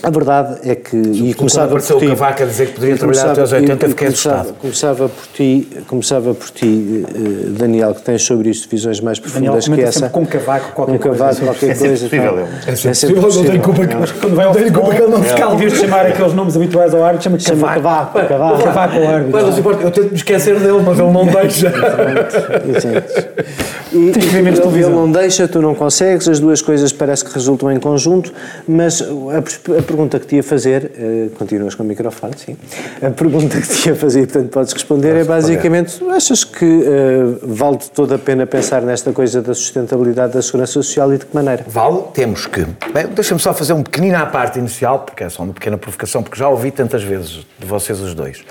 A 0.03 0.09
verdade 0.09 0.69
é 0.69 0.75
que. 0.75 0.95
E 0.95 1.33
começava 1.33 1.69
por 1.69 1.81
ti. 1.81 1.93
o 1.93 2.09
Cavaco 2.09 2.43
a 2.43 2.45
dizer 2.45 2.67
que 2.67 2.73
poderia 2.73 2.97
trabalhar 2.97 3.31
até 3.31 3.41
aos 3.41 3.51
80, 3.51 3.89
fiquei 3.89 4.07
assustado. 4.07 4.53
Começava 4.53 5.09
por 5.09 5.27
ti, 5.33 5.67
começava 5.87 6.33
por 6.33 6.49
ti, 6.51 7.05
eh, 7.07 7.49
Daniel, 7.57 7.95
que 7.95 8.01
tens 8.01 8.21
sobre 8.21 8.49
isto 8.49 8.69
visões 8.69 8.99
mais 8.99 9.19
profundas 9.19 9.65
Daniel, 9.65 9.83
que 9.83 9.89
essa. 9.89 10.09
com 10.09 10.25
Cavaco 10.25 10.73
qualquer 10.73 10.99
com 10.99 11.09
Cavaco, 11.09 11.41
qualquer 11.41 11.71
é 11.71 11.75
coisa. 11.75 11.93
É 11.93 12.09
possível, 12.09 12.47
é 12.67 12.75
sempre 12.75 13.13
possível. 13.19 13.43
Não 13.43 13.51
tenho 13.51 13.63
culpa 13.63 13.97
Mas 13.99 14.11
quando 14.11 14.35
vai 14.35 14.45
ao 14.45 14.53
futebol, 14.53 14.93
ele 14.93 15.07
não 15.07 15.23
se 15.23 15.33
cala. 15.33 15.55
Devias 15.55 15.79
chamar 15.79 16.05
aqueles 16.05 16.33
nomes 16.33 16.55
habituais 16.55 16.93
ao 16.93 17.03
árbitro, 17.03 17.39
chama 17.39 17.67
Cavaco. 17.67 18.13
Cavaco, 18.13 18.27
Cavaco. 18.27 18.63
Cavaco 18.63 18.97
ao 18.97 19.07
árbitro. 19.07 19.81
Eu 19.81 19.91
tento 19.91 20.09
me 20.11 20.15
esquecer 20.15 20.59
dele, 20.59 20.81
mas 20.85 20.99
ele 20.99 21.11
não 21.11 21.25
deixa. 21.41 21.73
E, 23.91 24.77
ele 24.77 24.89
não 24.89 25.11
deixa, 25.11 25.47
tu 25.47 25.61
não 25.61 25.73
consegues, 25.73 26.27
as 26.27 26.39
duas 26.39 26.61
coisas 26.61 26.91
parece 26.91 27.23
que 27.23 27.33
resultam 27.33 27.71
em 27.71 27.79
conjunto, 27.79 28.33
mas 28.67 29.01
a, 29.01 29.77
a 29.79 29.81
pergunta 29.81 30.19
que 30.19 30.27
te 30.27 30.35
ia 30.37 30.43
fazer, 30.43 30.91
uh, 30.97 31.29
continuas 31.37 31.75
com 31.75 31.83
o 31.83 31.85
microfone, 31.85 32.33
sim, 32.37 32.57
a 33.01 33.09
pergunta 33.11 33.59
que 33.59 33.67
te 33.67 33.89
ia 33.89 33.95
fazer, 33.95 34.27
portanto 34.27 34.49
podes 34.49 34.73
responder, 34.73 35.09
Posso 35.09 35.19
é 35.19 35.23
basicamente, 35.23 36.03
achas 36.09 36.43
que 36.43 36.65
uh, 36.65 37.39
vale 37.43 37.79
toda 37.93 38.15
a 38.15 38.19
pena 38.19 38.45
pensar 38.45 38.81
nesta 38.81 39.11
coisa 39.11 39.41
da 39.41 39.53
sustentabilidade 39.53 40.33
da 40.33 40.41
segurança 40.41 40.73
social 40.73 41.13
e 41.13 41.17
de 41.17 41.25
que 41.25 41.35
maneira? 41.35 41.65
Vale, 41.67 42.03
temos 42.13 42.45
que. 42.45 42.65
Bem, 42.93 43.07
deixa-me 43.13 43.39
só 43.39 43.53
fazer 43.53 43.73
um 43.73 43.83
pequenino 43.83 44.17
à 44.17 44.25
parte 44.25 44.59
inicial, 44.59 44.99
porque 44.99 45.23
é 45.23 45.29
só 45.29 45.43
uma 45.43 45.53
pequena 45.53 45.77
provocação, 45.77 46.21
porque 46.23 46.37
já 46.37 46.49
ouvi 46.49 46.71
tantas 46.71 47.03
vezes 47.03 47.45
de 47.59 47.65
vocês 47.65 47.99
os 47.99 48.13
dois. 48.13 48.43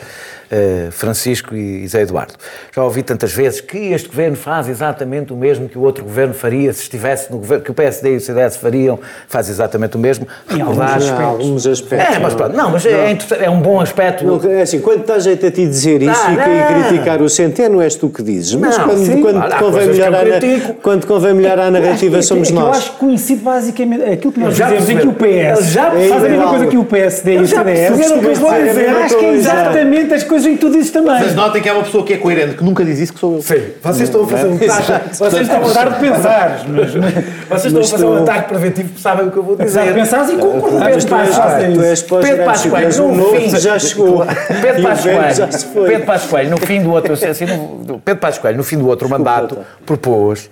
Eh, 0.49 0.91
Francisco 0.93 1.57
e 1.57 1.87
Zé 1.89 2.03
Eduardo. 2.03 2.35
Já 2.73 2.85
ouvi 2.85 3.03
tantas 3.03 3.33
vezes 3.33 3.61
que 3.61 3.93
este 3.93 4.09
governo 4.09 4.37
faz 4.37 4.69
exatamente 4.69 5.33
o 5.33 5.37
mesmo 5.37 5.69
que 5.69 5.77
o 5.77 5.83
outro 5.83 6.05
governo 6.05 6.35
faria 6.35 6.73
se 6.73 6.83
estivesse 6.83 7.33
no 7.33 7.39
governo, 7.39 7.65
que 7.65 7.71
o 7.73 7.75
PSD 7.75 8.15
e 8.15 8.17
o 8.19 8.21
CDS 8.21 8.57
fariam, 8.57 8.97
faz 9.27 9.49
exatamente 9.49 9.97
o 9.97 9.99
mesmo. 9.99 10.25
Em 10.49 10.61
alguns, 10.61 10.79
aspectos. 10.81 11.21
alguns 11.21 11.67
aspectos. 11.67 12.17
É, 12.17 12.19
mas 12.21 12.35
pronto, 12.35 12.57
não, 12.57 12.71
mas 12.71 12.87
é, 12.87 13.19
é, 13.41 13.51
um 13.51 13.61
bom 13.61 13.81
aspecto. 13.81 14.25
Não, 14.25 14.41
é 14.49 14.63
assim, 14.63 14.79
quando 14.79 15.01
está 15.01 15.19
jeito 15.19 15.45
a 15.47 15.51
ti 15.51 15.67
dizer 15.67 16.01
isso 16.01 16.13
ah, 16.15 16.31
e, 16.31 16.81
e, 16.81 16.89
criticar 16.89 17.21
o 17.21 17.29
Centeno, 17.29 17.81
és 17.81 17.97
tu 17.97 18.09
que 18.09 18.23
dizes. 18.23 18.55
Mas 18.55 18.79
não, 18.79 18.89
quando, 18.89 19.05
sim, 19.05 19.21
quando, 19.21 19.45
claro, 19.45 19.65
convém 19.65 19.87
melhorar 19.89 20.27
a, 20.29 20.75
quando 20.81 21.07
convém 21.09 21.35
melhorar 21.35 21.67
a 21.67 21.71
narrativa, 21.73 22.23
somos 22.23 22.53
nós. 22.53 22.67
Eu 22.67 22.71
acho 22.71 22.93
que 22.93 22.99
coincide 22.99 23.43
basicamente 23.43 24.05
aquilo 24.05 24.33
que 24.33 24.39
nós 24.39 24.55
dizemos 24.55 24.89
em 24.91 24.97
que 24.97 25.09
o 25.09 25.13
PS 25.13 25.67
já 25.73 25.91
faz 25.91 26.25
a 26.25 26.29
mesma 26.29 26.49
coisa 26.51 26.67
que 26.67 26.77
o 26.77 26.85
PSD 26.85 27.35
e 27.35 27.39
o 27.39 27.49
CDS. 27.49 28.01
Acho 29.07 29.19
que 29.19 29.25
é 29.25 29.33
exatamente 29.33 30.15
as 30.15 30.23
coisas 30.23 30.36
que 30.45 30.57
tu 30.57 30.71
dizes 30.71 30.91
também. 30.91 31.19
Vocês 31.19 31.35
notem 31.35 31.63
que 31.63 31.69
é 31.69 31.73
uma 31.73 31.83
pessoa 31.83 32.05
que 32.05 32.15
é 32.15 32.17
coerente, 32.17 32.57
que 32.57 32.65
nunca 32.65 32.85
diz 32.85 32.99
isso 32.99 33.13
que 33.13 33.21
sou 33.21 33.37
eu. 33.37 33.43
Sim, 33.43 33.63
vocês 33.83 34.09
estão 34.09 34.25
a 34.25 34.27
fazer 34.27 34.47
um 34.47 34.57
ataque. 34.57 35.17
Vocês 35.17 35.43
estão 35.43 35.71
a 35.71 35.73
dar 35.73 35.91
de 35.91 36.01
pensar. 36.01 36.67
Vocês 37.49 37.65
estão 37.67 37.81
a 37.81 37.85
fazer 37.87 38.05
um 38.05 38.17
ataque 38.17 38.49
preventivo 38.49 38.89
porque 38.89 39.03
sabem 39.03 39.29
o 39.29 39.31
que 39.31 39.37
eu 39.37 39.43
vou 39.43 39.57
dizer. 39.57 39.95
Pensar 39.95 40.33
e 40.33 40.37
concordar. 40.37 40.91
Pedro 40.91 41.09
Passos 41.09 42.03
Pedro 42.03 42.45
Passos 42.45 42.71
Coelho, 42.71 43.13
no 43.13 43.25
fim. 43.31 43.59
Já 43.59 43.79
chegou. 43.79 44.27
Pedro 44.61 44.83
Passos 44.83 45.05
Coelho, 45.05 45.87
Pedro 45.87 46.07
Passos 46.07 46.31
Coelho, 46.31 46.51
no 46.51 46.59
fim 46.59 46.83
do 46.83 46.93
outro. 46.93 47.13
Assim, 47.13 47.47
Pedro 48.05 48.21
Passos 48.21 48.39
Coelho, 48.41 48.57
no 48.57 48.65
fim 48.65 48.79
do 48.79 48.87
outro 48.87 49.09
mandato, 49.09 49.59
propôs 49.85 50.51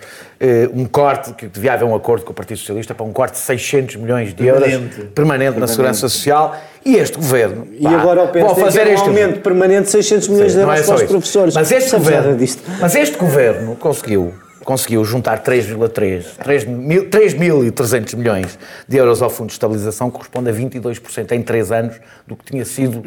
um 0.75 0.85
corte, 0.85 1.33
que 1.33 1.47
devia 1.47 1.73
haver 1.75 1.85
um 1.85 1.95
acordo 1.95 2.25
com 2.25 2.33
o 2.33 2.35
Partido 2.35 2.59
Socialista 2.59 2.95
para 2.95 3.05
um 3.05 3.13
corte 3.13 3.35
de 3.35 3.41
600 3.41 3.97
milhões 3.97 4.35
de 4.35 4.47
euros 4.47 4.69
permanente, 4.69 5.05
permanente 5.15 5.59
na 5.59 5.67
Segurança 5.67 6.09
Social 6.09 6.57
e 6.85 6.97
este 6.97 7.17
governo. 7.17 7.67
E 7.73 7.83
pá, 7.83 7.91
agora 7.91 8.25
o 8.25 8.29
PSD 8.29 8.61
fazer 8.61 8.89
um 8.89 9.01
aumento 9.01 9.41
permanente 9.41 9.85
de 9.85 9.91
600 9.91 10.29
milhões 10.29 10.53
Sim, 10.53 10.59
de 10.59 10.65
euros 10.65 10.81
é 10.81 10.83
para 10.85 10.95
os 10.95 11.03
professores. 11.03 11.55
Mas 11.55 11.73
este, 11.73 11.91
governo, 11.93 12.39
mas 12.81 12.95
este 12.95 13.17
governo 13.17 13.77
conseguiu 13.77 14.35
conseguiu 14.65 15.05
juntar 15.05 15.45
3,3, 15.45 16.25
3.300 16.43 18.17
milhões 18.17 18.59
de 18.89 18.97
euros 18.97 19.23
ao 19.23 19.31
Fundo 19.31 19.49
de 19.49 19.53
Estabilização, 19.53 20.11
corresponde 20.11 20.51
a 20.51 20.53
22% 20.53 21.33
em 21.33 21.43
3 21.43 21.71
anos 21.71 22.01
do 22.27 22.35
que 22.35 22.45
tinha 22.47 22.65
sido 22.65 23.03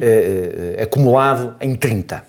eh, 0.00 0.76
eh, 0.78 0.82
acumulado 0.82 1.54
em 1.60 1.76
30. 1.76 2.24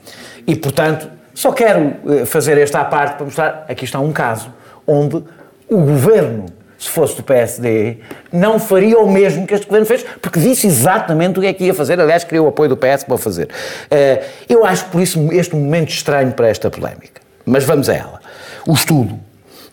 E, 0.45 0.55
portanto, 0.55 1.09
só 1.33 1.51
quero 1.51 1.95
eh, 2.07 2.25
fazer 2.25 2.57
esta 2.57 2.79
à 2.81 2.85
parte 2.85 3.15
para 3.15 3.25
mostrar, 3.25 3.65
aqui 3.67 3.85
está 3.85 3.99
um 3.99 4.11
caso 4.11 4.53
onde 4.85 5.23
o 5.69 5.77
governo, 5.77 6.45
se 6.77 6.89
fosse 6.89 7.15
do 7.15 7.23
PSD, 7.23 7.97
não 8.31 8.59
faria 8.59 8.99
o 8.99 9.09
mesmo 9.09 9.47
que 9.47 9.53
este 9.53 9.65
governo 9.65 9.85
fez, 9.85 10.05
porque 10.21 10.39
disse 10.39 10.67
exatamente 10.67 11.39
o 11.39 11.41
que 11.41 11.47
é 11.47 11.53
que 11.53 11.63
ia 11.63 11.73
fazer. 11.73 11.99
Aliás, 11.99 12.23
queria 12.23 12.43
o 12.43 12.47
apoio 12.47 12.69
do 12.69 12.77
PS 12.77 13.05
para 13.05 13.17
fazer. 13.17 13.45
Uh, 13.45 14.23
eu 14.49 14.65
acho 14.65 14.85
por 14.85 15.01
isso 15.01 15.31
este 15.31 15.55
momento 15.55 15.89
estranho 15.89 16.33
para 16.33 16.49
esta 16.49 16.69
polémica. 16.69 17.21
Mas 17.45 17.63
vamos 17.63 17.89
a 17.89 17.93
ela. 17.93 18.19
O 18.67 18.73
estudo 18.73 19.19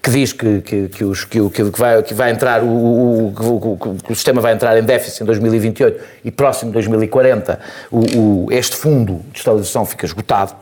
que 0.02 0.10
diz 0.10 0.32
que, 0.32 0.62
que, 0.62 0.88
que, 0.88 1.04
os, 1.04 1.24
que, 1.24 1.50
que, 1.50 1.62
vai, 1.76 2.02
que 2.02 2.14
vai 2.14 2.30
entrar, 2.30 2.62
o, 2.62 2.66
o, 2.66 3.34
o, 3.38 3.96
o 4.08 4.14
sistema 4.14 4.40
vai 4.40 4.54
entrar 4.54 4.78
em 4.78 4.82
déficit 4.82 5.22
em 5.22 5.26
2028 5.26 6.00
e 6.24 6.30
próximo 6.30 6.70
de 6.70 6.74
2040 6.74 7.60
o, 7.90 8.46
este 8.50 8.76
fundo 8.76 9.20
de 9.30 9.38
estabilização 9.38 9.84
fica 9.84 10.06
esgotado, 10.06 10.54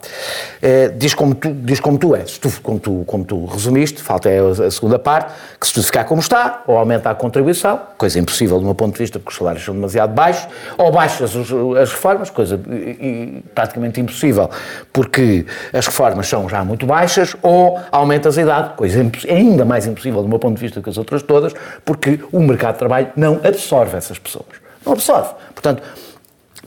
eh, 0.60 0.88
diz, 0.96 1.14
como 1.14 1.36
tu, 1.36 1.52
diz 1.52 1.78
como 1.78 1.98
tu 1.98 2.16
és, 2.16 2.36
tu, 2.38 2.50
como, 2.62 2.80
tu, 2.80 3.04
como 3.06 3.24
tu 3.24 3.44
resumiste, 3.46 4.02
falta 4.02 4.28
é 4.28 4.40
a, 4.40 4.70
segunda 4.72 4.98
parte, 4.98 5.32
que 5.60 5.66
se 5.68 5.72
tudo 5.72 5.84
ficar 5.84 6.04
como 6.04 6.20
está, 6.20 6.64
ou 6.66 6.76
aumenta 6.76 7.08
a 7.08 7.14
contribuição, 7.14 7.80
coisa 7.96 8.18
impossível 8.18 8.58
do 8.58 8.64
meu 8.64 8.74
ponto 8.74 8.94
de 8.94 8.98
vista, 8.98 9.20
porque 9.20 9.30
os 9.30 9.38
salários 9.38 9.64
são 9.64 9.74
demasiado 9.74 10.12
baixos, 10.12 10.48
ou 10.76 10.90
baixas 10.90 11.36
as, 11.36 11.52
as 11.80 11.92
reformas, 11.92 12.28
coisa 12.28 12.60
e, 12.68 12.72
e, 12.72 13.44
praticamente 13.54 14.00
impossível, 14.00 14.50
porque 14.92 15.46
as 15.72 15.86
reformas 15.86 16.26
são 16.26 16.48
já 16.48 16.64
muito 16.64 16.86
baixas, 16.86 17.36
ou 17.40 17.78
aumentas 17.92 18.36
a 18.36 18.42
idade, 18.42 18.74
coisa 18.74 19.00
impossível 19.00 19.27
é 19.28 19.36
ainda 19.36 19.64
mais 19.64 19.86
impossível 19.86 20.22
do 20.22 20.28
meu 20.28 20.38
ponto 20.38 20.56
de 20.56 20.60
vista 20.60 20.80
que 20.80 20.88
as 20.88 20.98
outras 20.98 21.22
todas, 21.22 21.52
porque 21.84 22.20
o 22.32 22.40
mercado 22.40 22.74
de 22.74 22.78
trabalho 22.78 23.08
não 23.16 23.40
absorve 23.44 23.96
essas 23.96 24.18
pessoas. 24.18 24.46
Não 24.84 24.92
absorve. 24.94 25.30
Portanto, 25.54 25.82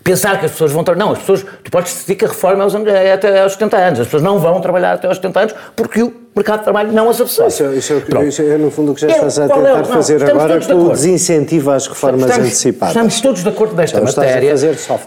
pensar 0.04 0.39
que 0.39 0.45
as 0.45 0.52
pessoas 0.52 0.71
vão 0.71 0.84
trabalhar. 0.84 1.06
Não, 1.06 1.13
as 1.13 1.19
pessoas. 1.19 1.45
Tu 1.63 1.71
podes 1.71 1.93
decidir 1.93 2.15
que 2.15 2.26
a 2.26 2.28
reforma 2.28 2.65
é, 2.89 3.08
é 3.08 3.13
até 3.13 3.41
aos 3.41 3.54
70 3.54 3.78
anos. 3.78 4.00
As 4.00 4.08
pessoas 4.08 4.24
não 4.24 4.39
vão 4.39 4.62
trabalhar 4.62 4.93
até 4.93 5.08
aos 5.08 5.17
70 5.17 5.39
anos 5.39 5.56
porque 5.76 6.04
o 6.04 6.13
mercado 6.36 6.60
de 6.60 6.63
trabalho 6.65 6.91
não 6.91 7.10
as 7.10 7.19
absorve. 7.19 7.52
Isso, 7.52 7.63
é, 7.63 7.76
isso, 7.76 7.93
é, 7.93 8.26
isso 8.26 8.41
é, 8.41 8.58
no 8.58 8.71
fundo, 8.71 8.91
o 8.91 8.95
que 8.95 9.02
já 9.02 9.08
estás 9.08 9.39
a 9.39 9.47
tentar 9.47 9.80
é, 9.80 9.84
fazer 9.84 10.30
agora 10.30 10.60
com 10.60 10.74
o 10.74 10.89
desincentivo 10.89 11.71
às 11.71 11.88
reformas 11.88 12.21
estamos, 12.21 12.47
antecipadas. 12.47 12.95
Estamos 12.95 13.21
todos 13.21 13.43
de 13.43 13.50
acordo 13.50 13.76
desta 13.76 14.00
então, 14.00 14.13
matéria. 14.13 14.54
Estás 14.54 14.63
a 14.63 14.67
fazer 14.67 14.80
soft. 14.80 15.06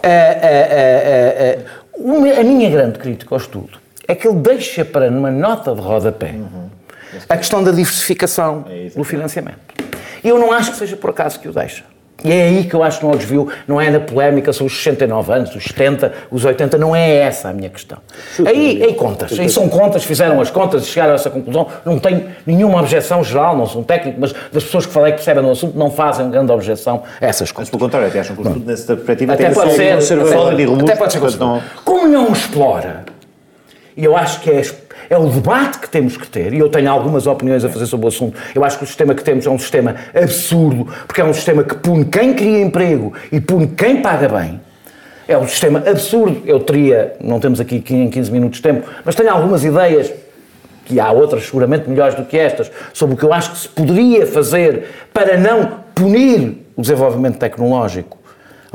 a 2.39 2.43
minha 2.43 2.69
grande 2.69 2.99
crítica 2.99 3.33
ao 3.33 3.39
estudo 3.39 3.85
é 4.07 4.13
que 4.13 4.27
ele 4.27 4.37
deixa 4.37 4.85
para 4.85 5.09
numa 5.09 5.31
nota 5.31 5.73
de 5.73 5.81
rodapé. 5.81 6.31
Uhum 6.31 6.64
a 7.27 7.37
questão 7.37 7.63
da 7.63 7.71
diversificação 7.71 8.65
é 8.69 8.89
do 8.95 9.03
financiamento. 9.03 9.59
Eu 10.23 10.39
não 10.39 10.51
acho 10.51 10.71
que 10.71 10.77
seja 10.77 10.95
por 10.97 11.11
acaso 11.11 11.39
que 11.39 11.47
o 11.47 11.53
deixa. 11.53 11.83
E 12.23 12.31
é 12.31 12.43
aí 12.43 12.63
que 12.63 12.73
eu 12.73 12.81
acho 12.81 12.99
que 12.99 13.05
não 13.05 13.11
o 13.11 13.17
desvio, 13.17 13.49
não 13.67 13.79
é 13.79 13.89
na 13.91 13.99
polémica 13.99 14.51
sobre 14.51 14.71
os 14.71 14.81
69 14.81 15.31
anos, 15.31 15.55
os 15.55 15.63
70, 15.63 16.11
os 16.31 16.43
80, 16.43 16.77
não 16.77 16.95
é 16.95 17.17
essa 17.17 17.49
a 17.49 17.53
minha 17.53 17.69
questão. 17.69 17.99
Aí, 18.47 18.81
aí 18.81 18.93
contas, 18.95 19.37
aí 19.37 19.49
são 19.49 19.69
contas, 19.69 20.03
fizeram 20.03 20.39
as 20.41 20.49
contas 20.49 20.83
e 20.83 20.85
chegaram 20.87 21.11
a 21.11 21.15
essa 21.15 21.29
conclusão. 21.29 21.67
Não 21.85 21.99
tenho 21.99 22.27
nenhuma 22.45 22.79
objeção 22.79 23.23
geral, 23.23 23.55
não 23.55 23.67
sou 23.67 23.81
um 23.81 23.83
técnico, 23.83 24.19
mas 24.19 24.33
das 24.51 24.63
pessoas 24.63 24.85
que 24.87 24.93
falei 24.93 25.11
que 25.11 25.17
percebem 25.17 25.43
no 25.43 25.51
assunto 25.51 25.77
não 25.77 25.91
fazem 25.91 26.29
grande 26.31 26.51
objeção 26.51 27.03
a 27.21 27.25
essas 27.25 27.51
contas. 27.51 27.69
Mas 27.69 27.69
pelo 27.69 27.81
contrário, 27.81 28.07
até 28.07 28.19
acham 28.19 28.35
que 28.35 28.41
o 28.41 28.47
estudo 28.47 28.65
nessa 28.65 28.95
perspectiva 28.95 29.33
até 29.33 29.49
pode 29.51 29.73
ser, 29.73 29.93
até, 29.93 30.13
até 30.83 30.95
pode 30.95 31.13
ser 31.13 31.37
não... 31.37 31.61
Como 31.83 32.07
não 32.07 32.31
explora, 32.31 33.03
e 33.95 34.03
eu 34.03 34.17
acho 34.17 34.39
que 34.41 34.49
é 34.49 34.61
é 35.09 35.17
o 35.17 35.27
debate 35.27 35.79
que 35.79 35.89
temos 35.89 36.17
que 36.17 36.27
ter, 36.27 36.53
e 36.53 36.59
eu 36.59 36.69
tenho 36.69 36.89
algumas 36.89 37.27
opiniões 37.27 37.63
a 37.63 37.69
fazer 37.69 37.85
sobre 37.85 38.05
o 38.05 38.09
assunto. 38.09 38.37
Eu 38.53 38.63
acho 38.63 38.77
que 38.77 38.83
o 38.83 38.87
sistema 38.87 39.13
que 39.13 39.23
temos 39.23 39.45
é 39.45 39.49
um 39.49 39.59
sistema 39.59 39.95
absurdo, 40.13 40.87
porque 41.07 41.21
é 41.21 41.23
um 41.23 41.33
sistema 41.33 41.63
que 41.63 41.75
pune 41.75 42.05
quem 42.05 42.33
cria 42.33 42.61
emprego 42.61 43.13
e 43.31 43.39
pune 43.39 43.67
quem 43.67 44.01
paga 44.01 44.27
bem. 44.29 44.61
É 45.27 45.37
um 45.37 45.47
sistema 45.47 45.79
absurdo. 45.79 46.43
Eu 46.45 46.59
teria, 46.59 47.15
não 47.19 47.39
temos 47.39 47.59
aqui 47.59 47.83
em 47.89 48.09
15 48.09 48.31
minutos 48.31 48.57
de 48.57 48.63
tempo, 48.63 48.87
mas 49.03 49.15
tenho 49.15 49.31
algumas 49.31 49.63
ideias, 49.63 50.11
que 50.85 50.99
há 50.99 51.11
outras 51.11 51.45
seguramente 51.45 51.89
melhores 51.89 52.15
do 52.15 52.23
que 52.23 52.37
estas, 52.37 52.71
sobre 52.93 53.15
o 53.15 53.17
que 53.17 53.25
eu 53.25 53.33
acho 53.33 53.51
que 53.51 53.57
se 53.57 53.67
poderia 53.67 54.27
fazer 54.27 54.85
para 55.11 55.35
não 55.35 55.79
punir 55.95 56.67
o 56.75 56.81
desenvolvimento 56.81 57.39
tecnológico 57.39 58.24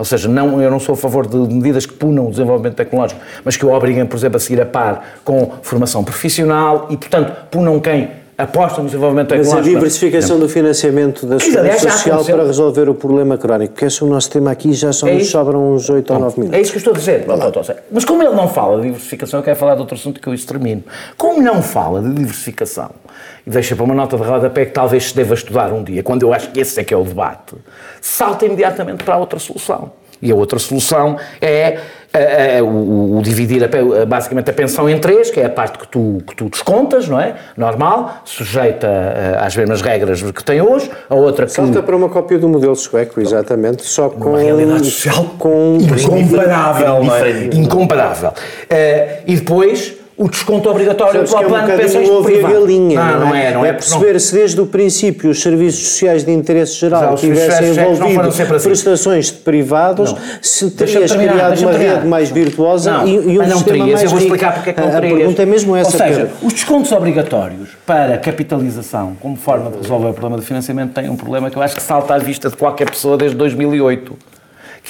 ou 0.01 0.05
seja, 0.07 0.31
não, 0.31 0.63
eu 0.63 0.71
não 0.71 0.81
sou 0.81 0.95
a 0.95 0.97
favor 0.97 1.27
de 1.27 1.37
medidas 1.37 1.85
que 1.85 1.93
punam 1.93 2.29
o 2.29 2.31
desenvolvimento 2.31 2.75
tecnológico, 2.75 3.21
mas 3.45 3.59
que 3.59 3.67
o 3.67 3.71
obriguem, 3.71 4.07
por 4.07 4.17
exemplo, 4.17 4.39
a 4.39 4.41
seguir 4.41 4.59
a 4.59 4.65
par 4.65 5.19
com 5.23 5.53
formação 5.61 6.03
profissional 6.03 6.87
e, 6.89 6.97
portanto, 6.97 7.37
punam 7.51 7.79
quem 7.79 8.09
aposta 8.43 8.81
no 8.81 8.87
desenvolvimento 8.87 9.29
tecnológico. 9.29 9.59
Mas 9.59 9.67
a 9.67 9.71
diversificação 9.71 10.39
não. 10.39 10.47
do 10.47 10.49
financiamento 10.49 11.27
da 11.27 11.39
segurança 11.39 11.91
social 11.91 12.25
para 12.25 12.45
resolver 12.45 12.89
o 12.89 12.95
problema 12.95 13.39
crónico, 13.39 13.75
que 13.75 13.85
esse 13.85 14.03
é 14.03 14.07
o 14.07 14.09
nosso 14.09 14.31
tema 14.31 14.51
aqui, 14.51 14.73
já 14.73 14.93
só 14.93 15.09
é 15.09 15.15
nos 15.15 15.29
sobram 15.29 15.75
uns 15.75 15.89
8 15.89 16.13
ou 16.13 16.19
9 16.19 16.41
minutos. 16.41 16.59
É 16.59 16.63
isso 16.63 16.73
que 16.73 16.79
eu 16.79 16.81
estou 16.81 16.95
a 16.95 16.97
dizer. 16.97 17.25
Mas 17.91 18.05
como 18.05 18.23
ele 18.23 18.35
não 18.35 18.49
fala 18.49 18.77
de 18.77 18.85
diversificação, 18.85 19.41
eu 19.41 19.45
quero 19.45 19.57
falar 19.57 19.75
de 19.75 19.81
outro 19.81 19.95
assunto 19.95 20.21
que 20.21 20.27
eu 20.27 20.35
isso 20.35 20.47
termino. 20.47 20.83
Como 21.17 21.43
não 21.43 21.63
fala 21.63 22.01
de 22.01 22.13
diversificação, 22.13 22.91
e 23.47 23.51
deixa 23.51 23.75
para 23.75 23.85
uma 23.85 23.95
nota 23.95 24.17
de 24.17 24.23
rodapé 24.23 24.67
que 24.67 24.73
talvez 24.73 25.09
se 25.09 25.17
deva 25.17 25.35
estudar 25.35 25.73
um 25.73 25.83
dia, 25.83 26.03
quando 26.03 26.23
eu 26.23 26.33
acho 26.33 26.51
que 26.51 26.61
esse 26.61 26.81
é 26.81 26.85
que 26.85 26.95
é 26.95 26.97
o 26.97 27.05
debate, 27.05 27.55
salta 28.01 28.47
imediatamente 28.47 29.05
para 29.05 29.15
a 29.15 29.19
outra 29.19 29.39
solução. 29.39 29.93
E 30.23 30.31
a 30.31 30.35
outra 30.35 30.59
solução 30.59 31.17
é 31.41 31.79
uh, 32.61 32.63
uh, 32.63 32.67
o, 32.67 33.19
o, 33.19 33.23
dividir 33.23 33.63
a, 33.65 34.07
basicamente 34.07 34.51
a 34.51 34.53
pensão 34.53 34.89
em 34.89 34.99
três, 34.99 35.31
que 35.31 35.41
é 35.41 35.47
a 35.47 35.51
parte 35.51 35.79
que 35.79 35.89
tu, 35.89 36.19
que 36.27 36.35
tu 36.35 36.49
descontas, 36.49 37.09
não 37.09 37.21
é? 37.21 37.37
Normal, 37.57 38.23
sujeita 38.25 38.87
uh, 38.87 39.45
às 39.45 39.57
mesmas 39.57 39.81
regras 39.81 40.23
que 40.23 40.45
tem 40.45 40.61
hoje. 40.61 40.91
A 41.09 41.15
outra 41.15 41.47
que... 41.47 41.53
Salta 41.53 41.83
para 41.83 41.97
uma 41.97 42.09
cópia 42.09 42.39
do 42.39 42.49
modelo 42.49 42.77
sueco, 42.77 43.21
exatamente, 43.21 43.83
só 43.85 44.09
com... 44.09 44.31
Uma 44.31 44.41
realidade 44.41 44.85
social 44.85 45.25
com... 45.39 45.79
incomparável, 45.81 47.05
não 47.05 47.17
é? 47.17 47.45
Incomparável. 47.53 48.33
e 49.27 49.37
depois 49.37 50.00
o 50.21 50.29
desconto 50.29 50.69
obrigatório 50.69 51.27
para 51.27 51.41
o 51.41 51.49
plano 51.49 51.71
é 51.71 51.75
um 51.75 51.77
de 51.79 51.83
pensões 51.83 52.25
privado. 52.27 52.53
Galinha, 52.53 53.03
não, 53.03 53.21
não, 53.21 53.35
é? 53.35 53.55
Não 53.55 53.65
é, 53.65 53.69
é 53.71 53.73
perceber 53.73 54.13
não. 54.13 54.21
se 54.21 54.35
desde 54.35 54.61
o 54.61 54.67
princípio 54.67 55.31
os 55.31 55.41
serviços 55.41 55.89
sociais 55.89 56.25
de 56.25 56.31
interesse 56.31 56.75
geral 56.75 57.15
tivessem 57.15 57.71
envolvido 57.71 58.31
prestações 58.63 59.27
de 59.29 59.33
privados, 59.39 60.13
não. 60.13 60.19
se 60.43 60.71
terias 60.73 61.11
criado 61.11 61.59
uma 61.63 61.73
rede 61.73 62.07
mais 62.07 62.31
virtuosa 62.31 62.99
não. 62.99 63.07
e, 63.07 63.13
e 63.15 63.39
um 63.39 63.47
não 63.47 63.57
sistema 63.57 63.65
terias. 63.65 63.93
mais 63.93 64.03
Eu 64.03 64.11
vou 64.11 64.19
explicar 64.19 64.53
porque 64.53 64.71
é 64.71 64.73
que 64.75 64.81
não 64.83 64.91
terias. 64.91 65.13
A 65.13 65.17
pergunta 65.17 65.43
é 65.43 65.47
mesmo 65.47 65.75
essa. 65.75 65.91
Ou 65.91 65.97
seja, 65.97 66.21
Pedro. 66.21 66.37
os 66.43 66.53
descontos 66.53 66.93
obrigatórios 66.93 67.71
para 67.87 68.19
capitalização, 68.19 69.17
como 69.19 69.37
forma 69.37 69.71
de 69.71 69.79
resolver 69.79 70.09
o 70.09 70.13
problema 70.13 70.39
de 70.39 70.47
financiamento, 70.47 70.93
têm 70.93 71.09
um 71.09 71.17
problema 71.17 71.49
que 71.51 71.57
eu 71.57 71.63
acho 71.63 71.75
que 71.75 71.83
salta 71.83 72.15
à 72.15 72.19
vista 72.19 72.51
de 72.51 72.59
qualquer 72.59 72.91
pessoa 72.91 73.17
desde 73.17 73.39
2008 73.39 74.19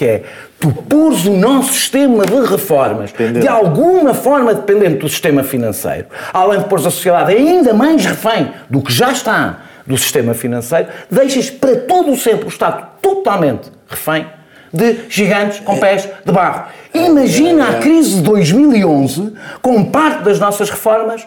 que 0.00 0.06
é 0.06 0.22
tu 0.58 0.72
pôres 0.72 1.26
o 1.26 1.32
nosso 1.32 1.74
sistema 1.74 2.24
de 2.24 2.34
reformas 2.46 3.12
de 3.12 3.46
alguma 3.46 4.14
forma 4.14 4.54
dependente 4.54 4.96
do 4.96 5.08
sistema 5.10 5.42
financeiro, 5.42 6.06
além 6.32 6.60
de 6.60 6.64
pôr 6.64 6.78
a 6.78 6.82
sociedade 6.84 7.34
ainda 7.34 7.74
mais 7.74 8.06
refém 8.06 8.50
do 8.70 8.80
que 8.80 8.90
já 8.90 9.12
está 9.12 9.58
do 9.86 9.98
sistema 9.98 10.32
financeiro, 10.32 10.88
deixas 11.10 11.50
para 11.50 11.76
todo 11.76 12.12
o 12.12 12.16
sempre 12.16 12.46
o 12.46 12.48
Estado 12.48 12.86
totalmente 13.02 13.70
refém 13.86 14.26
de 14.72 15.00
gigantes 15.10 15.60
com 15.60 15.76
pés 15.78 16.08
de 16.24 16.32
barro. 16.32 16.70
Imagina 16.94 17.68
a 17.68 17.74
crise 17.74 18.16
de 18.16 18.22
2011 18.22 19.34
com 19.60 19.84
parte 19.84 20.22
das 20.22 20.38
nossas 20.38 20.70
reformas 20.70 21.26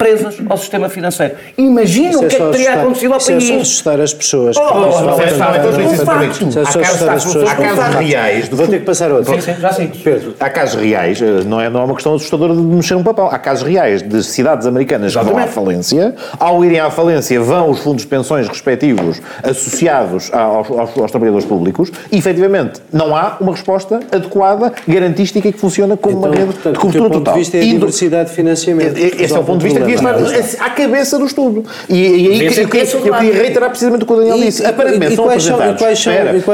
presas 0.00 0.38
ao 0.48 0.56
sistema 0.56 0.88
financeiro. 0.88 1.34
Imagina 1.58 2.16
o 2.16 2.26
que 2.26 2.34
é, 2.34 2.38
que 2.38 2.50
teria 2.52 2.74
acontecido 2.74 3.12
ao 3.12 3.20
país. 3.20 3.44
Isso 3.44 3.52
é 3.52 3.56
só 3.56 3.60
assustar 3.60 4.00
as 4.00 4.14
pessoas. 4.14 4.56
Oh, 4.56 4.62
Há 7.46 7.54
casos 7.54 7.94
reais. 7.96 8.48
Vou 8.48 8.66
ter 8.66 8.78
que 8.78 8.86
passar 8.86 9.12
outro. 9.12 9.34
Sim, 9.34 9.40
sim, 9.42 9.60
já 9.60 9.70
sei. 9.70 9.88
Pedro, 9.88 10.34
há 10.40 10.48
casos 10.48 10.80
reais, 10.80 11.20
eh, 11.20 11.44
não 11.44 11.60
é, 11.60 11.68
não 11.68 11.82
é 11.82 11.84
uma 11.84 11.94
questão 11.94 12.14
assustadora 12.14 12.54
de 12.54 12.62
mexer 12.62 12.94
um 12.94 13.02
papel. 13.02 13.26
Há 13.26 13.38
casos 13.38 13.68
reais 13.68 14.00
de 14.00 14.24
cidades 14.24 14.66
americanas 14.66 15.14
que 15.14 15.22
vão 15.22 15.36
à 15.36 15.46
falência. 15.46 16.14
Ao 16.38 16.64
irem 16.64 16.80
à 16.80 16.90
falência, 16.90 17.38
vão 17.38 17.68
os 17.68 17.80
fundos 17.80 18.02
de 18.02 18.08
pensões 18.08 18.48
respectivos 18.48 19.20
associados 19.42 20.32
aos, 20.32 20.70
aos, 20.70 20.96
aos 20.96 21.10
trabalhadores 21.10 21.46
públicos 21.46 21.92
e, 22.10 22.16
efetivamente, 22.16 22.80
não 22.90 23.14
há 23.14 23.36
uma 23.38 23.52
resposta 23.52 24.00
adequada, 24.10 24.72
garantística, 24.88 25.52
que 25.52 25.58
funciona 25.58 25.94
como 25.94 26.18
então, 26.18 26.30
uma 26.30 26.38
rede 26.38 26.52
portanto, 26.52 26.74
de 26.74 26.80
cobertura 26.80 27.10
total. 27.10 27.20
O 27.20 27.24
ponto 27.24 27.32
de 27.34 27.38
vista 27.38 27.56
é 27.58 27.60
a 27.60 27.64
diversidade 27.64 28.30
de 28.30 28.34
financiamento. 28.34 28.96
Esse 28.96 29.34
é 29.34 29.38
o 29.38 29.44
ponto 29.44 29.58
de 29.58 29.64
vista 29.64 29.89
devia 29.96 30.38
estar 30.38 30.64
à 30.64 30.70
cabeça 30.70 31.18
do 31.18 31.26
estudo. 31.26 31.64
E, 31.88 31.94
e 31.94 32.28
aí 32.28 32.46
eu, 32.46 32.52
eu, 32.52 32.68
queria 32.68 33.32
reiterar 33.34 33.70
precisamente 33.70 34.04
o 34.04 34.06
que 34.06 34.12
o 34.12 34.16
Daniel 34.16 34.38
disse. 34.38 34.64
Aparentemente 34.64 35.16
são 35.16 35.24
apresentadas, 35.26 35.98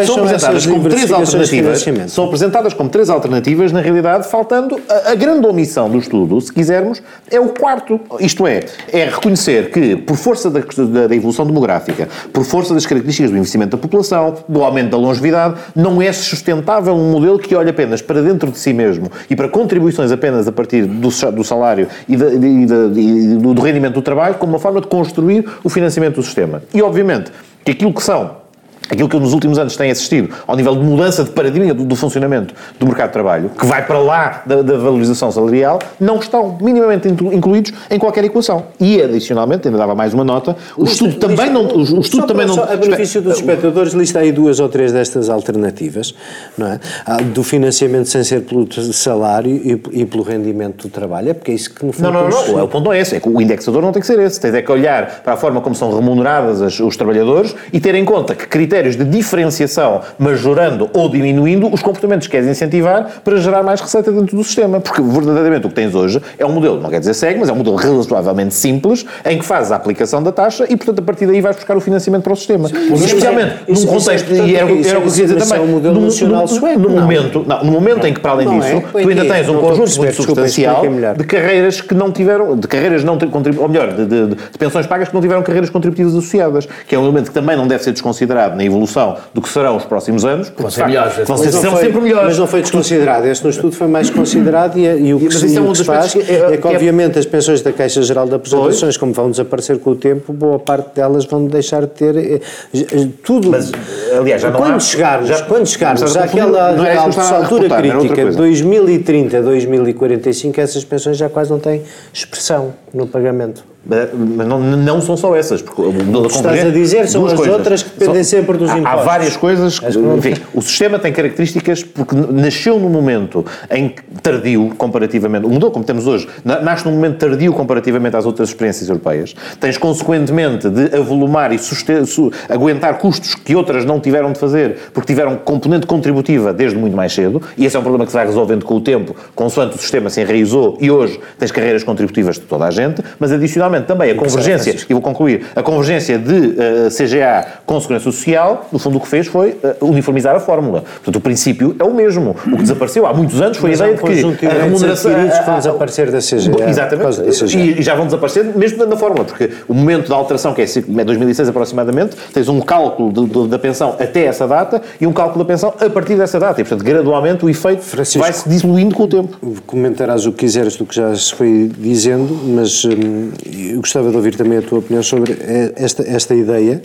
são, 0.06 0.16
apresentadas 0.16 0.66
como 0.66 0.88
três 0.88 1.12
alternativas, 1.12 1.84
são 2.08 2.24
apresentadas 2.24 2.74
como 2.74 2.90
três 2.90 3.10
alternativas, 3.10 3.72
na 3.72 3.80
realidade, 3.80 4.28
faltando 4.28 4.80
a, 4.88 5.12
a 5.12 5.14
grande 5.14 5.46
omissão 5.46 5.88
do 5.88 5.98
estudo, 5.98 6.40
se 6.40 6.52
quisermos, 6.52 7.02
é 7.30 7.40
o 7.40 7.48
quarto. 7.48 8.00
Isto 8.20 8.46
é, 8.46 8.64
é 8.92 9.04
reconhecer 9.04 9.70
que, 9.70 9.96
por 9.96 10.16
força 10.16 10.50
da, 10.50 10.60
da, 10.60 11.06
da 11.06 11.14
evolução 11.14 11.46
demográfica, 11.46 12.08
por 12.32 12.44
força 12.44 12.74
das 12.74 12.86
características 12.86 13.30
do 13.30 13.36
envelhecimento 13.36 13.76
da 13.76 13.78
população, 13.78 14.34
do 14.48 14.62
aumento 14.62 14.90
da 14.90 14.96
longevidade, 14.96 15.56
não 15.74 16.00
é 16.00 16.12
sustentável 16.12 16.94
um 16.94 17.10
modelo 17.10 17.38
que 17.38 17.54
olha 17.54 17.70
apenas 17.70 18.02
para 18.02 18.22
dentro 18.22 18.50
de 18.50 18.58
si 18.58 18.72
mesmo 18.72 19.10
e 19.28 19.36
para 19.36 19.48
contribuições 19.48 20.10
apenas 20.10 20.48
a 20.48 20.52
partir 20.52 20.86
do, 20.86 21.08
do 21.08 21.44
salário 21.44 21.88
e, 22.08 22.16
da, 22.16 22.32
e, 22.32 22.66
da, 22.66 23.00
e 23.00 23.25
do, 23.34 23.60
rendimento 23.60 23.94
do 23.94 24.02
trabalho 24.02 24.36
como 24.36 24.52
uma 24.52 24.58
forma 24.58 24.80
de 24.80 24.86
construir 24.86 25.48
o 25.64 25.68
financiamento 25.68 26.16
do 26.16 26.22
sistema. 26.22 26.62
E, 26.72 26.82
obviamente, 26.82 27.30
que 27.64 27.72
aquilo 27.72 27.92
que 27.92 28.02
são 28.02 28.45
aquilo 28.90 29.08
que 29.08 29.16
eu 29.16 29.20
nos 29.20 29.32
últimos 29.32 29.58
anos 29.58 29.76
tenho 29.76 29.92
assistido 29.92 30.34
ao 30.46 30.56
nível 30.56 30.74
de 30.74 30.82
mudança 30.82 31.24
de 31.24 31.30
paradigma 31.30 31.74
do, 31.74 31.84
do 31.84 31.96
funcionamento 31.96 32.54
do 32.78 32.86
mercado 32.86 33.08
de 33.08 33.12
trabalho, 33.12 33.50
que 33.50 33.66
vai 33.66 33.84
para 33.84 33.98
lá 33.98 34.42
da, 34.46 34.62
da, 34.62 34.76
valorização 34.76 35.30
salarial, 35.30 35.78
não 35.98 36.16
estão 36.16 36.56
minimamente 36.60 37.08
incluídos 37.08 37.72
em 37.90 37.98
qualquer 37.98 38.24
equação. 38.24 38.64
E, 38.80 39.00
adicionalmente, 39.00 39.68
ainda 39.68 39.78
dava 39.78 39.94
mais 39.94 40.14
uma 40.14 40.24
nota, 40.24 40.56
o 40.76 40.84
estudo 40.84 41.10
lista, 41.10 41.28
também 41.28 41.50
não... 41.50 41.66
O, 41.66 41.98
o 41.98 42.00
estudo 42.00 42.26
também 42.26 42.46
não 42.46 42.62
a 42.62 42.76
benefício 42.76 43.20
dos 43.20 43.36
espectadores, 43.36 43.92
lista 43.92 44.20
aí 44.20 44.32
duas 44.32 44.60
ou 44.60 44.68
três 44.68 44.92
destas 44.92 45.28
alternativas, 45.28 46.14
não 46.56 46.66
é? 46.66 46.80
Ah, 47.04 47.16
do 47.16 47.42
financiamento 47.42 48.08
sem 48.08 48.22
ser 48.22 48.42
pelo 48.42 48.66
salário 48.92 49.50
e, 49.50 50.00
e 50.00 50.06
pelo 50.06 50.22
rendimento 50.22 50.88
do 50.88 50.90
trabalho. 50.90 51.30
É 51.30 51.34
porque 51.34 51.50
é 51.50 51.54
isso 51.54 51.74
que, 51.74 51.84
no 51.84 51.92
fundo... 51.92 52.10
Não, 52.10 52.28
não, 52.28 52.28
não, 52.28 52.56
não. 52.56 52.64
O 52.64 52.68
ponto 52.68 52.84
não 52.84 52.92
é 52.92 53.00
esse. 53.00 53.16
É 53.16 53.20
que 53.20 53.28
o 53.28 53.40
indexador 53.40 53.82
não 53.82 53.92
tem 53.92 54.00
que 54.00 54.06
ser 54.06 54.18
esse. 54.20 54.40
Tens 54.40 54.54
é 54.54 54.62
que 54.62 54.70
olhar 54.70 55.22
para 55.22 55.34
a 55.34 55.36
forma 55.36 55.60
como 55.60 55.74
são 55.74 55.94
remuneradas 55.94 56.62
as, 56.62 56.78
os 56.78 56.96
trabalhadores 56.96 57.54
e 57.72 57.80
ter 57.80 57.94
em 57.94 58.04
conta 58.04 58.34
que 58.34 58.46
critérios 58.46 58.75
critérios 58.76 58.96
de 58.96 59.04
diferenciação, 59.04 60.02
majorando 60.18 60.90
ou 60.92 61.08
diminuindo 61.08 61.72
os 61.72 61.82
comportamentos 61.82 62.26
que 62.26 62.32
queres 62.32 62.48
incentivar 62.48 63.20
para 63.24 63.36
gerar 63.38 63.62
mais 63.62 63.80
receita 63.80 64.12
dentro 64.12 64.36
do 64.36 64.44
sistema. 64.44 64.80
Porque 64.80 65.00
verdadeiramente 65.00 65.66
o 65.66 65.68
que 65.70 65.74
tens 65.74 65.94
hoje 65.94 66.20
é 66.38 66.44
um 66.44 66.52
modelo, 66.52 66.80
não 66.80 66.90
quer 66.90 67.00
dizer 67.00 67.14
cego, 67.14 67.40
mas 67.40 67.48
é 67.48 67.52
um 67.52 67.56
modelo 67.56 67.76
razoavelmente 67.76 68.54
simples 68.54 69.06
em 69.24 69.38
que 69.38 69.44
fazes 69.44 69.72
a 69.72 69.76
aplicação 69.76 70.22
da 70.22 70.30
taxa 70.30 70.66
e, 70.68 70.76
portanto, 70.76 70.98
a 70.98 71.02
partir 71.02 71.26
daí 71.26 71.40
vais 71.40 71.56
buscar 71.56 71.76
o 71.76 71.80
financiamento 71.80 72.24
para 72.24 72.32
o 72.32 72.36
sistema. 72.36 72.68
Sim, 72.68 72.92
Especialmente 72.92 73.54
é, 73.66 73.72
num 73.72 73.86
contexto, 73.86 74.32
e 74.32 74.56
era, 74.56 74.66
o 74.66 74.68
que 74.68 74.74
eu 74.74 74.82
queria 74.82 75.26
dizer 75.26 75.36
também, 75.36 75.58
é 75.58 75.60
um 75.60 75.66
modelo 75.68 76.00
nacional 76.00 76.46
sueco, 76.46 76.78
no, 76.78 76.90
momento, 76.90 77.44
não, 77.46 77.64
no 77.64 77.72
momento 77.72 78.06
em 78.06 78.12
que, 78.12 78.20
para 78.20 78.32
além 78.32 78.48
disso, 78.48 78.76
é, 78.76 79.02
tu 79.02 79.08
ainda 79.08 79.24
tens 79.24 79.48
um 79.48 79.58
conjunto 79.58 79.96
muito 79.96 80.14
substancial 80.14 80.82
de 81.16 81.24
carreiras 81.24 81.80
que 81.80 81.94
não 81.94 82.12
tiveram, 82.12 82.56
de 82.56 82.68
carreiras 82.68 83.02
não 83.02 83.16
ou 83.58 83.68
melhor, 83.68 83.92
de, 83.92 84.04
de, 84.04 84.26
de 84.34 84.58
pensões 84.58 84.86
pagas 84.86 85.08
que 85.08 85.14
não 85.14 85.22
tiveram 85.22 85.42
carreiras 85.42 85.70
contributivas 85.70 86.12
associadas, 86.12 86.68
que 86.86 86.94
é 86.94 86.98
um 86.98 87.04
elemento 87.04 87.28
que 87.28 87.34
também 87.34 87.56
não 87.56 87.66
deve 87.66 87.82
ser 87.82 87.92
desconsiderado 87.92 88.56
na 88.56 88.64
evolução 88.66 89.16
do 89.32 89.40
que 89.40 89.48
serão 89.48 89.76
os 89.76 89.84
próximos 89.84 90.24
anos. 90.24 90.52
Vão 90.56 90.70
ser 90.70 90.86
melhores. 90.86 91.14
Vão 91.26 91.36
ser 91.36 91.52
sempre 91.52 92.00
melhores. 92.00 92.28
Mas 92.28 92.38
não 92.38 92.46
foi 92.46 92.62
desconsiderado. 92.62 93.26
Este 93.26 93.44
no 93.44 93.50
estudo 93.50 93.74
foi 93.74 93.86
mais 93.86 94.10
considerado 94.10 94.78
e, 94.78 94.84
e 94.84 95.14
o 95.14 95.18
que, 95.18 95.26
isso 95.26 95.58
é, 95.58 95.60
um 95.60 95.74
se 95.74 95.84
faz 95.84 96.12
que 96.12 96.20
é, 96.20 96.54
é, 96.54 96.56
que, 96.56 96.66
obviamente, 96.66 97.18
as 97.18 97.26
pensões 97.26 97.62
da 97.62 97.72
Caixa 97.72 98.02
Geral 98.02 98.26
de 98.26 98.34
Aposentações, 98.34 98.96
como 98.96 99.12
vão 99.12 99.30
desaparecer 99.30 99.78
com 99.78 99.90
o 99.90 99.96
tempo, 99.96 100.32
boa 100.32 100.58
parte 100.58 100.94
delas 100.94 101.24
vão 101.24 101.46
deixar 101.46 101.82
de 101.82 101.88
ter 101.88 102.16
eh, 102.16 102.40
eh, 102.74 103.08
tudo. 103.22 103.50
Mas, 103.50 103.72
aliás, 104.18 104.42
já 104.42 104.50
não 104.50 104.60
quando 104.60 104.76
há, 104.76 104.80
chegarmos, 104.80 105.28
já, 105.28 105.42
quando 105.42 105.66
chegarmos 105.66 106.16
àquela 106.16 106.88
é 106.88 106.96
altura 106.96 107.68
crítica, 107.76 108.26
2030, 108.32 109.42
2045, 109.42 110.60
essas 110.60 110.84
pensões 110.84 111.16
já 111.16 111.28
quase 111.28 111.50
não 111.50 111.58
têm 111.58 111.82
expressão 112.12 112.74
no 112.92 113.06
pagamento. 113.06 113.64
Mas 113.88 114.46
não, 114.46 114.58
não 114.58 115.00
são 115.00 115.16
só 115.16 115.36
essas, 115.36 115.62
porque 115.62 115.80
o 115.80 115.92
modelo 115.92 116.22
da 116.22 116.28
Estás 116.28 116.64
a 116.66 116.70
dizer 116.70 117.06
são 117.06 117.24
as 117.24 117.34
coisas. 117.34 117.54
outras 117.54 117.82
que 117.84 117.90
dependem 117.90 118.24
são, 118.24 118.38
sempre 118.38 118.58
dos 118.58 118.70
impostos. 118.70 118.92
Há 118.92 118.96
várias 118.96 119.36
coisas, 119.36 119.78
que, 119.78 119.86
enfim, 119.86 120.34
o 120.52 120.60
sistema 120.60 120.98
tem 120.98 121.12
características 121.12 121.84
porque 121.84 122.16
nasceu 122.16 122.80
num 122.80 122.88
momento 122.88 123.44
em 123.70 123.94
tardio 124.22 124.72
comparativamente, 124.76 125.46
o 125.46 125.50
modelo 125.50 125.70
como 125.70 125.84
temos 125.84 126.06
hoje, 126.06 126.26
nasce 126.44 126.84
num 126.84 126.92
momento 126.92 127.18
tardio 127.18 127.52
comparativamente 127.52 128.16
às 128.16 128.26
outras 128.26 128.48
experiências 128.48 128.88
europeias. 128.88 129.34
Tens 129.60 129.78
consequentemente 129.78 130.68
de 130.68 130.96
avolumar 130.96 131.52
e 131.52 131.58
suster, 131.58 132.04
su, 132.06 132.32
aguentar 132.48 132.98
custos 132.98 133.36
que 133.36 133.54
outras 133.54 133.84
não 133.84 134.00
tiveram 134.00 134.32
de 134.32 134.38
fazer 134.40 134.76
porque 134.92 135.06
tiveram 135.06 135.36
componente 135.36 135.86
contributiva 135.86 136.52
desde 136.52 136.76
muito 136.76 136.96
mais 136.96 137.12
cedo, 137.12 137.40
e 137.56 137.64
esse 137.64 137.76
é 137.76 137.78
um 137.78 137.82
problema 137.82 138.04
que 138.04 138.10
se 138.10 138.16
vai 138.16 138.26
resolvendo 138.26 138.64
com 138.64 138.74
o 138.74 138.80
tempo, 138.80 139.14
consoante 139.34 139.76
o 139.76 139.78
sistema 139.78 140.10
se 140.10 140.20
enraizou 140.20 140.76
e 140.80 140.90
hoje 140.90 141.20
tens 141.38 141.52
carreiras 141.52 141.84
contributivas 141.84 142.34
de 142.34 142.42
toda 142.42 142.64
a 142.64 142.70
gente, 142.70 143.00
mas 143.20 143.30
adicionalmente 143.30 143.75
também 143.84 144.10
a 144.10 144.14
convergência, 144.14 144.74
e 144.88 144.92
vou 144.92 145.02
concluir, 145.02 145.46
a 145.54 145.62
convergência 145.62 146.18
de 146.18 146.32
uh, 146.32 146.56
eh, 146.58 146.88
CGA 146.90 147.46
com 147.64 147.80
Segurança 147.80 148.04
Social, 148.04 148.68
no 148.72 148.78
fundo 148.78 148.98
o 148.98 149.00
que 149.00 149.08
fez 149.08 149.26
foi 149.26 149.50
uh, 149.50 149.84
uniformizar 149.86 150.34
a 150.34 150.40
fórmula. 150.40 150.84
Portanto, 150.96 151.16
o 151.16 151.20
princípio 151.20 151.76
é 151.78 151.84
o 151.84 151.92
mesmo. 151.92 152.36
O 152.46 152.56
que 152.56 152.62
desapareceu 152.62 153.06
há 153.06 153.12
muitos 153.12 153.40
anos 153.40 153.58
foi 153.58 153.70
Mas 153.70 153.80
a 153.80 153.90
ideia 153.90 154.22
de 154.22 154.36
que 154.36 154.46
a 154.46 154.50
remuneração... 154.50 155.12
que 155.12 155.46
vão 155.46 155.58
desaparecer 155.58 156.10
da 156.10 156.18
CGA. 156.18 156.68
Exatamente. 156.68 157.20
Da 157.20 157.30
CGA. 157.30 157.58
E, 157.58 157.80
e, 157.80 157.82
já 157.82 157.94
vão 157.94 158.06
desaparecer 158.06 158.44
mesmo 158.56 158.84
na 158.86 158.96
fórmula, 158.96 159.24
porque 159.24 159.50
o 159.68 159.74
momento 159.74 160.08
da 160.08 160.16
alteração, 160.16 160.54
que 160.54 160.62
é 160.62 161.04
2006 161.04 161.48
aproximadamente, 161.48 162.16
tens 162.32 162.48
um 162.48 162.60
cálculo 162.60 163.12
de, 163.12 163.26
de, 163.26 163.48
da 163.48 163.58
pensão 163.58 163.96
até 163.98 164.24
essa 164.24 164.46
data 164.46 164.80
e 165.00 165.06
um 165.06 165.12
cálculo 165.12 165.44
da 165.44 165.48
pensão 165.48 165.74
a 165.80 165.90
partir 165.90 166.16
dessa 166.16 166.38
data. 166.38 166.60
E, 166.60 166.64
portanto, 166.64 166.84
gradualmente 166.84 167.44
o 167.44 167.50
efeito 167.50 167.84
vai-se 168.18 168.48
diluindo 168.48 168.94
com 168.94 169.04
o 169.04 169.08
tempo. 169.08 169.36
Comentarás 169.66 170.26
o 170.26 170.32
que 170.32 170.38
quiseres 170.38 170.76
do 170.76 170.86
que 170.86 170.94
já 170.94 171.14
se 171.14 171.34
foi 171.34 171.70
dizendo, 171.78 172.38
mas 172.44 172.84
hum, 172.84 173.30
eu 173.72 173.80
gostava 173.80 174.10
de 174.10 174.16
ouvir 174.16 174.36
também 174.36 174.58
a 174.58 174.62
tua 174.62 174.78
opinião 174.78 175.02
sobre 175.02 175.32
eh, 175.32 175.72
esta, 175.76 176.02
esta 176.02 176.34
ideia 176.34 176.80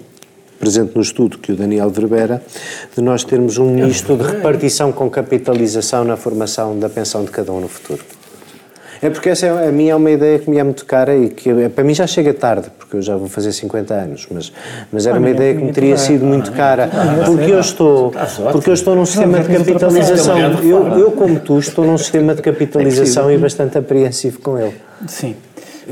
presente 0.62 0.96
no 0.96 1.02
estudo 1.02 1.40
que 1.40 1.52
o 1.52 1.56
Daniel 1.56 1.90
verbera, 1.90 2.42
de 2.96 3.02
nós 3.02 3.24
termos 3.24 3.58
um 3.58 3.74
misto 3.74 4.16
de 4.16 4.24
repartição 4.24 4.92
com 4.92 5.10
capitalização 5.10 6.04
na 6.04 6.16
formação 6.16 6.78
da 6.78 6.88
pensão 6.88 7.26
de 7.26 7.32
cada 7.32 7.52
um 7.52 7.60
no 7.60 7.68
futuro. 7.68 8.04
É 9.02 9.10
porque 9.10 9.30
essa 9.30 9.48
é, 9.48 9.68
a 9.68 9.72
minha 9.72 9.94
é 9.94 9.96
uma 9.96 10.12
ideia 10.12 10.38
que 10.38 10.48
me 10.48 10.60
é 10.60 10.64
muito 10.64 10.86
cara 10.86 11.18
e 11.18 11.30
que 11.30 11.50
é, 11.50 11.70
para 11.70 11.84
mim 11.84 11.96
já 11.96 12.06
chega 12.06 12.32
tarde, 12.36 12.70
porque 12.78 12.98
eu 12.98 13.02
já 13.02 13.18
vou 13.18 13.28
fazer 13.28 13.52
50 13.52 13.92
anos, 13.92 14.28
mas, 14.30 14.54
mas 14.92 15.08
era 15.08 15.18
uma 15.18 15.30
ideia 15.32 15.56
que 15.56 15.64
me 15.64 15.74
teria 15.74 15.98
sido 15.98 16.24
muito 16.24 16.52
cara, 16.52 16.88
porque 17.26 17.52
eu 17.52 17.60
estou, 17.60 18.14
porque 18.52 18.70
eu 18.70 18.76
estou 18.76 18.96
num 18.96 19.06
sistema 19.08 19.40
de 19.40 19.58
capitalização, 19.58 20.38
eu, 20.62 21.00
eu 21.00 21.12
como 21.14 21.40
tu 21.40 21.58
estou 21.58 21.84
num 21.84 21.98
sistema 21.98 22.36
de 22.36 22.44
capitalização 22.44 23.32
e 23.32 23.40
bastante 23.40 23.76
apreensivo 23.80 24.40
com 24.40 24.60
ele. 24.60 24.76
Sim. 25.08 25.36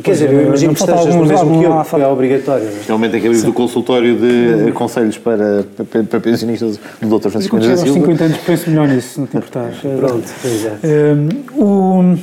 Quer 0.04 0.12
dizer, 0.12 0.32
eu 0.32 0.42
imagino 0.48 0.74
que 0.74 0.80
estejas 0.80 1.16
no 1.16 1.26
mesmo 1.26 1.60
que 1.60 1.66
eu, 1.66 1.84
que 1.84 1.96
é 2.02 2.08
obrigatório. 2.08 2.68
Realmente 2.86 3.16
é 3.16 3.20
que 3.20 3.28
abrir 3.28 3.42
do 3.42 3.54
consultório 3.54 4.16
de 4.16 4.72
conselhos 4.72 5.18
para, 5.18 5.66
para, 5.90 6.04
para 6.04 6.20
pensionistas 6.20 6.80
do 7.02 7.20
Dr. 7.20 7.30
Francisco 7.30 7.56
André 7.56 7.76
Silva. 7.76 7.94
50 7.94 8.24
anos 8.24 8.38
penso 8.38 8.70
melhor 8.70 8.88
nisso, 8.88 9.20
não 9.20 9.28
te 9.28 9.38
importares. 9.38 9.78
Pronto, 9.80 10.28
exato. 10.46 10.80
Um, 11.58 12.12
o, 12.12 12.18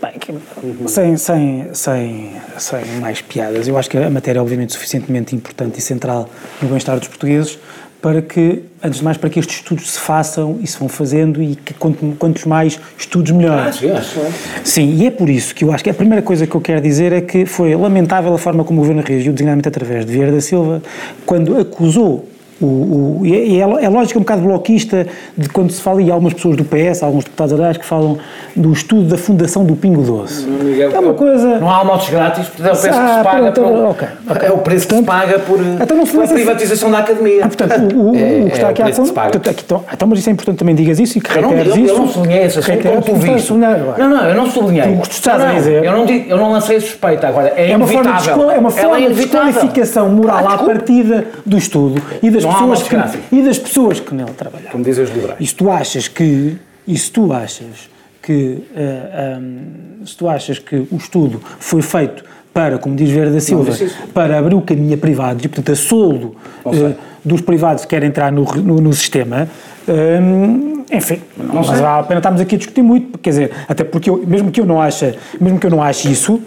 bem, 0.00 0.88
sem, 0.88 1.16
sem, 1.16 1.68
sem, 1.74 2.30
sem 2.56 2.84
mais 3.00 3.20
piadas, 3.20 3.68
eu 3.68 3.76
acho 3.76 3.90
que 3.90 3.98
a 3.98 4.08
matéria 4.08 4.38
é 4.38 4.42
obviamente 4.42 4.72
suficientemente 4.72 5.36
importante 5.36 5.78
e 5.78 5.82
central 5.82 6.28
no 6.62 6.68
bem-estar 6.68 6.98
dos 6.98 7.08
portugueses 7.08 7.58
para 8.00 8.22
que, 8.22 8.62
antes 8.82 8.98
de 8.98 9.04
mais, 9.04 9.16
para 9.16 9.28
que 9.28 9.38
estes 9.38 9.56
estudos 9.56 9.90
se 9.90 10.00
façam 10.00 10.58
e 10.62 10.66
se 10.66 10.78
vão 10.78 10.88
fazendo 10.88 11.42
e 11.42 11.54
que 11.54 11.74
quantos 11.74 12.44
mais 12.44 12.80
estudos 12.98 13.32
melhor. 13.32 13.68
Ah, 13.68 13.72
sim, 13.72 13.90
acho. 13.90 14.20
Sim, 14.64 14.94
e 14.96 15.06
é 15.06 15.10
por 15.10 15.28
isso 15.28 15.54
que 15.54 15.64
eu 15.64 15.72
acho 15.72 15.84
que 15.84 15.90
a 15.90 15.94
primeira 15.94 16.22
coisa 16.22 16.46
que 16.46 16.54
eu 16.54 16.60
quero 16.60 16.80
dizer 16.80 17.12
é 17.12 17.20
que 17.20 17.44
foi 17.44 17.74
lamentável 17.74 18.32
a 18.32 18.38
forma 18.38 18.64
como 18.64 18.80
o 18.80 18.82
Governo 18.82 19.02
reagiu, 19.06 19.32
designadamente 19.32 19.68
através 19.68 20.06
de 20.06 20.12
Vieira 20.12 20.32
da 20.32 20.40
Silva, 20.40 20.82
quando 21.26 21.58
acusou 21.58 22.26
o, 22.60 23.20
o, 23.20 23.20
e 23.24 23.60
é, 23.60 23.84
é 23.84 23.88
lógico 23.88 24.18
um 24.18 24.22
bocado 24.22 24.42
bloquista 24.42 25.06
de 25.36 25.48
quando 25.48 25.70
se 25.70 25.80
fala, 25.80 26.02
e 26.02 26.10
há 26.10 26.14
algumas 26.14 26.34
pessoas 26.34 26.56
do 26.56 26.64
PS, 26.64 27.02
alguns 27.02 27.24
deputados 27.24 27.52
aliás, 27.54 27.76
que 27.76 27.84
falam 27.84 28.18
do 28.54 28.72
estudo 28.72 29.08
da 29.08 29.18
fundação 29.18 29.64
do 29.64 29.74
Pingo 29.74 30.02
Doce. 30.02 30.46
é 30.80 30.98
uma 30.98 31.14
coisa. 31.14 31.58
Não 31.58 31.70
há 31.70 31.76
almoços 31.76 32.10
grátis, 32.10 32.48
portanto 32.48 32.68
é 32.68 32.72
o 32.72 32.80
preço 32.80 32.98
ah, 32.98 33.06
que 33.06 33.16
se 33.16 33.24
paga. 33.24 33.52
Pronto, 33.52 33.72
por, 33.72 33.90
okay, 33.90 34.08
okay. 34.30 34.48
É 34.48 34.52
o 34.52 34.58
preço 34.58 34.88
que 34.88 34.96
se 34.96 35.02
paga 35.02 35.38
por, 35.38 35.58
então 35.60 35.96
não 35.96 36.06
pela 36.06 36.28
privatização 36.28 36.90
da 36.90 36.98
academia. 36.98 37.44
Ah, 37.44 37.48
portanto, 37.48 37.96
o, 37.96 38.10
o, 38.10 38.16
é, 38.16 38.40
o 38.42 38.46
que 38.46 38.52
está 38.52 38.68
aqui 38.68 38.82
é 38.82 38.84
a 38.84 38.88
portanto, 38.90 39.50
aqui, 39.50 39.62
então, 39.64 39.84
então, 39.92 40.08
mas 40.08 40.18
isso 40.18 40.28
é 40.28 40.32
importante 40.32 40.58
também 40.58 40.74
digas 40.74 40.98
isso 40.98 41.18
e 41.18 41.20
que 41.20 41.32
reiteres 41.32 41.76
isso. 41.76 41.88
Eu 41.88 41.98
não 41.98 42.08
sublinhei 42.08 42.44
assunto 42.44 42.88
como 42.88 43.02
tu 43.02 43.14
viste. 43.14 43.52
Não, 43.52 44.08
não, 44.08 44.24
eu 44.26 44.34
não 44.34 44.50
sublinhei. 44.50 44.96
Tu 44.96 45.10
estás 45.10 45.42
a 45.42 45.52
dizer. 45.52 45.84
Eu 45.84 45.92
não, 45.92 46.06
eu 46.06 46.36
não 46.36 46.52
lancei 46.52 46.80
suspeita 46.80 47.28
agora. 47.28 47.52
É, 47.56 47.70
é 47.70 47.76
uma 47.76 47.86
forma 47.86 48.12
de, 48.12 48.30
é 48.30 48.58
uma 48.58 48.70
forma 48.70 49.00
de 49.00 49.14
desqualificação 49.14 50.08
moral 50.10 50.48
à 50.48 50.58
partida 50.58 51.26
do 51.46 51.56
estudo 51.56 52.02
e 52.22 52.30
das 52.30 52.44
pessoas 52.52 52.82
que 52.82 53.36
e 53.36 53.42
das 53.42 53.58
pessoas 53.58 54.00
que 54.00 54.14
nele 54.14 54.32
trabalharam. 54.32 54.72
Como 54.72 54.84
dizem 54.84 55.04
os 55.04 55.10
liberais. 55.10 55.40
E 55.40 55.46
se 55.46 55.54
tu 55.54 55.70
achas 55.70 56.08
que, 56.08 56.56
e 56.86 56.98
se 56.98 57.10
tu 57.10 57.32
achas 57.32 57.90
que, 58.22 58.32
uh, 58.32 58.64
eh, 58.76 59.38
um, 59.40 60.06
se 60.06 60.16
tu 60.16 60.28
achas 60.28 60.58
que 60.58 60.76
o 60.76 60.96
estudo 60.96 61.40
foi 61.58 61.82
feito 61.82 62.24
para, 62.52 62.78
como 62.78 62.94
diz 62.96 63.10
Vera 63.10 63.30
da 63.30 63.40
Silva, 63.40 63.72
para 64.12 64.38
abrir 64.38 64.54
o 64.54 64.62
caminho 64.62 64.94
a 64.94 64.98
privados 64.98 65.44
e, 65.44 65.48
portanto, 65.48 65.72
a 65.72 65.76
soldo 65.76 66.36
uh, 66.64 66.94
dos 67.24 67.40
privados 67.40 67.84
que 67.84 67.90
querem 67.90 68.08
entrar 68.08 68.30
no, 68.32 68.44
no, 68.44 68.80
no 68.80 68.92
sistema, 68.92 69.48
um, 69.88 70.79
enfim, 70.92 71.20
não 71.36 71.56
mas 71.56 71.68
vale 71.68 72.00
a 72.00 72.02
pena 72.02 72.18
estarmos 72.18 72.40
aqui 72.40 72.54
a 72.56 72.58
discutir 72.58 72.82
muito, 72.82 73.18
quer 73.18 73.30
dizer, 73.30 73.50
até 73.68 73.84
porque 73.84 74.10
eu, 74.10 74.22
mesmo 74.26 74.50
que 74.50 74.60
eu 74.60 74.66
não 74.66 74.80
ache, 74.80 75.14
mesmo 75.40 75.58
que 75.58 75.66
eu 75.66 75.70
não 75.70 75.82
ache 75.82 76.10
isso, 76.10 76.40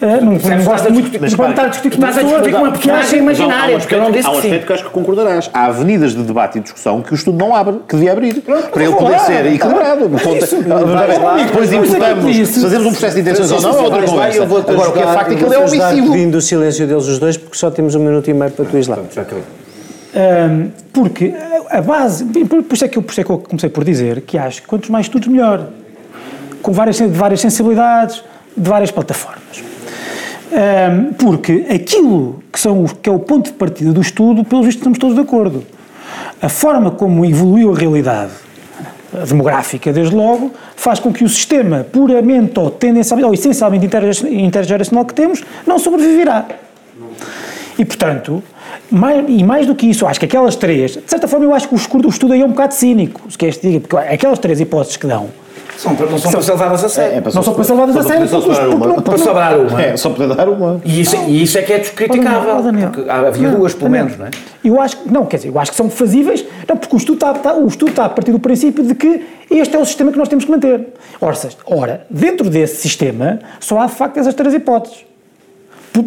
é, 0.00 0.18
não, 0.18 0.32
não 0.32 0.64
gosto 0.64 0.90
muito 0.90 1.10
de 1.10 1.26
estar 1.26 1.64
a 1.64 1.68
discutir 1.68 1.98
com 1.98 2.06
pessoas 2.06 2.54
a 2.54 2.58
uma 2.58 2.70
personagem 2.72 3.18
imaginária, 3.18 3.78
porque 3.78 3.94
eu 3.94 4.00
não 4.00 4.10
disse 4.10 4.26
Há 4.26 4.30
um 4.30 4.38
aspecto 4.38 4.66
que 4.66 4.72
acho 4.72 4.84
que 4.84 4.90
concordarás. 4.90 5.50
Há 5.52 5.66
avenidas 5.66 6.14
de 6.14 6.22
debate 6.22 6.58
e 6.58 6.62
discussão 6.62 7.02
que 7.02 7.12
o 7.12 7.14
estudo 7.14 7.36
não 7.36 7.54
abre, 7.54 7.80
que 7.86 7.96
devia 7.96 8.12
abrir, 8.12 8.40
para 8.40 8.82
ele 8.82 8.94
poder 8.94 9.18
ser 9.20 9.44
equilibrado. 9.46 10.10
E 11.38 11.44
depois 11.44 11.70
importamos, 11.70 12.62
fazemos 12.62 12.86
um 12.86 12.90
processo 12.92 13.14
de 13.16 13.20
intenções 13.20 13.52
ou 13.52 13.60
não, 13.60 13.78
é 13.78 13.82
outra 13.82 14.02
conversa. 14.02 14.42
Agora, 14.42 14.88
o 14.88 14.92
que 14.92 14.98
é 14.98 15.06
facto 15.06 15.32
é 15.32 15.36
que 15.36 15.44
ele 15.44 15.54
é 15.54 15.58
omissivo. 15.58 16.12
Vindo 16.12 16.34
o 16.36 16.40
silêncio 16.40 16.86
deles 16.86 17.06
os 17.06 17.18
dois, 17.18 17.36
porque 17.36 17.58
só 17.58 17.70
temos 17.70 17.94
um 17.94 18.00
minuto 18.00 18.30
e 18.30 18.32
meio 18.32 18.50
para 18.50 18.64
tu 18.64 18.78
ir 18.78 18.88
lá. 18.88 18.98
Um, 20.12 20.70
porque 20.92 21.32
a 21.68 21.80
base, 21.80 22.24
por 22.24 22.74
isso, 22.74 22.84
é 22.84 22.88
que 22.88 22.98
eu, 22.98 23.02
por 23.02 23.12
isso 23.12 23.20
é 23.20 23.24
que 23.24 23.30
eu 23.30 23.38
comecei 23.38 23.68
por 23.70 23.84
dizer 23.84 24.22
que 24.22 24.36
acho 24.36 24.62
que 24.62 24.68
quantos 24.68 24.90
mais 24.90 25.06
estudos 25.06 25.28
melhor, 25.28 25.68
com 26.62 26.72
várias, 26.72 26.96
de 26.98 27.06
várias 27.06 27.40
sensibilidades, 27.40 28.22
de 28.56 28.68
várias 28.68 28.90
plataformas. 28.90 29.62
Um, 30.52 31.12
porque 31.12 31.64
aquilo 31.72 32.42
que, 32.52 32.58
são, 32.58 32.84
que 32.84 33.08
é 33.08 33.12
o 33.12 33.20
ponto 33.20 33.46
de 33.46 33.52
partida 33.52 33.92
do 33.92 34.00
estudo, 34.00 34.44
pelo 34.44 34.64
visto 34.64 34.78
estamos 34.78 34.98
todos 34.98 35.14
de 35.14 35.20
acordo. 35.20 35.64
a 36.42 36.48
forma 36.48 36.90
como 36.90 37.24
evoluiu 37.24 37.72
a 37.72 37.76
realidade 37.76 38.32
demográfica, 39.28 39.92
desde 39.92 40.14
logo, 40.14 40.52
faz 40.76 40.98
com 41.00 41.12
que 41.12 41.24
o 41.24 41.28
sistema 41.28 41.84
puramente 41.84 42.58
ou 42.58 42.70
tendencialmente 42.70 43.26
ou 43.26 43.34
essencialmente 43.34 43.88
intergeracional 44.30 45.04
que 45.04 45.14
temos 45.14 45.42
não 45.66 45.78
sobreviverá. 45.78 46.46
E, 47.78 47.84
portanto, 47.84 48.42
mais, 48.90 49.24
e 49.28 49.44
mais 49.44 49.66
do 49.66 49.74
que 49.74 49.88
isso, 49.88 50.06
acho 50.06 50.18
que 50.18 50.26
aquelas 50.26 50.56
três, 50.56 50.92
de 50.92 51.02
certa 51.06 51.28
forma, 51.28 51.44
eu 51.44 51.54
acho 51.54 51.68
que 51.68 51.74
o 51.74 52.08
estudo 52.08 52.32
aí 52.32 52.42
é 52.42 52.44
um 52.44 52.50
bocado 52.50 52.74
cínico, 52.74 53.20
se 53.28 53.38
queres 53.38 53.60
diga, 53.60 53.80
porque 53.80 53.96
aquelas 53.96 54.38
três 54.38 54.60
hipóteses 54.60 54.96
que 54.96 55.06
dão 55.06 55.28
são, 55.80 55.94
não 55.94 56.18
são, 56.18 56.30
para 56.30 56.42
ser 56.42 56.52
levadas 56.52 56.84
a 56.84 56.88
sério. 56.90 57.14
É, 57.14 57.18
é 57.18 57.20
não 57.34 57.42
são 57.42 57.54
para 57.54 57.64
ser 57.64 57.72
levadas 57.72 57.96
a 57.96 58.02
sério. 58.02 58.28
Só 58.28 58.40
para 59.00 59.18
salvar 59.18 59.58
uma. 59.58 59.82
É, 59.82 59.96
só 59.96 60.10
poder 60.10 60.34
dar 60.34 60.48
uma. 60.48 60.80
E 60.84 61.00
isso, 61.00 61.16
e 61.26 61.42
isso 61.42 61.58
é 61.58 61.62
que 61.62 61.72
é 61.72 61.78
descriticável. 61.78 62.52
Havia 63.08 63.48
não, 63.48 63.58
duas, 63.58 63.72
pelo 63.72 63.90
menos, 63.90 64.16
não 64.18 64.26
é? 64.26 64.30
Eu 64.62 64.80
acho 64.80 64.98
que, 64.98 65.10
não, 65.10 65.24
quer 65.24 65.38
dizer, 65.38 65.48
eu 65.48 65.58
acho 65.58 65.70
que 65.70 65.76
são 65.76 65.88
fazíveis, 65.88 66.44
não, 66.68 66.76
porque 66.76 66.94
o 66.94 66.98
estudo, 66.98 67.14
está, 67.14 67.32
está, 67.32 67.54
o 67.54 67.66
estudo 67.66 67.90
está 67.90 68.04
a 68.04 68.08
partir 68.10 68.30
do 68.30 68.38
princípio 68.38 68.84
de 68.84 68.94
que 68.94 69.22
este 69.50 69.74
é 69.74 69.78
o 69.78 69.84
sistema 69.86 70.12
que 70.12 70.18
nós 70.18 70.28
temos 70.28 70.44
que 70.44 70.50
manter. 70.50 70.88
Ora, 71.18 71.34
ora 71.64 72.06
dentro 72.10 72.50
desse 72.50 72.76
sistema, 72.76 73.38
só 73.58 73.80
há 73.80 73.86
de 73.86 73.92
facto 73.92 74.18
essas 74.18 74.34
três 74.34 74.52
hipóteses 74.52 75.09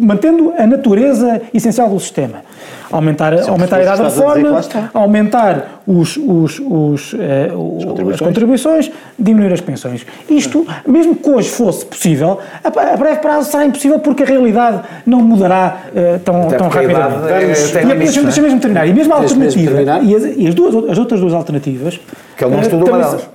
mantendo 0.00 0.52
a 0.56 0.66
natureza 0.66 1.42
essencial 1.52 1.88
do 1.88 2.00
sistema. 2.00 2.42
Aumentar, 2.90 3.36
Sim, 3.38 3.50
aumentar 3.50 3.78
a 3.78 3.82
idade 3.82 4.02
da 4.02 4.08
reforma, 4.08 4.60
aumentar 4.92 5.82
os, 5.86 6.16
os, 6.16 6.60
os, 6.60 7.14
eh, 7.18 7.46
as, 7.46 7.84
contribuições. 7.84 8.14
as, 8.14 8.20
contribuições. 8.20 8.92
diminuir 9.18 9.52
as 9.52 9.60
pensões. 9.60 10.06
Isto, 10.30 10.66
mesmo 10.86 11.16
que 11.16 11.28
hoje 11.28 11.48
fosse 11.48 11.84
possível, 11.84 12.38
a, 12.62 12.68
a 12.68 12.96
breve 12.96 13.20
prazo 13.20 13.50
será 13.50 13.66
impossível 13.66 13.98
porque 13.98 14.22
a 14.22 14.26
realidade 14.26 14.82
não 15.04 15.20
mudará 15.20 15.78
uh, 15.88 16.18
tão, 16.20 16.46
tão 16.48 16.68
rapidamente. 16.68 17.32
É, 17.32 17.94
deixa, 17.96 18.22
deixa 18.22 18.42
mesmo 18.42 18.60
terminar. 18.60 18.86
E 18.86 18.92
mesmo 18.92 19.12
a 19.12 19.16
alternativa, 19.16 19.82
e, 20.02 20.14
as, 20.14 20.24
e 20.36 20.46
as, 20.46 20.54
duas, 20.54 20.90
as 20.90 20.98
outras 20.98 21.20
duas 21.20 21.34
alternativas... 21.34 22.00
Que 22.36 22.44
ele 22.44 22.54
não 22.54 22.62
estudou 22.62 22.88
uma 22.88 22.98
delas. 22.98 23.28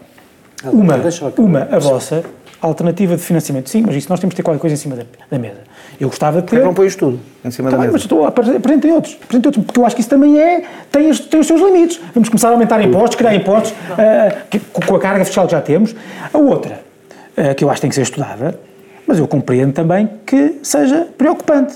Uma, 0.64 1.34
uma, 1.38 1.68
a 1.72 1.80
vossa, 1.80 2.24
alternativa 2.62 3.16
de 3.16 3.22
financiamento. 3.22 3.70
Sim, 3.70 3.84
mas 3.86 3.95
isso 3.95 4.10
nós 4.10 4.20
temos 4.20 4.34
que 4.34 4.38
ter 4.38 4.43
qualquer 4.43 4.60
coisa 4.60 4.74
em 4.74 4.78
cima 4.78 4.95
da, 4.95 5.03
da 5.30 5.39
mesa. 5.39 5.60
Eu 5.99 6.07
gostava 6.07 6.41
de 6.41 6.47
ter. 6.47 6.64
não 6.64 6.74
pões 6.74 6.95
tudo 6.95 7.20
em 7.43 7.51
cima 7.51 7.70
tá 7.70 7.78
da 7.78 7.82
bem, 7.82 7.88
mesa? 7.88 7.93
Mas 7.93 8.01
estou, 8.03 8.26
apresentem 8.26 8.91
outros, 8.91 9.18
apresentem 9.22 9.47
outros, 9.49 9.66
porque 9.66 9.80
eu 9.80 9.86
acho 9.86 9.95
que 9.95 10.01
isso 10.01 10.10
também 10.10 10.39
é, 10.39 10.64
tem, 10.91 11.14
tem 11.14 11.39
os 11.39 11.47
seus 11.47 11.62
limites. 11.62 11.99
Vamos 12.14 12.30
começar 12.30 12.49
a 12.49 12.51
aumentar 12.51 12.82
impostos, 12.82 13.16
criar 13.16 13.36
impostos, 13.36 13.72
uh, 13.72 14.47
que, 14.49 14.60
com 14.60 14.95
a 14.95 14.99
carga 14.99 15.26
fiscal 15.26 15.45
que 15.45 15.51
já 15.51 15.62
temos. 15.62 15.95
A 16.34 16.38
outra, 16.38 16.82
uh, 17.38 17.55
que 17.55 17.64
eu 17.64 17.70
acho 17.70 17.78
que 17.78 17.82
tem 17.82 17.89
que 17.89 17.95
ser 17.95 18.03
estudada, 18.03 18.60
mas 19.05 19.20
eu 19.20 19.28
compreendo 19.28 19.74
também 19.74 20.10
que 20.26 20.60
seja 20.64 21.07
preocupante 21.18 21.76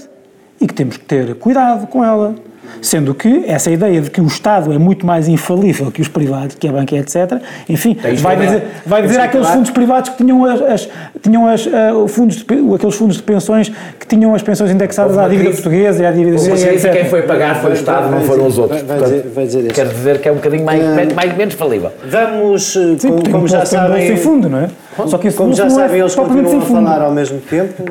e 0.61 0.67
que 0.67 0.73
temos 0.73 0.97
que 0.97 1.05
ter 1.05 1.36
cuidado 1.36 1.88
com 1.88 2.03
ela. 2.03 2.36
Sendo 2.82 3.14
que 3.14 3.45
essa 3.47 3.72
ideia 3.72 4.01
de 4.01 4.09
que 4.09 4.20
o 4.20 4.28
Estado 4.28 4.74
é 4.74 4.78
muito 4.78 5.05
mais 5.05 5.28
infalível 5.28 5.91
que 5.91 6.01
os 6.01 6.07
privados, 6.07 6.55
que 6.55 6.68
a 6.68 6.72
banca, 6.72 6.95
etc., 6.95 7.41
enfim, 7.70 7.97
vai 8.20 8.36
dizer, 8.36 8.64
vai 8.86 9.01
dizer 9.01 9.20
àqueles 9.20 9.47
fundos 9.47 9.72
privados 9.72 10.09
que 10.09 10.18
tinham, 10.18 10.43
as, 10.45 10.61
as 10.61 10.89
tinham 11.22 11.47
as, 11.47 11.66
uh, 11.66 12.07
fundos 12.07 12.38
de, 12.38 12.43
aqueles 12.76 12.95
fundos 12.95 13.18
de 13.18 13.24
pensões 13.24 13.72
que 13.99 14.07
tinham 14.07 14.34
as 14.36 14.41
pensões 14.41 14.72
indexadas 14.72 15.18
à 15.18 15.28
dívida 15.28 15.49
crise, 15.49 15.61
portuguesa 15.61 16.03
e 16.03 16.05
à 16.05 16.11
dívida 16.11 16.36
etc. 16.36 16.91
quem 16.91 17.05
foi 17.05 17.22
pagar 17.24 17.61
foi 17.61 17.72
o 17.72 17.74
Estado, 17.74 18.11
não 18.11 18.22
foram 18.22 18.47
os 18.47 18.57
outros. 18.57 18.82
Vai, 18.82 18.99
dizer, 18.99 19.32
vai 19.34 19.45
dizer 19.45 19.59
isso. 19.59 19.74
Quer 19.74 19.88
dizer 19.88 20.20
que 20.20 20.30
é 20.30 20.32
um 20.32 20.36
bocadinho 20.36 20.66
mais, 20.66 20.84
uh, 20.84 21.16
mais 21.16 21.38
menos 21.38 21.53
falível. 21.53 21.91
Vamos, 22.05 22.76
eh, 22.76 22.95
Sim, 22.97 23.09
como, 23.09 23.30
como 23.30 23.47
já 23.47 23.66
sabem... 23.66 24.07
sem 24.07 24.18
fundo, 24.18 24.49
não 24.49 24.59
é? 24.59 24.70
Só 25.07 25.18
que 25.18 25.32
como 25.32 25.53
já 25.53 25.66
é 25.66 25.70
sabem, 25.70 25.99
eles 25.99 26.16
continuam 26.16 26.59
a 26.59 26.61
falar 26.61 27.01
ao 27.01 27.11
mesmo 27.11 27.39
tempo, 27.39 27.84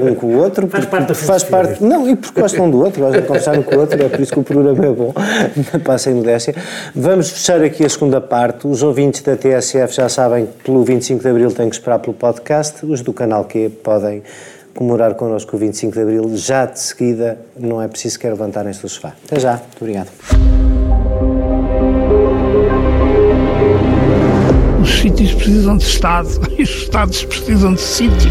um 0.00 0.14
com 0.14 0.26
o 0.26 0.38
outro. 0.38 0.68
Faz 0.68 0.86
parte 0.86 1.08
da 1.08 1.14
faz 1.14 1.42
parte 1.42 1.82
Não, 1.82 2.08
e 2.08 2.16
porque 2.16 2.40
gostam 2.40 2.70
do 2.70 2.80
outro, 2.82 3.00
gostam 3.02 3.20
de 3.20 3.26
conversar 3.26 3.58
um 3.58 3.62
com 3.62 3.74
o 3.74 3.80
outro, 3.80 4.00
é 4.00 4.08
por 4.16 4.22
isso 4.22 4.32
que 4.32 4.38
o 4.38 4.42
programa 4.42 4.86
é 4.86 4.90
bom. 4.90 5.12
Passa 5.84 6.10
em 6.10 6.14
modéstia. 6.14 6.54
Vamos 6.94 7.30
fechar 7.30 7.62
aqui 7.62 7.84
a 7.84 7.88
segunda 7.88 8.20
parte. 8.20 8.66
Os 8.66 8.82
ouvintes 8.82 9.22
da 9.22 9.36
TSF 9.36 9.94
já 9.94 10.08
sabem 10.08 10.46
que 10.46 10.64
pelo 10.64 10.84
25 10.84 11.22
de 11.22 11.28
Abril 11.28 11.50
têm 11.50 11.68
que 11.68 11.76
esperar 11.76 11.98
pelo 11.98 12.14
podcast. 12.14 12.84
Os 12.84 13.02
do 13.02 13.12
canal 13.12 13.44
Q 13.44 13.70
podem 13.82 14.22
comemorar 14.74 15.14
connosco 15.14 15.56
o 15.56 15.58
25 15.58 15.92
de 15.92 16.00
Abril 16.00 16.36
já 16.36 16.66
de 16.66 16.80
seguida. 16.80 17.38
Não 17.56 17.80
é 17.80 17.88
preciso 17.88 18.18
que 18.18 18.26
levantarem-se 18.26 18.82
do 18.82 18.88
sofá. 18.88 19.12
Até 19.24 19.40
já. 19.40 19.52
Muito 19.52 19.78
obrigado. 19.80 20.08
Os 24.82 25.00
sítios 25.00 25.32
precisam 25.34 25.76
de 25.76 25.84
Estado 25.84 26.28
e 26.58 26.62
os 26.64 26.70
Estados 26.70 27.24
precisam 27.24 27.74
de 27.74 27.80
sítio. 27.80 28.30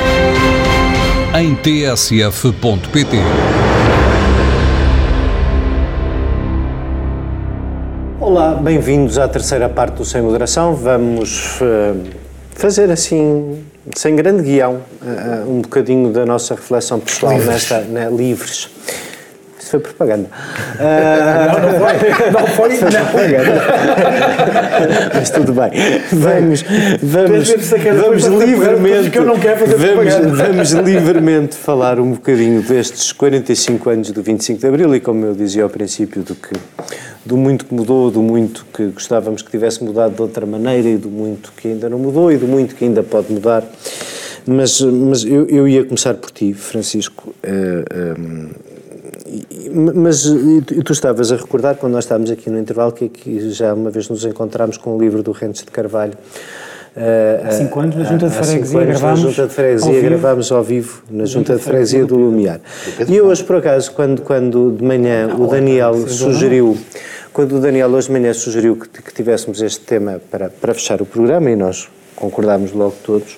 em 1.33 1.55
tsf.pt. 1.55 3.17
Olá, 8.19 8.55
bem-vindos 8.55 9.17
à 9.17 9.27
terceira 9.29 9.69
parte 9.69 9.95
do 9.95 10.05
Sem 10.05 10.21
Moderação. 10.21 10.75
Vamos 10.75 11.61
uh, 11.61 11.97
fazer 12.53 12.91
assim, 12.91 13.63
sem 13.95 14.15
grande 14.15 14.43
guião, 14.43 14.81
uh, 15.01 15.49
um 15.49 15.61
bocadinho 15.61 16.11
da 16.11 16.25
nossa 16.25 16.53
reflexão 16.53 16.99
pessoal 16.99 17.31
livres. 17.31 17.49
nesta 17.49 17.79
né, 17.79 18.09
livres 18.09 18.69
foi 19.71 19.79
propaganda. 19.79 20.27
Uh... 20.75 20.81
Não, 21.51 22.41
não 22.41 22.47
foi. 22.47 22.69
Não 22.69 23.05
foi, 23.07 23.27
não. 23.29 23.43
Mas 25.13 25.29
tudo 25.29 25.53
bem. 25.53 25.71
Vamos, 26.11 26.63
vamos, 27.01 27.49
vamos 28.01 28.25
livremente. 28.25 29.09
Vamos, 29.17 30.37
vamos 30.37 30.71
livremente 30.71 31.55
falar 31.55 31.99
um 31.99 32.11
bocadinho 32.11 32.61
destes 32.61 33.11
45 33.11 33.89
anos 33.89 34.11
do 34.11 34.21
25 34.21 34.59
de 34.59 34.67
Abril 34.67 34.95
e, 34.95 34.99
como 34.99 35.25
eu 35.25 35.33
dizia 35.33 35.63
ao 35.63 35.69
princípio, 35.69 36.21
do 36.21 36.35
que 36.35 36.53
do 37.25 37.37
muito 37.37 37.65
que 37.65 37.73
mudou, 37.73 38.09
do 38.09 38.21
muito 38.21 38.65
que 38.73 38.87
gostávamos 38.87 39.41
que 39.41 39.51
tivesse 39.51 39.83
mudado 39.83 40.15
de 40.15 40.21
outra 40.21 40.45
maneira 40.45 40.89
e 40.89 40.97
do 40.97 41.09
muito 41.09 41.53
que 41.55 41.67
ainda 41.67 41.87
não 41.87 41.99
mudou 41.99 42.31
e 42.31 42.37
do 42.37 42.47
muito 42.47 42.75
que 42.75 42.83
ainda 42.83 43.03
pode 43.03 43.31
mudar. 43.31 43.63
Mas, 44.45 44.81
mas 44.81 45.23
eu, 45.23 45.45
eu 45.47 45.67
ia 45.67 45.85
começar 45.85 46.15
por 46.15 46.31
ti, 46.31 46.53
Francisco. 46.53 47.33
Uh, 47.43 48.70
mas 49.93 50.23
tu 50.85 50.91
estavas 50.91 51.31
a 51.31 51.35
recordar, 51.35 51.75
quando 51.75 51.93
nós 51.93 52.03
estávamos 52.03 52.29
aqui 52.31 52.49
no 52.49 52.59
intervalo, 52.59 52.91
que, 52.91 53.09
que 53.09 53.51
já 53.51 53.73
uma 53.73 53.89
vez 53.89 54.09
nos 54.09 54.25
encontramos 54.25 54.77
com 54.77 54.95
o 54.95 54.99
livro 54.99 55.23
do 55.23 55.31
Rentes 55.31 55.63
de 55.63 55.71
Carvalho. 55.71 56.13
Uh, 56.93 57.47
há 57.47 57.51
cinco 57.51 57.79
anos 57.79 57.95
na 57.95 58.03
Junta 58.03 58.27
de 58.27 58.35
Freguesia 58.35 58.83
gravámos. 58.83 59.23
Na 59.23 59.29
Junta 59.29 59.47
de 59.47 59.53
Freguesia 59.53 60.01
gravámos 60.01 60.51
ao 60.51 60.61
vivo 60.61 61.03
na 61.09 61.25
Junta 61.25 61.55
de 61.55 61.61
Freguesia 61.61 62.05
do 62.05 62.17
Lumiar. 62.17 62.59
E 63.07 63.21
hoje, 63.21 63.43
por 63.45 63.55
acaso, 63.55 63.91
quando, 63.93 64.21
quando 64.21 64.71
de 64.71 64.83
manhã 64.83 65.33
o 65.33 65.47
Daniel 65.47 66.05
sugeriu, 66.09 66.77
quando 67.31 67.55
o 67.55 67.59
Daniel 67.61 67.89
hoje 67.91 68.07
de 68.07 68.13
manhã 68.13 68.33
sugeriu 68.33 68.75
que, 68.75 69.01
que 69.01 69.13
tivéssemos 69.13 69.61
este 69.61 69.79
tema 69.85 70.19
para, 70.29 70.49
para 70.49 70.73
fechar 70.73 71.01
o 71.01 71.05
programa 71.05 71.49
e 71.49 71.55
nós 71.55 71.87
concordámos 72.13 72.73
logo 72.73 72.95
todos, 73.05 73.37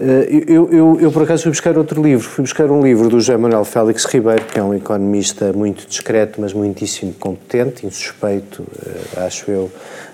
eu, 0.00 0.70
eu, 0.72 1.00
eu, 1.00 1.12
por 1.12 1.22
acaso, 1.22 1.42
fui 1.42 1.52
buscar 1.52 1.76
outro 1.76 2.02
livro. 2.02 2.26
Fui 2.26 2.42
buscar 2.42 2.70
um 2.70 2.82
livro 2.82 3.08
do 3.08 3.20
José 3.20 3.36
Manuel 3.36 3.64
Félix 3.64 4.06
Ribeiro, 4.06 4.44
que 4.46 4.58
é 4.58 4.62
um 4.62 4.72
economista 4.72 5.52
muito 5.52 5.86
discreto, 5.86 6.40
mas 6.40 6.54
muitíssimo 6.54 7.12
competente, 7.12 7.86
insuspeito, 7.86 8.64
eh, 8.86 9.26
acho 9.26 9.50
eu, 9.50 9.70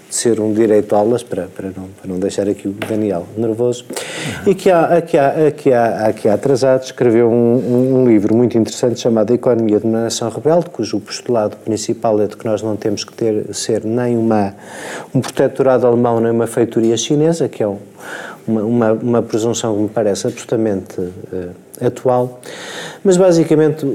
de 0.08 0.14
ser 0.14 0.40
um 0.40 0.52
direito-aulas, 0.52 1.22
para, 1.22 1.46
para, 1.46 1.66
não, 1.66 1.88
para 1.88 2.08
não 2.08 2.18
deixar 2.18 2.48
aqui 2.48 2.66
o 2.66 2.72
Daniel 2.72 3.26
nervoso, 3.36 3.84
uhum. 3.88 4.50
e 4.50 4.54
que 4.54 4.70
há, 4.70 4.80
há, 4.80 4.96
há, 4.96 6.30
há 6.30 6.34
atrasado 6.34 6.82
escreveu 6.82 7.28
um, 7.28 8.02
um, 8.02 8.08
livro 8.08 8.34
muito 8.34 8.56
interessante 8.56 9.00
chamado 9.00 9.32
Economia 9.34 9.78
de 9.78 9.86
uma 9.86 10.02
Nação 10.02 10.28
Rebelde, 10.30 10.70
cujo 10.70 11.00
postulado 11.00 11.56
principal 11.58 12.20
é 12.20 12.26
de 12.26 12.36
que 12.36 12.44
nós 12.44 12.62
não 12.62 12.76
temos 12.76 13.04
que 13.04 13.12
ter, 13.12 13.52
ser 13.54 13.84
nem 13.84 14.16
uma, 14.16 14.54
um 15.14 15.20
protetorado 15.20 15.86
alemão 15.86 16.20
nem 16.20 16.30
uma 16.30 16.46
feitoria 16.46 16.96
chinesa, 16.96 17.48
que 17.48 17.62
é 17.62 17.68
um 17.68 17.78
uma, 18.46 18.62
uma, 18.62 18.92
uma 18.92 19.22
presunção 19.22 19.74
que 19.74 19.82
me 19.82 19.88
parece 19.88 20.26
absolutamente 20.26 21.00
uh, 21.00 21.54
atual, 21.80 22.40
Mas 23.04 23.16
basicamente 23.16 23.86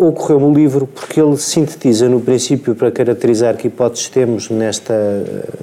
ocorreu-me 0.00 0.46
o 0.46 0.54
livro 0.54 0.86
porque 0.86 1.20
ele 1.20 1.36
sintetiza 1.36 2.08
no 2.08 2.20
princípio 2.20 2.74
para 2.74 2.90
caracterizar 2.90 3.56
que 3.56 3.68
hipóteses 3.68 4.08
temos 4.08 4.50
nesta, 4.50 4.94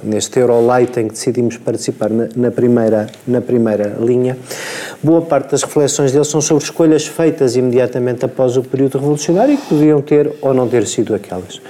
neste 0.02 0.38
Eurolight 0.38 1.00
em 1.00 1.08
que 1.08 1.14
decidimos 1.14 1.56
participar 1.56 2.10
na, 2.10 2.28
na, 2.34 2.50
primeira, 2.50 3.08
na 3.26 3.40
primeira 3.40 3.96
linha. 4.00 4.36
Boa 5.02 5.22
parte 5.22 5.50
das 5.50 5.62
reflexões 5.62 6.12
dele 6.12 6.24
são 6.24 6.40
sobre 6.40 6.64
escolhas 6.64 7.06
feitas 7.06 7.56
imediatamente 7.56 8.24
após 8.24 8.56
o 8.56 8.62
período 8.62 8.98
revolucionário 8.98 9.54
e 9.54 9.56
que 9.56 9.66
podiam 9.68 10.00
ter 10.00 10.32
ou 10.40 10.54
não 10.54 10.68
ter 10.68 10.86
sido 10.86 11.14
aquelas. 11.14 11.60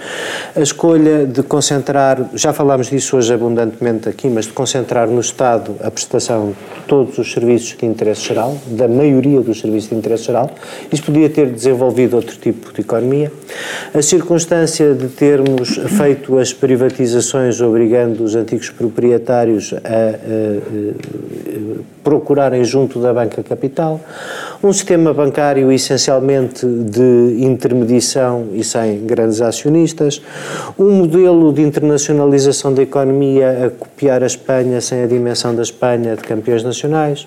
A 0.54 0.60
escolha 0.60 1.26
de 1.26 1.42
concentrar, 1.42 2.30
já 2.34 2.52
falámos 2.52 2.88
disso 2.88 3.16
hoje 3.16 3.32
abundantemente 3.32 4.08
aqui, 4.08 4.28
mas 4.28 4.46
de 4.46 4.52
concentrar 4.52 5.08
no 5.08 5.20
Estado 5.20 5.76
a 5.82 5.90
prestação 5.90 6.48
de 6.50 6.86
todos 6.86 7.16
os 7.18 7.32
serviços 7.32 7.76
de 7.76 7.86
interesse 7.86 8.22
geral, 8.22 8.56
da 8.66 8.88
maioria 8.88 9.40
dos 9.40 9.60
serviços 9.60 9.90
de 9.90 9.96
interesse 9.96 10.21
geral, 10.22 10.50
isso 10.90 11.02
podia 11.02 11.28
ter 11.28 11.46
desenvolvido 11.50 12.16
outro 12.16 12.36
tipo 12.36 12.72
de 12.72 12.80
economia. 12.80 13.32
A 13.94 14.02
circunstância 14.02 14.94
de 14.94 15.08
termos 15.08 15.76
feito 15.98 16.38
as 16.38 16.52
privatizações 16.52 17.60
obrigando 17.60 18.24
os 18.24 18.34
antigos 18.34 18.70
proprietários 18.70 19.72
a, 19.74 19.78
a, 19.78 19.82
a 21.78 21.82
procurarem 22.02 22.64
junto 22.64 23.00
da 23.00 23.12
banca 23.14 23.42
capital, 23.42 24.00
um 24.62 24.72
sistema 24.72 25.14
bancário 25.14 25.70
essencialmente 25.70 26.66
de 26.66 27.36
intermediação 27.38 28.48
e 28.52 28.64
sem 28.64 29.06
grandes 29.06 29.40
acionistas, 29.40 30.20
um 30.78 30.90
modelo 30.90 31.52
de 31.52 31.62
internacionalização 31.62 32.74
da 32.74 32.82
economia 32.82 33.66
a 33.66 33.70
copiar 33.70 34.22
a 34.22 34.26
Espanha 34.26 34.80
sem 34.80 35.02
a 35.02 35.06
dimensão 35.06 35.54
da 35.54 35.62
Espanha 35.62 36.16
de 36.16 36.22
campeões 36.22 36.64
nacionais, 36.64 37.26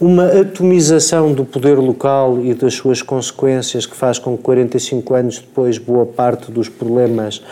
uma 0.00 0.26
atomização 0.26 1.32
do 1.32 1.44
poder 1.44 1.76
local 1.76 2.17
e 2.42 2.54
das 2.54 2.74
suas 2.74 3.02
consequências 3.02 3.86
que 3.86 3.96
faz 3.96 4.18
com 4.18 4.36
que 4.36 4.42
45 4.42 5.14
anos 5.14 5.38
depois 5.38 5.78
boa 5.78 6.06
parte 6.06 6.50
dos 6.50 6.68
problemas 6.68 7.42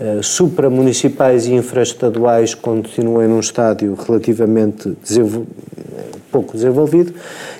uh, 0.00 0.22
supramunicipais 0.22 1.46
e 1.46 1.54
infraestaduais 1.54 2.54
continuem 2.54 3.28
num 3.28 3.40
estádio 3.40 3.94
relativamente 3.94 4.96
pouco 6.32 6.54
desenvolvido. 6.54 7.12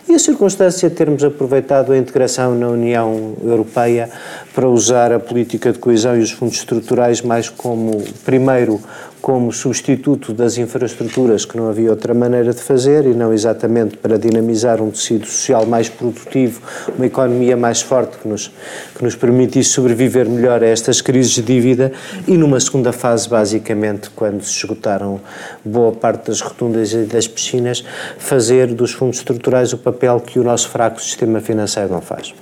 E 0.09 0.15
a 0.15 0.19
circunstância 0.19 0.89
de 0.89 0.97
termos 0.97 1.23
aproveitado 1.23 1.93
a 1.93 1.99
integração 1.99 2.55
na 2.55 2.69
União 2.69 3.35
Europeia 3.45 4.11
para 4.55 4.67
usar 4.67 5.13
a 5.13 5.21
política 5.21 5.71
de 5.71 5.79
coesão 5.79 6.17
e 6.17 6.21
os 6.21 6.33
fundos 6.33 6.57
estruturais 6.57 7.21
mais 7.21 7.49
como, 7.49 8.03
primeiro, 8.25 8.81
como 9.23 9.53
substituto 9.53 10.33
das 10.33 10.59
infraestruturas 10.59 11.45
que 11.45 11.57
não 11.57 11.69
havia 11.69 11.91
outra 11.91 12.13
maneira 12.13 12.53
de 12.53 12.61
fazer 12.61 13.07
e 13.07 13.15
não 13.15 13.33
exatamente 13.33 13.97
para 13.97 14.19
dinamizar 14.19 14.83
um 14.83 14.91
tecido 14.91 15.27
social 15.27 15.65
mais 15.65 15.89
produtivo, 15.89 16.61
uma 16.97 17.07
economia 17.07 17.57
mais 17.57 17.81
forte 17.81 18.19
que 18.19 18.27
nos, 18.27 18.49
que 18.97 19.05
nos 19.05 19.15
permitisse 19.15 19.71
sobreviver 19.71 20.29
melhor 20.29 20.65
a 20.65 20.67
estas 20.67 21.01
crises 21.01 21.35
de 21.35 21.43
dívida 21.43 21.93
e 22.27 22.37
numa 22.37 22.59
segunda 22.59 22.93
fase, 22.93 23.29
basicamente, 23.29 24.11
quando 24.11 24.43
se 24.43 24.57
esgotaram 24.57 25.21
boa 25.65 25.93
parte 25.93 26.27
das 26.27 26.41
rotundas 26.41 26.93
e 26.93 27.05
das 27.05 27.29
piscinas, 27.29 27.85
fazer 28.19 28.75
dos 28.75 28.93
fundos 28.93 29.19
estruturais 29.19 29.73
o 29.73 29.79
papel 29.79 30.19
que 30.19 30.41
o 30.41 30.43
nosso 30.43 30.69
fraco 30.69 31.01
sistema 31.01 31.41
financeiro 31.41 31.93
não 31.93 32.01
faz. 32.01 32.35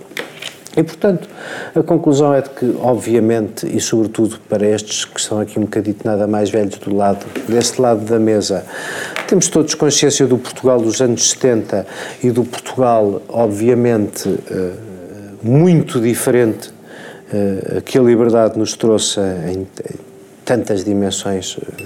E, 0.76 0.82
portanto, 0.84 1.28
a 1.74 1.82
conclusão 1.82 2.32
é 2.32 2.42
de 2.42 2.50
que, 2.50 2.76
obviamente, 2.80 3.66
e 3.66 3.80
sobretudo 3.80 4.38
para 4.48 4.64
estes 4.64 5.04
que 5.04 5.18
estão 5.18 5.40
aqui 5.40 5.58
um 5.58 5.62
bocadito 5.62 6.06
nada 6.06 6.28
mais 6.28 6.48
velhos 6.48 6.78
do 6.78 6.94
lado, 6.94 7.26
deste 7.48 7.80
lado 7.80 8.04
da 8.04 8.20
mesa, 8.20 8.64
temos 9.26 9.48
todos 9.48 9.74
consciência 9.74 10.26
do 10.26 10.38
Portugal 10.38 10.80
dos 10.80 11.00
anos 11.00 11.30
70 11.30 11.86
e 12.22 12.30
do 12.30 12.44
Portugal, 12.44 13.20
obviamente, 13.28 14.28
eh, 14.48 14.72
muito 15.42 16.00
diferente 16.00 16.72
eh, 17.32 17.82
que 17.84 17.98
a 17.98 18.02
liberdade 18.02 18.56
nos 18.56 18.74
trouxe 18.74 19.20
em 19.20 19.66
tantas 20.44 20.84
dimensões 20.84 21.56
eh, 21.60 21.84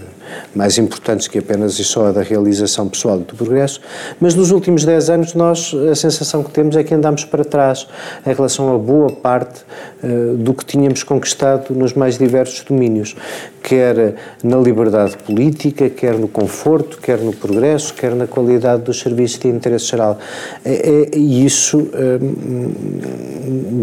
mais 0.54 0.78
importantes 0.78 1.28
que 1.28 1.38
apenas 1.38 1.78
e 1.78 1.84
só 1.84 2.06
a 2.06 2.12
da 2.12 2.22
realização 2.22 2.88
pessoal 2.88 3.18
do 3.18 3.34
progresso, 3.34 3.80
mas 4.20 4.34
nos 4.34 4.50
últimos 4.50 4.84
10 4.84 5.10
anos 5.10 5.34
nós, 5.34 5.74
a 5.90 5.94
sensação 5.94 6.42
que 6.42 6.50
temos 6.50 6.76
é 6.76 6.84
que 6.84 6.94
andamos 6.94 7.24
para 7.24 7.44
trás 7.44 7.86
em 8.26 8.32
relação 8.32 8.74
a 8.74 8.78
boa 8.78 9.10
parte 9.10 9.62
uh, 10.02 10.36
do 10.36 10.54
que 10.54 10.64
tínhamos 10.64 11.02
conquistado 11.02 11.74
nos 11.74 11.94
mais 11.94 12.18
diversos 12.18 12.62
domínios, 12.64 13.16
quer 13.64 14.14
na 14.42 14.58
liberdade 14.58 15.16
política, 15.16 15.88
quer 15.88 16.18
no 16.18 16.28
conforto, 16.28 16.98
quer 16.98 17.18
no 17.18 17.32
progresso, 17.32 17.94
quer 17.94 18.14
na 18.14 18.26
qualidade 18.26 18.82
dos 18.82 19.00
serviços 19.00 19.38
de 19.38 19.48
interesse 19.48 19.86
geral. 19.86 20.18
É, 20.62 20.72
é, 20.72 21.16
e 21.16 21.46
isso 21.46 21.78
uh, 21.78 21.90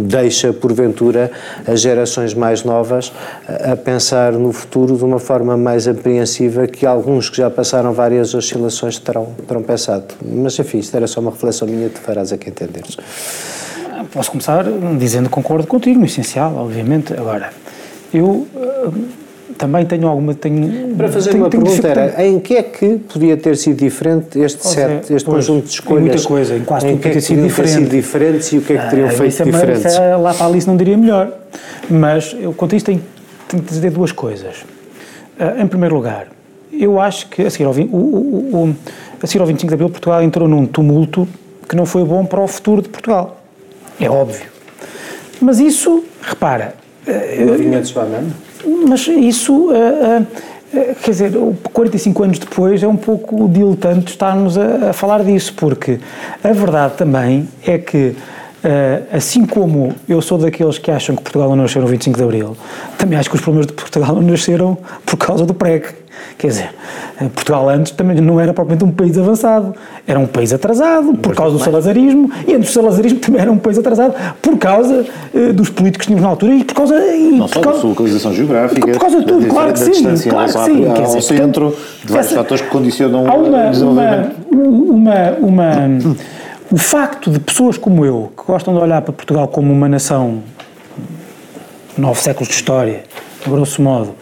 deixa, 0.07 0.53
porventura, 0.53 1.31
as 1.67 1.81
gerações 1.81 2.35
mais 2.35 2.63
novas 2.63 3.11
a 3.47 3.75
pensar 3.75 4.33
no 4.33 4.53
futuro 4.53 4.95
de 4.95 5.03
uma 5.03 5.17
forma 5.17 5.57
mais 5.57 5.87
apreensiva 5.87 6.67
que 6.67 6.85
alguns 6.85 7.27
que 7.27 7.37
já 7.37 7.49
passaram 7.49 7.91
várias 7.91 8.35
oscilações 8.35 8.99
terão, 8.99 9.29
terão 9.47 9.63
pensado. 9.63 10.13
Mas 10.23 10.59
enfim, 10.59 10.77
isto 10.77 10.95
era 10.95 11.07
só 11.07 11.19
uma 11.19 11.31
reflexão 11.31 11.67
minha, 11.67 11.89
te 11.89 11.99
farás 11.99 12.31
a 12.31 12.37
que 12.37 12.49
entenderes. 12.49 12.97
Posso 14.13 14.29
começar 14.29 14.63
dizendo 14.99 15.25
que 15.25 15.33
concordo 15.33 15.65
contigo, 15.65 15.99
no 15.99 16.05
essencial, 16.05 16.55
obviamente. 16.55 17.13
Agora, 17.13 17.49
eu 18.13 18.25
uh, 18.25 18.93
também 19.61 19.85
tenho 19.85 20.07
alguma. 20.07 20.33
Tenho, 20.33 20.95
Para 20.95 21.07
fazer 21.07 21.29
tenho, 21.29 21.43
uma 21.43 21.49
tenho 21.49 21.63
pergunta, 21.63 21.87
era 21.87 22.25
em 22.25 22.39
que 22.39 22.55
é 22.55 22.63
que 22.63 22.97
podia 22.97 23.37
ter 23.37 23.55
sido 23.55 23.77
diferente 23.77 24.39
este 24.39 24.67
set, 24.67 25.13
este 25.13 25.23
pois, 25.23 25.23
conjunto 25.23 25.65
de 25.65 25.73
escolhas? 25.73 26.01
Em 26.01 26.09
muita 26.09 26.27
coisa, 26.27 26.57
em 26.57 26.63
quase 26.63 26.87
tudo 26.87 26.99
que 26.99 27.07
é 27.07 27.11
ter 27.11 27.21
sido 27.21 27.43
diferente. 27.43 27.73
sido 27.73 27.89
diferentes 27.89 28.51
e 28.51 28.57
o 28.57 28.61
que 28.61 28.73
é 28.73 28.77
que 28.77 28.89
teriam 28.89 29.07
ah, 29.07 29.11
feito 29.11 29.41
é, 29.41 29.45
diferentes? 29.45 29.95
É, 29.95 30.15
lá 30.15 30.33
para 30.33 30.45
a 30.45 30.49
Alice 30.49 30.67
não 30.67 30.75
diria 30.75 30.97
melhor. 30.97 31.31
Mas 31.87 32.35
eu, 32.39 32.53
quanto 32.53 32.73
a 32.73 32.77
isto, 32.77 32.87
tenho, 32.87 33.03
tenho 33.47 33.61
que 33.61 33.69
dizer 33.69 33.91
duas 33.91 34.11
coisas. 34.11 34.57
Uh, 35.39 35.61
em 35.61 35.67
primeiro 35.67 35.93
lugar, 35.93 36.27
eu 36.73 36.99
acho 36.99 37.29
que 37.29 37.43
a 37.43 37.49
seguir, 37.49 37.65
ao, 37.65 37.73
o, 37.73 37.95
o, 37.95 38.65
o, 38.65 38.75
a 39.21 39.27
seguir 39.27 39.41
ao 39.41 39.47
25 39.47 39.69
de 39.69 39.73
Abril, 39.75 39.89
Portugal 39.89 40.23
entrou 40.23 40.47
num 40.47 40.65
tumulto 40.65 41.27
que 41.69 41.75
não 41.75 41.85
foi 41.85 42.03
bom 42.03 42.25
para 42.25 42.41
o 42.41 42.47
futuro 42.47 42.81
de 42.81 42.89
Portugal. 42.89 43.39
É 43.99 44.09
óbvio. 44.09 44.47
Mas 45.39 45.59
isso, 45.59 46.03
repara. 46.23 46.73
Movimentos 47.47 47.91
banana? 47.91 48.31
Mas 48.87 49.07
isso. 49.07 49.69
Uh, 49.69 50.21
uh, 50.21 50.95
quer 51.03 51.11
dizer, 51.11 51.31
45 51.73 52.23
anos 52.23 52.39
depois 52.39 52.81
é 52.81 52.87
um 52.87 52.95
pouco 52.95 53.49
diletante 53.49 54.11
estarmos 54.11 54.57
a, 54.57 54.89
a 54.89 54.93
falar 54.93 55.23
disso, 55.23 55.53
porque 55.55 55.99
a 56.43 56.51
verdade 56.51 56.95
também 56.95 57.47
é 57.65 57.77
que 57.77 58.15
assim 59.11 59.45
como 59.45 59.93
eu 60.07 60.21
sou 60.21 60.37
daqueles 60.37 60.77
que 60.77 60.91
acham 60.91 61.15
que 61.15 61.23
Portugal 61.23 61.49
não 61.49 61.55
nasceu 61.57 61.81
no 61.81 61.87
25 61.87 62.17
de 62.17 62.23
Abril, 62.23 62.57
também 62.97 63.17
acho 63.17 63.29
que 63.29 63.35
os 63.35 63.41
problemas 63.41 63.67
de 63.67 63.73
Portugal 63.73 64.15
não 64.15 64.21
nasceram 64.21 64.77
por 65.05 65.17
causa 65.17 65.45
do 65.45 65.53
PREC. 65.53 66.01
Quer 66.37 66.47
dizer, 66.47 66.69
eh, 67.19 67.29
Portugal 67.33 67.69
antes 67.69 67.91
também 67.91 68.19
não 68.19 68.39
era 68.39 68.53
propriamente 68.53 68.83
um 68.83 68.91
país 68.91 69.17
avançado, 69.17 69.75
era 70.07 70.19
um 70.19 70.25
país 70.25 70.51
atrasado 70.51 71.13
por 71.15 71.35
causa 71.35 71.57
do 71.57 71.63
salazarismo, 71.63 72.31
e 72.47 72.53
antes 72.53 72.71
do 72.71 72.73
salazarismo 72.73 73.19
também 73.19 73.41
era 73.41 73.51
um 73.51 73.57
país 73.57 73.77
atrasado 73.77 74.15
por 74.41 74.57
causa 74.57 75.05
uh, 75.33 75.53
dos 75.53 75.69
políticos 75.69 76.05
que 76.05 76.13
tínhamos 76.13 76.23
na 76.23 76.29
altura 76.29 76.55
e 76.55 76.63
por 76.63 76.75
causa. 76.75 76.95
E 76.95 77.31
não 77.31 77.47
por 77.47 77.53
só 77.53 77.61
causa, 77.61 77.77
da 77.77 77.81
sua 77.81 77.89
localização 77.89 78.33
geográfica, 78.33 78.91
por 78.91 78.99
causa 78.99 79.19
de 79.19 79.25
tudo, 79.25 79.41
da, 79.41 79.49
claro 79.49 79.73
que 79.73 79.79
sim. 79.79 80.29
Claro 80.29 80.53
que 80.53 80.59
sim. 80.59 80.85
Ao, 80.87 81.15
ao 81.15 81.21
centro, 81.21 81.77
de 82.03 82.11
vários 82.11 82.27
essa, 82.27 82.35
fatores 82.35 82.63
que 82.63 82.69
condicionam 82.69 83.27
há 83.29 83.33
uma, 83.33 83.67
o 83.67 83.71
desenvolvimento. 83.71 84.35
Uma, 84.51 85.31
uma, 85.41 85.87
uma, 85.97 86.15
o 86.71 86.77
facto 86.77 87.29
de 87.29 87.39
pessoas 87.39 87.77
como 87.77 88.05
eu, 88.05 88.31
que 88.35 88.43
gostam 88.45 88.73
de 88.73 88.79
olhar 88.79 89.01
para 89.01 89.11
Portugal 89.11 89.45
como 89.49 89.73
uma 89.73 89.89
nação, 89.89 90.41
nove 91.97 92.21
séculos 92.21 92.47
de 92.47 92.55
história, 92.55 93.03
grosso 93.45 93.81
modo, 93.81 94.15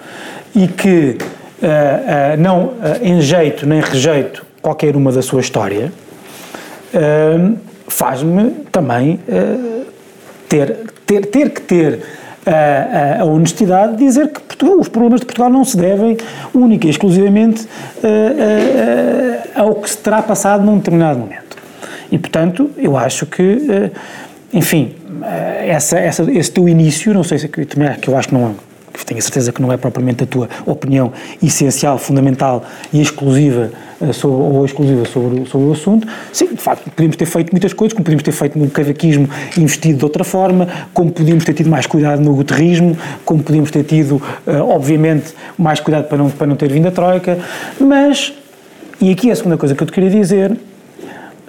e 0.56 0.68
que 0.68 1.18
uh, 1.20 1.66
uh, 1.66 2.42
não 2.42 2.66
uh, 2.66 2.74
enjeito 3.04 3.68
nem 3.68 3.80
rejeito 3.80 4.44
qualquer 4.64 4.96
uma 4.96 5.12
da 5.12 5.22
sua 5.22 5.40
história, 5.40 5.92
faz-me 7.88 8.50
também 8.72 9.20
ter, 10.50 10.76
ter, 11.06 11.26
ter 11.28 11.50
que 11.52 11.62
ter 11.62 12.02
a, 12.46 13.22
a, 13.22 13.26
honestidade 13.26 13.96
de 13.96 14.04
dizer 14.04 14.28
que 14.30 14.42
Portugal, 14.42 14.80
os 14.80 14.90
problemas 14.90 15.20
de 15.22 15.28
Portugal 15.28 15.50
não 15.50 15.64
se 15.64 15.78
devem 15.78 16.18
única 16.54 16.88
e 16.88 16.90
exclusivamente 16.90 17.68
ao 19.56 19.76
que 19.76 19.90
se 19.90 19.98
terá 20.00 20.22
passado 20.22 20.66
num 20.66 20.78
determinado 20.78 21.20
momento. 21.20 21.49
E, 22.12 22.18
portanto, 22.18 22.72
eu 22.78 22.98
acho 22.98 23.26
que, 23.26 23.92
enfim, 24.54 24.96
essa, 25.66 26.00
essa, 26.00 26.32
esse 26.32 26.52
teu 26.52 26.68
início, 26.68 27.14
não 27.14 27.24
sei 27.24 27.38
se 27.38 27.48
que 27.48 28.08
eu 28.08 28.18
acho 28.18 28.30
que 28.30 28.34
não 28.34 28.56
que 29.00 29.06
tenho 29.06 29.20
a 29.20 29.22
certeza 29.22 29.52
que 29.52 29.62
não 29.62 29.72
é 29.72 29.78
propriamente 29.78 30.24
a 30.24 30.28
tua 30.28 30.50
opinião 30.66 31.12
essencial, 31.42 31.98
fundamental 31.98 32.64
e 32.92 33.02
exclusiva 33.02 33.72
eh, 34.02 34.12
sobre, 34.12 34.38
ou 34.38 34.66
exclusiva 34.66 35.06
sobre, 35.06 35.46
sobre 35.46 35.68
o 35.68 35.72
assunto. 35.72 36.08
Sim, 36.34 36.54
de 36.54 36.62
facto, 36.62 36.90
podíamos 36.90 37.16
ter 37.16 37.26
feito 37.26 37.52
muitas 37.52 37.74
coisas, 37.74 37.94
como 37.94 38.04
podíamos 38.04 38.24
ter 38.24 38.32
feito 38.32 38.58
no 38.58 38.70
cavaquismo 38.70 39.30
investido 39.58 40.00
de 40.00 40.04
outra 40.04 40.24
forma, 40.24 40.68
como 40.94 41.12
podíamos 41.12 41.46
ter 41.46 41.54
tido 41.54 41.70
mais 41.70 41.86
cuidado 41.86 42.22
no 42.22 42.34
guterrismo, 42.36 42.98
como 43.24 43.42
podíamos 43.44 43.72
ter 43.72 43.84
tido, 43.84 44.22
eh, 44.46 44.58
obviamente, 44.58 45.34
mais 45.58 45.80
cuidado 45.80 46.08
para 46.08 46.18
não, 46.18 46.30
para 46.30 46.48
não 46.48 46.56
ter 46.56 46.72
vindo 46.72 46.88
a 46.88 46.92
Troika, 46.92 47.38
mas, 47.80 48.34
e 49.00 49.12
aqui 49.12 49.30
é 49.30 49.34
a 49.34 49.36
segunda 49.36 49.58
coisa 49.58 49.76
que 49.76 49.84
eu 49.84 49.88
te 49.88 49.94
queria 49.94 50.10
dizer, 50.10 50.58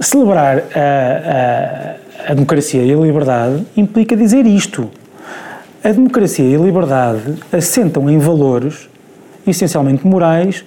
celebrar 0.01 0.65
a, 0.75 1.97
a 1.97 2.01
a 2.27 2.35
democracia 2.35 2.83
e 2.83 2.93
a 2.93 2.97
liberdade 2.97 3.67
implica 3.77 4.17
dizer 4.17 4.47
isto. 4.47 4.91
A 5.83 5.91
democracia 5.91 6.45
e 6.45 6.55
a 6.55 6.59
liberdade 6.59 7.37
assentam 7.53 8.09
em 8.11 8.19
valores 8.19 8.89
essencialmente 9.47 10.07
morais 10.07 10.65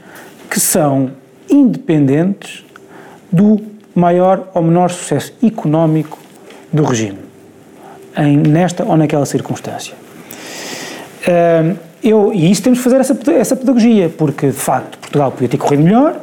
que 0.49 0.59
são 0.59 1.11
independentes 1.49 2.65
do 3.31 3.61
maior 3.93 4.49
ou 4.53 4.63
menor 4.63 4.89
sucesso 4.89 5.33
económico 5.43 6.17
do 6.71 6.83
regime, 6.83 7.19
em, 8.17 8.37
nesta 8.37 8.83
ou 8.83 8.97
naquela 8.97 9.25
circunstância. 9.25 9.93
Eu, 12.03 12.33
e 12.33 12.51
isso 12.51 12.63
temos 12.63 12.79
de 12.79 12.83
fazer 12.83 12.99
essa, 12.99 13.31
essa 13.31 13.55
pedagogia, 13.55 14.09
porque 14.09 14.47
de 14.47 14.53
facto 14.53 14.97
Portugal 14.97 15.31
podia 15.31 15.47
ter 15.47 15.57
corrido 15.57 15.83
melhor, 15.83 16.19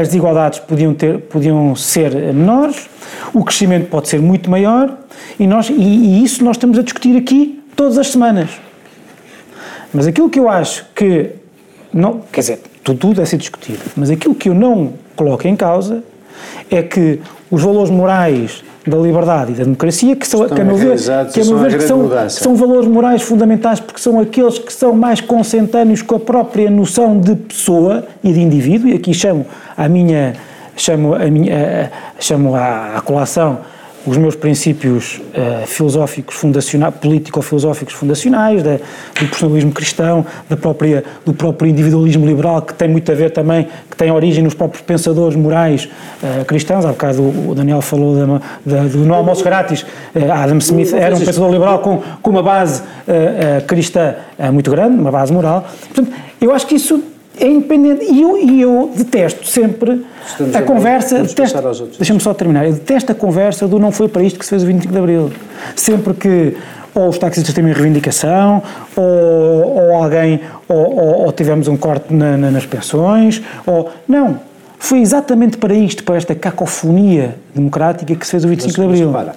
as 0.00 0.08
desigualdades 0.08 0.58
podiam, 0.60 0.92
ter, 0.92 1.18
podiam 1.18 1.74
ser 1.74 2.12
menores, 2.34 2.88
o 3.32 3.42
crescimento 3.44 3.88
pode 3.88 4.08
ser 4.08 4.20
muito 4.20 4.50
maior, 4.50 4.96
e, 5.38 5.46
nós, 5.46 5.70
e, 5.70 5.74
e 5.74 6.24
isso 6.24 6.44
nós 6.44 6.56
estamos 6.56 6.78
a 6.78 6.82
discutir 6.82 7.16
aqui 7.16 7.62
todas 7.74 7.98
as 7.98 8.08
semanas. 8.08 8.50
Mas 9.92 10.06
aquilo 10.06 10.28
que 10.28 10.38
eu 10.38 10.48
acho 10.48 10.84
que. 10.94 11.30
Não, 11.92 12.20
quer 12.30 12.40
dizer, 12.40 12.60
tudo, 12.84 12.98
tudo 12.98 13.22
é 13.22 13.24
ser 13.24 13.38
discutido, 13.38 13.80
mas 13.96 14.10
aquilo 14.10 14.34
que 14.34 14.48
eu 14.48 14.54
não 14.54 14.92
coloco 15.14 15.48
em 15.48 15.56
causa 15.56 16.02
é 16.70 16.82
que 16.82 17.20
os 17.50 17.62
valores 17.62 17.90
morais 17.90 18.62
da 18.86 18.96
liberdade 18.96 19.52
e 19.52 19.54
da 19.54 19.64
democracia, 19.64 20.14
que, 20.14 20.26
são, 20.26 20.48
que 20.48 20.60
a 20.60 20.64
meu 20.64 20.76
ver, 20.76 20.96
que, 21.32 21.40
a 21.40 21.44
meu 21.44 21.58
ver 21.58 21.76
que 21.76 21.82
são, 21.82 22.08
são 22.28 22.54
valores 22.54 22.88
morais 22.88 23.22
fundamentais 23.22 23.80
porque 23.80 24.00
são 24.00 24.20
aqueles 24.20 24.58
que 24.58 24.72
são 24.72 24.92
mais 24.92 25.20
consentâneos 25.20 26.02
com 26.02 26.16
a 26.16 26.20
própria 26.20 26.70
noção 26.70 27.18
de 27.18 27.34
pessoa 27.34 28.06
e 28.22 28.32
de 28.32 28.40
indivíduo, 28.40 28.88
e 28.88 28.94
aqui 28.94 29.12
chamo 29.12 29.44
a 29.76 29.88
minha, 29.88 30.34
chamo 30.76 31.14
a 31.14 31.26
minha, 31.26 31.90
chamo 32.20 32.54
a 32.54 33.02
colação 33.04 33.58
os 34.06 34.16
meus 34.16 34.36
princípios 34.36 35.20
uh, 35.34 35.66
filosóficos 35.66 36.36
fundacionais, 36.36 36.94
político-filosóficos 36.94 37.94
fundacionais, 37.94 38.62
da, 38.62 38.76
do 38.76 39.28
personalismo 39.28 39.72
cristão, 39.72 40.24
da 40.48 40.56
própria, 40.56 41.04
do 41.24 41.34
próprio 41.34 41.68
individualismo 41.68 42.26
liberal, 42.26 42.62
que 42.62 42.74
tem 42.74 42.88
muito 42.88 43.10
a 43.10 43.14
ver 43.14 43.30
também, 43.30 43.66
que 43.90 43.96
tem 43.96 44.10
origem 44.10 44.44
nos 44.44 44.54
próprios 44.54 44.82
pensadores 44.82 45.36
morais 45.36 45.88
uh, 46.22 46.44
cristãos. 46.44 46.84
Há 46.84 46.90
bocado 46.90 47.22
o 47.22 47.54
Daniel 47.54 47.82
falou 47.82 48.14
da, 48.14 48.40
da, 48.64 48.82
do 48.84 48.98
No 48.98 49.14
Almoço 49.14 49.42
Grátis. 49.42 49.82
Uh, 50.14 50.30
Adam 50.32 50.58
Smith 50.58 50.92
era 50.92 51.14
um 51.14 51.20
pensador 51.20 51.50
liberal 51.50 51.80
com, 51.80 52.02
com 52.22 52.30
uma 52.30 52.42
base 52.42 52.82
cristã 53.66 54.16
muito 54.52 54.70
grande, 54.70 54.98
uma 54.98 55.10
base 55.10 55.32
moral. 55.32 55.66
Portanto, 55.92 56.12
eu 56.40 56.52
acho 56.52 56.66
que 56.66 56.74
isso 56.74 57.02
é 57.38 57.46
independente. 57.46 58.04
E 58.04 58.22
eu, 58.22 58.38
e 58.38 58.60
eu 58.60 58.90
detesto 58.94 59.46
sempre 59.46 60.04
Estamos 60.26 60.56
a, 60.56 60.62
conversa. 60.62 61.22
Deixa-me 61.98 62.20
só 62.20 62.34
terminar. 62.34 62.66
Eu 62.66 62.72
detesto 62.72 63.12
a 63.12 63.14
conversa 63.14 63.68
do 63.68 63.78
não 63.78 63.92
foi 63.92 64.08
para 64.08 64.22
isto 64.22 64.38
que 64.38 64.44
se 64.44 64.50
fez 64.50 64.62
o 64.62 64.66
25 64.66 64.92
de 64.92 64.98
Abril. 64.98 65.32
Sempre 65.74 66.14
que 66.14 66.56
ou 66.94 67.10
os 67.10 67.18
taxistas 67.18 67.54
têm 67.54 67.64
reivindicação, 67.64 68.62
ou, 68.96 69.04
ou 69.04 69.96
alguém, 69.96 70.40
ou, 70.66 70.96
ou, 70.96 71.24
ou, 71.26 71.32
tivemos 71.32 71.68
um 71.68 71.76
corte 71.76 72.12
na, 72.12 72.38
na, 72.38 72.50
nas 72.50 72.64
pensões, 72.64 73.42
ou. 73.66 73.90
Não. 74.08 74.40
Foi 74.78 75.00
exatamente 75.00 75.56
para 75.56 75.74
isto, 75.74 76.04
para 76.04 76.16
esta 76.16 76.34
cacofonia 76.34 77.36
democrática 77.54 78.14
que 78.14 78.24
se 78.24 78.30
fez 78.30 78.44
o 78.44 78.48
25 78.48 78.68
mas, 78.68 78.74
de 78.76 78.82
Abril. 78.82 79.10
Mas, 79.10 79.24
para. 79.24 79.36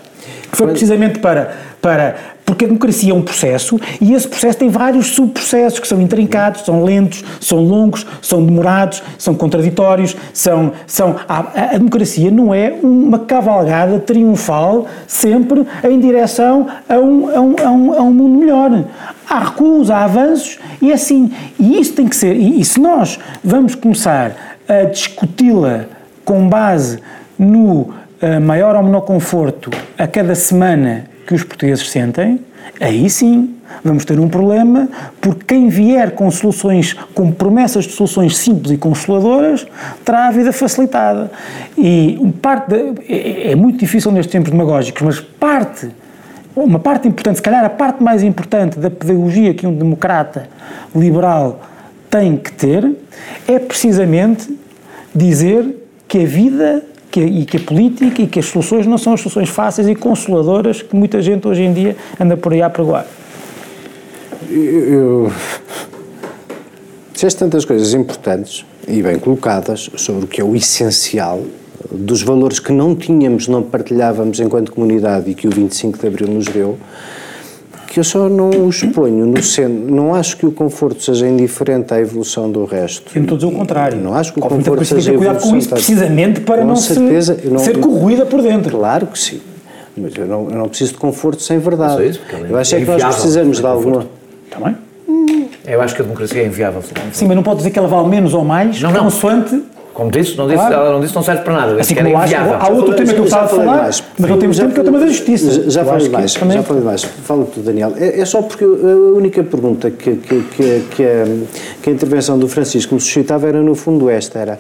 Foi 0.52 0.68
precisamente 0.68 1.20
para, 1.20 1.52
para 1.82 2.16
porque 2.50 2.66
a 2.66 2.68
democracia 2.68 3.12
é 3.12 3.14
um 3.14 3.22
processo 3.22 3.80
e 4.02 4.12
esse 4.12 4.28
processo 4.28 4.58
tem 4.58 4.70
vários 4.70 5.12
subprocessos 5.12 5.80
que 5.80 5.88
são 5.88 6.02
intrincados, 6.02 6.62
são 6.62 6.84
lentos, 6.84 7.24
são 7.40 7.64
longos, 7.64 8.08
são 8.24 8.44
demorados, 8.44 9.04
são 9.20 9.36
contraditórios, 9.36 10.18
são, 10.34 10.72
são 10.88 11.16
a, 11.28 11.76
a 11.76 11.78
democracia 11.78 12.32
não 12.32 12.52
é 12.52 12.74
uma 12.82 13.20
cavalgada 13.20 14.00
triunfal 14.00 14.88
sempre 15.06 15.64
em 15.84 16.00
direção 16.00 16.66
a 16.90 16.98
um, 16.98 17.30
a 17.30 17.40
um, 17.40 17.56
a 17.64 17.70
um, 17.72 17.94
a 17.94 18.02
um 18.02 18.12
mundo 18.12 18.40
melhor. 18.40 18.84
Há 19.30 19.40
recuos, 19.44 19.92
há 19.92 20.04
avanços 20.04 20.58
e 20.82 20.90
é 20.90 20.96
assim. 20.96 21.32
E 21.60 21.80
isso 21.80 21.94
tem 21.94 22.08
que 22.08 22.16
ser. 22.16 22.36
E, 22.36 22.62
e 22.62 22.66
se 22.66 22.80
nós 22.80 23.20
vamos 23.44 23.76
começar 23.76 24.58
a 24.68 24.86
discuti-la 24.86 25.86
com 26.26 26.50
base 26.50 26.98
no 27.38 27.82
uh, 27.82 28.42
maior 28.42 28.76
ou 28.76 28.82
menor 28.82 29.02
conforto 29.02 29.70
a 29.96 30.08
cada 30.08 30.34
semana 30.34 31.09
que 31.30 31.36
os 31.36 31.44
portugueses 31.44 31.88
sentem, 31.92 32.40
aí 32.82 33.08
sim 33.08 33.56
vamos 33.84 34.04
ter 34.04 34.20
um 34.20 34.28
problema, 34.28 34.90
porque 35.22 35.44
quem 35.46 35.70
vier 35.70 36.16
com 36.16 36.30
soluções, 36.32 36.94
com 37.14 37.32
promessas 37.32 37.86
de 37.86 37.92
soluções 37.92 38.36
simples 38.36 38.72
e 38.72 38.78
consoladoras, 38.78 39.68
terá 40.04 40.26
a 40.26 40.32
vida 40.32 40.52
facilitada. 40.52 41.30
E 41.78 42.20
parte 42.42 42.70
de, 42.70 43.04
é, 43.08 43.52
é 43.52 43.56
muito 43.56 43.78
difícil 43.78 44.12
nestes 44.12 44.32
tempos 44.32 44.50
demagógicos, 44.50 45.04
mas 45.04 45.20
parte, 45.20 45.92
uma 46.56 46.80
parte 46.80 47.08
importante, 47.08 47.36
se 47.36 47.44
calhar 47.44 47.64
a 47.64 47.70
parte 47.70 48.02
mais 48.02 48.24
importante 48.24 48.80
da 48.80 48.90
pedagogia 48.90 49.54
que 49.54 49.68
um 49.68 49.76
democrata 49.76 50.50
liberal 50.96 51.62
tem 52.10 52.38
que 52.38 52.52
ter, 52.54 52.92
é 53.48 53.60
precisamente 53.60 54.52
dizer 55.14 55.88
que 56.08 56.24
a 56.24 56.26
vida 56.26 56.84
que, 57.12 57.20
e 57.20 57.46
que 57.46 57.58
a 57.58 57.60
política 57.60 58.22
e 58.22 58.28
que 58.28 58.40
as 58.40 58.46
soluções 58.46 58.86
não 58.86 58.98
são 58.98 59.14
as 59.14 59.22
soluções 59.22 59.50
fáceis 59.50 59.88
e 59.88 59.96
consoladoras 59.96 60.82
que 60.82 60.96
muita 60.96 61.22
gente 61.22 61.48
hoje 61.48 61.64
em 61.64 61.74
dia 61.74 61.96
anda 62.20 62.38
por 62.38 62.54
aí 62.54 62.62
a 62.62 62.70
pregoar. 62.70 63.06
Eu, 64.50 65.32
disseste 67.14 67.40
tantas 67.40 67.66
coisas 67.66 67.94
importantes 67.94 68.66
e 68.88 69.02
bem 69.02 69.20
colocadas 69.20 69.90
sobre 69.96 70.26
o 70.26 70.28
que 70.28 70.42
é 70.42 70.44
o 70.44 70.56
essencial 70.56 71.44
dos 71.92 72.22
valores 72.22 72.60
que 72.60 72.72
não 72.72 72.96
tínhamos, 72.96 73.48
não 73.48 73.64
partilhávamos 73.64 74.40
enquanto 74.40 74.72
comunidade 74.72 75.30
e 75.30 75.34
que 75.34 75.48
o 75.48 75.52
25 75.52 75.98
de 75.98 76.08
Abril 76.08 76.28
nos 76.28 76.46
deu, 76.46 76.78
que 77.90 78.00
eu 78.00 78.04
só 78.04 78.30
não 78.30 78.68
os 78.68 78.84
ponho 78.84 79.26
no 79.26 79.42
centro. 79.42 79.94
Não 79.94 80.14
acho 80.14 80.38
que 80.38 80.46
o 80.46 80.52
conforto 80.52 81.02
seja 81.02 81.28
indiferente 81.28 81.92
à 81.92 82.00
evolução 82.00 82.50
do 82.50 82.64
resto. 82.64 83.12
Eu 83.16 83.22
não 83.22 83.24
estou 83.24 83.36
a 83.36 83.40
dizer 83.40 83.56
o 83.56 83.58
contrário. 83.58 83.98
Não 84.00 84.14
acho 84.14 84.32
que 84.32 84.40
o 84.40 84.42
conforto 84.44 84.86
seja 84.86 85.14
cuidado 85.14 85.42
com 85.42 85.58
isso, 85.58 85.70
precisamente 85.70 86.42
para 86.42 86.64
não 86.64 86.76
certeza, 86.76 87.36
se, 87.40 87.48
não, 87.48 87.58
ser 87.58 87.80
corroída 87.80 88.28
por 88.28 88.44
dentro. 88.44 88.78
Claro 88.78 89.08
que 89.08 89.18
sim. 89.18 89.42
Mas 89.98 90.16
eu 90.16 90.28
não, 90.28 90.50
eu 90.50 90.56
não 90.56 90.70
preciso 90.70 90.94
de 90.94 91.00
conforto 91.00 91.42
sem 91.42 91.58
verdade. 91.58 92.08
Isso, 92.08 92.22
eu 92.48 92.58
acho 92.58 92.76
é 92.76 92.80
que 92.80 92.86
nós 92.86 93.16
precisamos 93.16 93.60
de 93.60 93.66
alguma. 93.66 94.06
Está 94.46 94.60
bem? 94.60 94.78
Eu 95.66 95.82
acho 95.82 95.96
que 95.96 96.02
a 96.02 96.04
democracia 96.04 96.44
é 96.44 96.46
inviável. 96.46 96.84
Sim, 97.12 97.26
mas 97.26 97.36
não 97.36 97.44
pode 97.44 97.58
dizer 97.58 97.72
que 97.72 97.80
ela 97.80 97.88
vale 97.88 98.08
menos 98.08 98.34
ou 98.34 98.46
mais, 98.46 98.80
não, 98.82 98.92
não. 98.92 99.04
consoante 99.06 99.62
como 100.00 100.12
disse, 100.12 100.38
não 100.38 100.48
disse, 100.48 100.60
claro. 100.60 100.76
ela 100.76 100.92
não 100.94 101.02
disse 101.02 101.14
não 101.14 101.22
serve 101.22 101.44
para 101.44 101.54
nada. 101.54 101.82
Assim 101.82 101.94
como 101.94 102.18
acho, 102.18 102.34
há 102.38 102.70
outro 102.70 102.96
tema 102.96 103.14
que 103.14 103.20
eu 103.20 103.26
estava 103.26 103.44
a 103.44 103.48
falar, 103.50 103.78
mais. 103.82 104.02
mas 104.18 104.30
não 104.30 104.40
temos 104.40 104.58
tempo 104.58 104.72
que 104.72 104.80
é 104.80 104.82
o 104.82 104.86
tema 104.86 104.98
da 104.98 105.08
justiça. 105.08 105.70
Já 105.70 105.84
falei 105.84 106.08
mais, 106.08 106.32
já 106.32 106.64
falei 106.64 106.84
mais. 106.84 107.04
Fala 107.04 107.46
tu, 107.46 107.60
Daniel. 107.60 107.94
É, 107.98 108.22
é, 108.22 108.26
só 108.26 108.42
porque 108.42 108.64
a 108.64 108.68
única 108.68 109.44
pergunta 109.44 109.92
que, 109.92 110.16
que, 110.16 110.42
que, 110.42 110.84
que, 110.90 111.04
a, 111.04 111.26
que 111.82 111.90
a 111.90 111.94
intervenção 111.94 112.40
do 112.40 112.48
Francisco 112.48 112.96
me 112.96 113.02
suscitava 113.02 113.50
era 113.50 113.62
no 113.62 113.76
fundo 113.76 114.10
esta, 114.10 114.40
era 114.40 114.58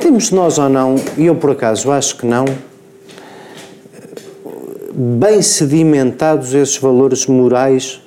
temos 0.00 0.32
nós 0.32 0.58
ou 0.58 0.68
não, 0.68 0.96
e 1.16 1.26
eu 1.26 1.36
por 1.36 1.52
acaso 1.52 1.92
acho 1.92 2.16
que 2.16 2.26
não, 2.26 2.44
bem 4.92 5.40
sedimentados 5.40 6.52
esses 6.52 6.78
valores 6.78 7.28
morais 7.28 8.00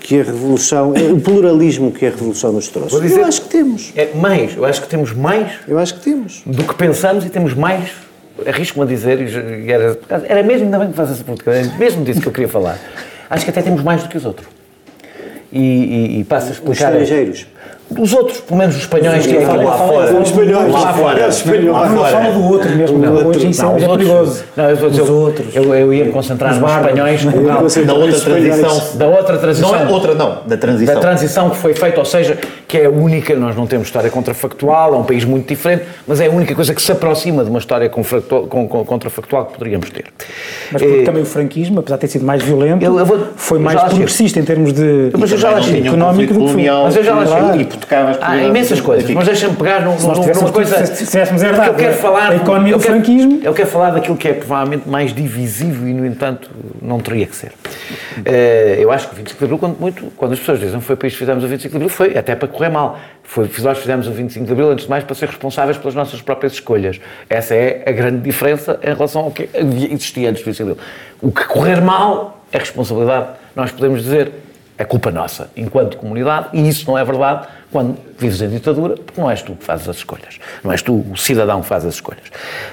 que 0.00 0.20
a 0.20 0.24
Revolução, 0.24 0.92
o 0.92 1.20
pluralismo 1.20 1.90
que 1.90 2.06
a 2.06 2.10
Revolução 2.10 2.52
nos 2.52 2.68
trouxe. 2.68 3.00
Dizer, 3.00 3.20
eu 3.20 3.24
acho 3.26 3.42
que 3.42 3.48
temos. 3.48 3.92
É 3.96 4.14
mais, 4.14 4.56
eu 4.56 4.64
acho 4.64 4.82
que 4.82 4.88
temos 4.88 5.12
mais. 5.12 5.52
Eu 5.66 5.78
acho 5.78 5.94
que 5.94 6.00
temos. 6.00 6.42
Do 6.44 6.64
que 6.64 6.74
pensamos 6.74 7.24
e 7.24 7.30
temos 7.30 7.54
mais. 7.54 7.90
Arrisco-me 8.46 8.84
a 8.84 8.88
dizer, 8.88 9.20
e 9.20 9.70
era, 9.70 9.98
era 10.24 10.42
mesmo, 10.42 10.64
ainda 10.64 10.78
bem 10.78 10.90
que 10.90 10.96
faz 10.96 11.10
essa 11.10 11.22
pergunta, 11.22 11.50
era 11.50 11.78
mesmo 11.78 12.04
disso 12.04 12.20
que 12.20 12.26
eu 12.26 12.32
queria 12.32 12.48
falar. 12.48 12.78
Acho 13.30 13.44
que 13.44 13.50
até 13.50 13.62
temos 13.62 13.82
mais 13.82 14.02
do 14.02 14.08
que 14.08 14.16
os 14.16 14.24
outros. 14.24 14.48
E, 15.52 15.60
e, 15.60 16.20
e 16.20 16.24
passo 16.24 16.48
a 16.48 16.50
explicar. 16.50 16.92
Os 16.92 17.02
estrangeiros. 17.02 17.46
Os 17.90 18.12
outros, 18.12 18.40
pelo 18.40 18.58
menos 18.58 18.76
os 18.76 18.82
espanhóis 18.82 19.26
que 19.26 19.36
estão 19.36 19.62
lá 19.62 19.76
fora. 19.76 20.14
Os 20.14 20.28
espanhóis. 20.28 20.72
Lá 20.72 20.92
fora. 20.94 21.28
Os 21.28 21.36
espanhóis. 21.36 21.90
Não 21.90 22.04
fala 22.04 22.32
do 22.32 22.44
outro 22.44 22.70
mesmo. 22.70 22.98
Não, 22.98 23.26
hoje 23.26 23.50
isso 23.50 23.64
é 23.64 23.88
perigoso. 23.88 24.44
Não, 24.56 24.70
eu, 24.70 24.86
os 24.86 25.10
outros. 25.10 25.54
Eu, 25.54 25.74
eu 25.74 25.94
ia 25.94 26.04
me 26.04 26.12
concentrar 26.12 26.58
nos 26.58 26.70
espanhóis. 26.70 27.24
Da 27.86 27.94
outra 27.94 28.20
transição. 28.20 28.82
Da 28.94 29.06
outra 29.06 29.38
transição. 29.38 29.72
Não 29.72 29.78
é 29.78 29.86
outra, 29.86 30.14
não. 30.14 30.38
Da 30.46 30.56
transição. 30.56 30.94
Da 30.94 31.00
transição 31.00 31.50
que 31.50 31.56
foi 31.56 31.74
feita, 31.74 31.98
ou 31.98 32.04
seja, 32.04 32.38
que 32.66 32.78
é 32.78 32.86
a 32.86 32.90
única, 32.90 33.36
nós 33.36 33.54
não 33.54 33.66
temos 33.66 33.86
história 33.86 34.10
contrafactual, 34.10 34.94
é 34.94 34.96
um 34.96 35.04
país 35.04 35.24
muito 35.24 35.46
diferente, 35.46 35.84
mas 36.06 36.20
é 36.20 36.26
a 36.26 36.30
única 36.30 36.54
coisa 36.54 36.74
que 36.74 36.82
se 36.82 36.90
aproxima 36.90 37.44
de 37.44 37.50
uma 37.50 37.58
história 37.58 37.88
contrafactual 37.88 39.46
que 39.46 39.52
poderíamos 39.58 39.90
ter. 39.90 40.06
Mas 40.72 40.82
porque 40.82 41.00
é, 41.00 41.04
também 41.04 41.22
o 41.22 41.26
franquismo, 41.26 41.80
apesar 41.80 41.96
de 41.96 42.00
ter 42.00 42.08
sido 42.08 42.24
mais 42.24 42.42
violento, 42.42 42.82
eu, 42.82 42.98
eu 42.98 43.06
vou, 43.06 43.28
foi 43.36 43.58
mais 43.58 43.80
progressista 43.82 44.40
em 44.40 44.44
termos 44.44 44.72
de 44.72 45.10
mas 45.16 45.30
eu 45.30 45.38
já 45.38 45.50
achei, 45.50 45.86
económico 45.86 46.34
do 46.34 46.46
que 46.46 46.68
Mas 46.68 46.96
eu 46.96 47.04
já 47.04 47.14
achei, 47.74 47.80
tocavas... 47.80 48.18
Há 48.20 48.36
imensas 48.36 48.80
coisas, 48.80 49.08
mas 49.10 49.26
deixa-me 49.26 49.56
pegar 49.56 49.80
num, 49.80 49.96
numa 49.96 50.52
coisa... 50.52 50.86
Se 50.86 51.06
tivéssemos 51.06 51.42
herdado 51.42 51.70
eu 51.70 51.74
quero 51.74 51.94
falar, 51.94 52.32
a 52.32 52.36
economia 52.36 52.74
do 52.74 52.80
franquismo... 52.80 53.40
Eu 53.42 53.52
quero 53.52 53.68
falar 53.68 53.90
daquilo 53.90 54.16
que 54.16 54.28
é 54.28 54.32
provavelmente 54.32 54.88
mais 54.88 55.12
divisivo 55.12 55.86
e, 55.86 55.92
no 55.92 56.06
entanto, 56.06 56.50
não 56.80 57.00
teria 57.00 57.26
que 57.26 57.36
ser. 57.36 57.52
Uh, 58.18 58.80
eu 58.80 58.90
acho 58.90 59.08
que 59.08 59.14
o 59.14 59.16
25 59.16 59.38
de 59.38 59.44
Abril, 59.44 59.58
quando, 59.58 59.78
muito, 59.78 60.12
quando 60.16 60.32
as 60.32 60.38
pessoas 60.38 60.60
dizem 60.60 60.80
foi 60.80 60.96
para 60.96 61.08
isto 61.08 61.18
fizemos 61.18 61.44
o 61.44 61.48
25 61.48 61.70
de 61.70 61.76
Abril, 61.76 61.88
foi 61.88 62.16
até 62.16 62.34
para 62.34 62.48
correr 62.48 62.68
mal. 62.68 62.98
Foi, 63.22 63.50
nós 63.62 63.78
fizemos 63.78 64.06
o 64.06 64.12
25 64.12 64.46
de 64.46 64.52
Abril, 64.52 64.70
antes 64.70 64.84
de 64.84 64.90
mais, 64.90 65.04
para 65.04 65.14
ser 65.14 65.28
responsáveis 65.28 65.78
pelas 65.78 65.94
nossas 65.94 66.20
próprias 66.20 66.52
escolhas. 66.52 67.00
Essa 67.28 67.54
é 67.54 67.82
a 67.86 67.92
grande 67.92 68.20
diferença 68.20 68.78
em 68.82 68.94
relação 68.94 69.22
ao 69.22 69.30
que 69.30 69.48
existia 69.90 70.30
antes 70.30 70.42
do 70.42 70.46
25 70.46 70.54
de 70.54 70.62
Abril. 70.72 70.86
O 71.22 71.32
que 71.32 71.44
correr 71.46 71.80
mal 71.80 72.44
é 72.52 72.58
responsabilidade, 72.58 73.28
nós 73.56 73.72
podemos 73.72 74.02
dizer, 74.02 74.30
é 74.76 74.84
culpa 74.84 75.10
nossa, 75.10 75.50
enquanto 75.56 75.96
comunidade, 75.96 76.48
e 76.52 76.68
isso 76.68 76.84
não 76.88 76.98
é 76.98 77.04
verdade 77.04 77.46
quando 77.70 77.96
vives 78.18 78.40
em 78.40 78.48
ditadura, 78.48 78.96
porque 78.96 79.20
não 79.20 79.30
és 79.30 79.40
tu 79.40 79.54
que 79.54 79.64
fazes 79.64 79.88
as 79.88 79.96
escolhas. 79.96 80.38
Não 80.64 80.72
és 80.72 80.82
tu 80.82 81.04
o 81.10 81.16
cidadão 81.16 81.60
que 81.60 81.68
faz 81.68 81.84
as 81.84 81.94
escolhas. 81.94 82.24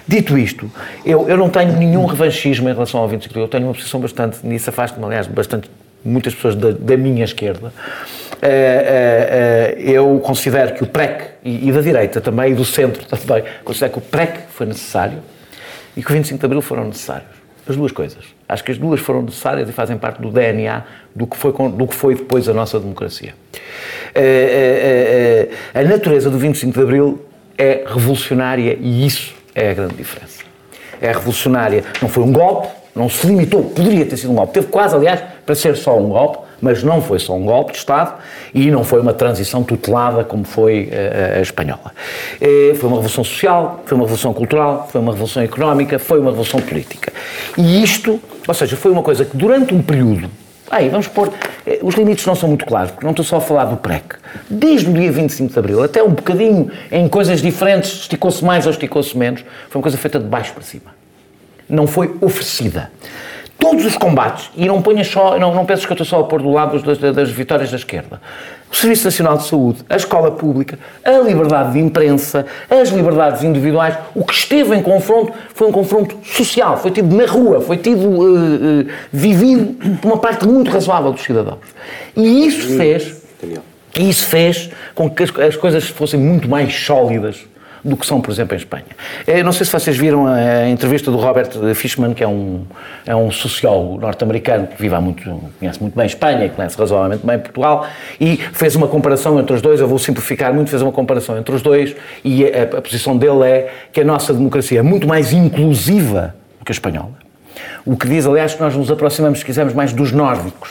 Dito 0.07 0.37
isto, 0.37 0.71
eu, 1.05 1.29
eu 1.29 1.37
não 1.37 1.49
tenho 1.49 1.73
nenhum 1.77 2.05
revanchismo 2.05 2.67
em 2.69 2.73
relação 2.73 2.99
ao 2.99 3.07
25 3.07 3.27
de 3.27 3.39
abril. 3.39 3.45
Eu 3.45 3.49
tenho 3.49 3.67
uma 3.67 3.73
posição 3.73 3.99
bastante, 3.99 4.45
nisso 4.45 4.69
afasto-me, 4.69 5.05
aliás, 5.05 5.27
bastante, 5.27 5.69
muitas 6.03 6.33
pessoas 6.33 6.55
da, 6.55 6.71
da 6.71 6.97
minha 6.97 7.23
esquerda. 7.23 7.67
Uh, 7.67 8.47
uh, 8.47 8.47
uh, 8.47 9.79
eu 9.79 10.19
considero 10.21 10.73
que 10.73 10.83
o 10.83 10.87
PREC, 10.87 11.23
e, 11.43 11.69
e, 11.69 11.71
da 11.71 11.81
direita 11.81 12.19
também, 12.19 12.51
e 12.51 12.55
do 12.55 12.65
centro 12.65 13.05
também, 13.05 13.43
considero 13.63 13.93
que 13.93 13.99
o 13.99 14.01
PREC 14.01 14.39
foi 14.49 14.65
necessário 14.65 15.19
e 15.95 16.03
que 16.03 16.09
o 16.09 16.13
25 16.13 16.39
de 16.39 16.45
abril 16.45 16.61
foram 16.61 16.85
necessários. 16.85 17.29
As 17.67 17.75
duas 17.75 17.91
coisas. 17.91 18.25
Acho 18.51 18.65
que 18.65 18.71
as 18.73 18.77
duas 18.77 18.99
foram 18.99 19.21
necessárias 19.21 19.69
e 19.69 19.71
fazem 19.71 19.97
parte 19.97 20.21
do 20.21 20.29
DNA 20.29 20.83
do 21.15 21.25
que 21.25 21.37
foi, 21.37 21.53
do 21.53 21.87
que 21.87 21.95
foi 21.95 22.15
depois 22.15 22.49
a 22.49 22.53
nossa 22.53 22.77
democracia. 22.77 23.33
Eh, 24.13 24.19
eh, 24.21 25.49
eh, 25.73 25.79
a 25.79 25.83
natureza 25.83 26.29
do 26.29 26.37
25 26.37 26.73
de 26.73 26.83
Abril 26.83 27.25
é 27.57 27.85
revolucionária 27.87 28.77
e 28.77 29.07
isso 29.07 29.33
é 29.55 29.69
a 29.69 29.73
grande 29.73 29.93
diferença. 29.93 30.43
É 31.01 31.13
revolucionária. 31.13 31.85
Não 32.01 32.09
foi 32.09 32.23
um 32.23 32.33
golpe, 32.33 32.67
não 32.93 33.07
se 33.07 33.25
limitou, 33.25 33.63
poderia 33.63 34.05
ter 34.05 34.17
sido 34.17 34.33
um 34.33 34.35
golpe. 34.35 34.51
Teve 34.51 34.67
quase, 34.67 34.97
aliás, 34.97 35.23
para 35.45 35.55
ser 35.55 35.77
só 35.77 35.97
um 35.97 36.09
golpe, 36.09 36.39
mas 36.61 36.83
não 36.83 37.01
foi 37.01 37.19
só 37.19 37.35
um 37.35 37.43
golpe 37.43 37.71
de 37.71 37.79
Estado 37.79 38.13
e 38.53 38.69
não 38.69 38.83
foi 38.83 39.01
uma 39.01 39.13
transição 39.13 39.63
tutelada 39.63 40.23
como 40.23 40.43
foi 40.43 40.89
a, 40.91 41.39
a 41.39 41.41
espanhola. 41.41 41.91
Foi 42.39 42.87
uma 42.87 42.97
revolução 42.97 43.23
social, 43.23 43.81
foi 43.85 43.95
uma 43.95 44.03
revolução 44.03 44.33
cultural, 44.33 44.87
foi 44.91 45.01
uma 45.01 45.11
revolução 45.11 45.43
económica, 45.43 45.97
foi 45.99 46.19
uma 46.19 46.29
revolução 46.29 46.59
política. 46.61 47.11
E 47.57 47.83
isto, 47.83 48.19
ou 48.47 48.53
seja, 48.53 48.75
foi 48.75 48.91
uma 48.91 49.03
coisa 49.03 49.25
que 49.25 49.35
durante 49.35 49.73
um 49.73 49.81
período 49.81 50.29
Aí, 50.71 50.87
vamos 50.87 51.09
pôr. 51.09 51.29
Eh, 51.67 51.79
os 51.83 51.95
limites 51.95 52.25
não 52.25 52.33
são 52.33 52.47
muito 52.47 52.65
claros, 52.65 52.91
porque 52.91 53.03
não 53.03 53.11
estou 53.11 53.25
só 53.25 53.35
a 53.35 53.41
falar 53.41 53.65
do 53.65 53.75
PREC. 53.75 54.15
Desde 54.49 54.89
o 54.89 54.93
dia 54.93 55.11
25 55.11 55.51
de 55.51 55.59
Abril 55.59 55.83
até 55.83 56.01
um 56.01 56.11
bocadinho 56.11 56.71
em 56.89 57.09
coisas 57.09 57.41
diferentes, 57.41 57.91
esticou-se 57.91 58.43
mais 58.43 58.65
ou 58.65 58.71
esticou-se 58.71 59.15
menos, 59.17 59.41
foi 59.69 59.79
uma 59.79 59.83
coisa 59.83 59.97
feita 59.97 60.17
de 60.17 60.25
baixo 60.25 60.53
para 60.53 60.63
cima. 60.63 60.95
Não 61.67 61.87
foi 61.87 62.15
oferecida. 62.21 62.89
Todos 63.61 63.85
os 63.85 63.95
combates, 63.95 64.49
e 64.57 64.65
não 64.65 64.81
ponhas 64.81 65.07
só, 65.07 65.39
não, 65.39 65.55
não 65.55 65.65
penses 65.65 65.85
que 65.85 65.91
eu 65.91 65.95
estou 65.95 66.05
só 66.05 66.19
a 66.19 66.23
pôr 66.25 66.41
do 66.41 66.51
lado 66.51 66.81
das, 66.81 66.97
das 66.97 67.29
vitórias 67.29 67.71
da 67.71 67.77
esquerda 67.77 68.19
o 68.71 68.75
Serviço 68.75 69.03
Nacional 69.03 69.37
de 69.37 69.43
Saúde, 69.43 69.83
a 69.89 69.97
escola 69.97 70.31
pública, 70.31 70.79
a 71.03 71.19
liberdade 71.19 71.73
de 71.73 71.79
imprensa, 71.79 72.45
as 72.69 72.89
liberdades 72.89 73.43
individuais, 73.43 73.97
o 74.15 74.23
que 74.23 74.33
esteve 74.33 74.73
em 74.73 74.81
confronto 74.81 75.33
foi 75.53 75.67
um 75.67 75.71
confronto 75.73 76.17
social, 76.23 76.77
foi 76.77 76.89
tido 76.91 77.13
na 77.13 77.25
rua, 77.25 77.59
foi 77.59 77.75
tido 77.75 78.07
uh, 78.07 78.81
uh, 78.81 78.87
vivido 79.11 79.97
por 79.97 80.07
uma 80.07 80.17
parte 80.17 80.47
muito 80.47 80.71
razoável 80.71 81.11
dos 81.11 81.21
cidadãos. 81.21 81.59
E 82.15 82.47
isso 82.47 82.77
fez, 82.77 83.21
isso 83.99 84.25
fez 84.25 84.69
com 84.95 85.09
que 85.09 85.23
as, 85.23 85.37
as 85.37 85.57
coisas 85.57 85.89
fossem 85.89 86.19
muito 86.19 86.47
mais 86.47 86.73
sólidas 86.73 87.45
do 87.83 87.97
que 87.97 88.05
são, 88.05 88.21
por 88.21 88.31
exemplo, 88.31 88.55
em 88.55 88.57
Espanha. 88.57 88.85
Eu 89.25 89.37
eh, 89.37 89.43
não 89.43 89.51
sei 89.51 89.65
se 89.65 89.71
vocês 89.71 89.97
viram 89.97 90.27
a 90.27 90.67
entrevista 90.69 91.09
do 91.09 91.17
Robert 91.17 91.49
Fishman, 91.73 92.13
que 92.13 92.23
é 92.23 92.27
um, 92.27 92.63
é 93.05 93.15
um 93.15 93.31
sociólogo 93.31 93.99
norte-americano 93.99 94.67
que 94.67 94.81
vive 94.81 94.93
há 94.93 95.01
muito, 95.01 95.23
conhece 95.59 95.81
muito 95.81 95.95
bem 95.95 96.05
Espanha 96.05 96.45
e 96.45 96.49
conhece 96.49 96.77
razoavelmente 96.77 97.25
bem 97.25 97.39
Portugal, 97.39 97.87
e 98.19 98.37
fez 98.37 98.75
uma 98.75 98.87
comparação 98.87 99.39
entre 99.39 99.55
os 99.55 99.61
dois, 99.61 99.79
eu 99.79 99.87
vou 99.87 99.97
simplificar 99.97 100.53
muito, 100.53 100.69
fez 100.69 100.81
uma 100.81 100.91
comparação 100.91 101.37
entre 101.37 101.53
os 101.53 101.61
dois, 101.61 101.95
e 102.23 102.45
a, 102.45 102.63
a 102.77 102.81
posição 102.81 103.17
dele 103.17 103.43
é 103.43 103.73
que 103.91 104.01
a 104.01 104.05
nossa 104.05 104.33
democracia 104.33 104.79
é 104.79 104.83
muito 104.83 105.07
mais 105.07 105.33
inclusiva 105.33 106.35
do 106.59 106.65
que 106.65 106.71
a 106.71 106.73
espanhola. 106.73 107.13
O 107.85 107.97
que 107.97 108.07
diz, 108.07 108.25
aliás, 108.25 108.53
que 108.53 108.61
nós 108.61 108.75
nos 108.75 108.91
aproximamos, 108.91 109.39
se 109.39 109.45
quisermos, 109.45 109.73
mais 109.73 109.91
dos 109.91 110.11
nórdicos 110.11 110.69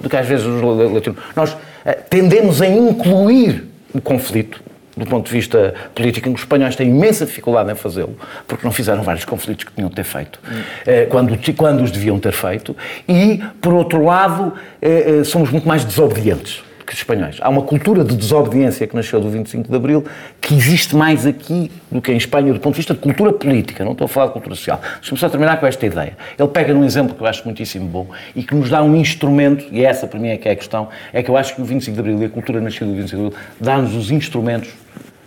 do 0.00 0.08
que 0.08 0.16
às 0.16 0.26
vezes 0.26 0.46
os 0.46 0.62
latinos. 0.92 1.18
Nós 1.34 1.56
eh, 1.84 1.92
tendemos 1.92 2.62
a 2.62 2.66
incluir 2.66 3.68
o 3.92 4.00
conflito 4.00 4.62
do 4.96 5.06
ponto 5.06 5.26
de 5.26 5.32
vista 5.32 5.74
político, 5.94 6.28
os 6.30 6.40
espanhóis 6.40 6.76
têm 6.76 6.88
imensa 6.88 7.24
dificuldade 7.24 7.70
em 7.70 7.74
fazê-lo, 7.74 8.16
porque 8.46 8.64
não 8.64 8.72
fizeram 8.72 9.02
vários 9.02 9.24
conflitos 9.24 9.64
que 9.64 9.72
tinham 9.72 9.88
de 9.88 9.94
ter 9.94 10.04
feito, 10.04 10.38
eh, 10.86 11.06
quando, 11.06 11.38
quando 11.56 11.82
os 11.82 11.90
deviam 11.90 12.18
ter 12.18 12.32
feito, 12.32 12.76
e, 13.08 13.42
por 13.60 13.72
outro 13.72 14.04
lado, 14.04 14.52
eh, 14.80 15.20
eh, 15.20 15.24
somos 15.24 15.50
muito 15.50 15.66
mais 15.66 15.84
desobedientes 15.84 16.62
espanhóis. 16.94 17.38
Há 17.40 17.48
uma 17.48 17.62
cultura 17.62 18.04
de 18.04 18.16
desobediência 18.16 18.86
que 18.86 18.94
nasceu 18.94 19.20
do 19.20 19.28
25 19.30 19.68
de 19.68 19.76
Abril 19.76 20.04
que 20.40 20.54
existe 20.54 20.94
mais 20.96 21.26
aqui 21.26 21.70
do 21.90 22.00
que 22.00 22.12
em 22.12 22.16
Espanha 22.16 22.52
do 22.52 22.60
ponto 22.60 22.74
de 22.74 22.78
vista 22.78 22.94
de 22.94 23.00
cultura 23.00 23.32
política, 23.32 23.84
não 23.84 23.92
estou 23.92 24.04
a 24.04 24.08
falar 24.08 24.26
de 24.26 24.32
cultura 24.32 24.54
social. 24.54 24.80
Deixa-me 25.00 25.18
só 25.18 25.28
terminar 25.28 25.58
com 25.58 25.66
esta 25.66 25.84
ideia. 25.84 26.16
Ele 26.38 26.48
pega 26.48 26.74
num 26.74 26.84
exemplo 26.84 27.14
que 27.14 27.22
eu 27.22 27.26
acho 27.26 27.44
muitíssimo 27.44 27.86
bom 27.86 28.06
e 28.34 28.42
que 28.42 28.54
nos 28.54 28.70
dá 28.70 28.82
um 28.82 28.96
instrumento, 28.96 29.64
e 29.70 29.84
essa 29.84 30.06
para 30.06 30.18
mim 30.18 30.28
é 30.28 30.36
que 30.36 30.48
é 30.48 30.52
a 30.52 30.56
questão, 30.56 30.88
é 31.12 31.22
que 31.22 31.30
eu 31.30 31.36
acho 31.36 31.54
que 31.54 31.62
o 31.62 31.64
25 31.64 31.94
de 31.94 32.00
Abril 32.00 32.22
e 32.22 32.24
a 32.24 32.28
cultura 32.28 32.60
nascida 32.60 32.86
do 32.86 32.92
25 32.94 33.08
de 33.08 33.26
Abril 33.26 33.40
dá-nos 33.60 33.94
os 33.94 34.10
instrumentos 34.10 34.70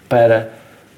para 0.08 0.50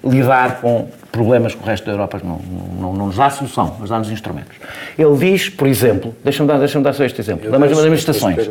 lidar 0.03 0.61
com 0.61 0.87
problemas 1.11 1.55
que 1.55 1.61
o 1.61 1.65
resto 1.65 1.85
da 1.85 1.91
Europa 1.91 2.21
não, 2.23 2.39
não, 2.79 2.93
não 2.93 3.07
nos 3.07 3.17
dá 3.17 3.29
solução, 3.29 3.77
mas 3.79 3.89
dá-nos 3.89 4.09
instrumentos. 4.09 4.55
Ele 4.97 5.17
diz, 5.17 5.49
por 5.49 5.67
exemplo, 5.67 6.15
deixa-me 6.23 6.47
dar, 6.47 6.59
deixa 6.59 6.79
dar 6.79 6.93
só 6.93 7.03
este 7.03 7.19
exemplo, 7.19 7.49
das 7.49 7.59
manifestações, 7.59 8.49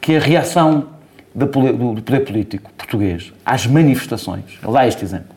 que 0.00 0.16
a 0.16 0.20
reação 0.20 0.93
do 1.34 1.46
poder, 1.48 2.20
político 2.20 2.70
português 2.76 3.32
às 3.44 3.66
manifestações, 3.66 4.58
ele 4.62 4.72
dá 4.72 4.86
este 4.86 5.04
exemplo, 5.04 5.34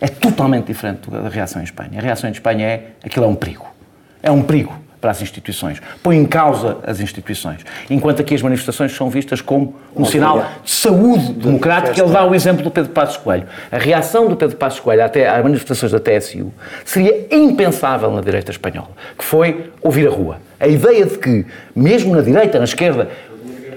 é 0.00 0.06
totalmente 0.06 0.66
diferente 0.66 1.10
da 1.10 1.28
reação 1.28 1.60
em 1.60 1.64
Espanha. 1.64 1.98
A 1.98 2.02
reação 2.02 2.28
em 2.28 2.32
Espanha 2.32 2.66
é, 2.66 2.86
aquilo 3.04 3.24
é 3.24 3.28
um 3.28 3.34
perigo. 3.34 3.66
É 4.22 4.30
um 4.30 4.42
perigo 4.42 4.74
para 5.00 5.12
as 5.12 5.22
instituições, 5.22 5.80
põe 6.02 6.16
em 6.16 6.26
causa 6.26 6.78
as 6.84 7.00
instituições, 7.00 7.60
enquanto 7.88 8.20
aqui 8.20 8.34
as 8.34 8.42
manifestações 8.42 8.92
são 8.92 9.08
vistas 9.08 9.40
como 9.40 9.76
um 9.94 10.04
sinal 10.04 10.44
de 10.64 10.70
saúde 10.70 11.34
democrática. 11.34 12.00
Ele 12.00 12.10
dá 12.10 12.24
o 12.24 12.34
exemplo 12.34 12.64
do 12.64 12.70
Pedro 12.70 12.90
Passos 12.90 13.16
Coelho. 13.16 13.46
A 13.70 13.78
reação 13.78 14.28
do 14.28 14.36
Pedro 14.36 14.56
Passos 14.56 14.80
Coelho 14.80 15.04
até 15.04 15.28
às 15.28 15.42
manifestações 15.42 15.92
da 15.92 16.00
TSU 16.00 16.52
seria 16.84 17.28
impensável 17.30 18.10
na 18.10 18.20
direita 18.20 18.50
espanhola, 18.50 18.90
que 19.16 19.24
foi 19.24 19.70
ouvir 19.80 20.08
a 20.08 20.10
rua. 20.10 20.38
A 20.58 20.66
ideia 20.66 21.06
de 21.06 21.16
que, 21.16 21.46
mesmo 21.74 22.16
na 22.16 22.22
direita, 22.22 22.58
na 22.58 22.64
esquerda, 22.64 23.08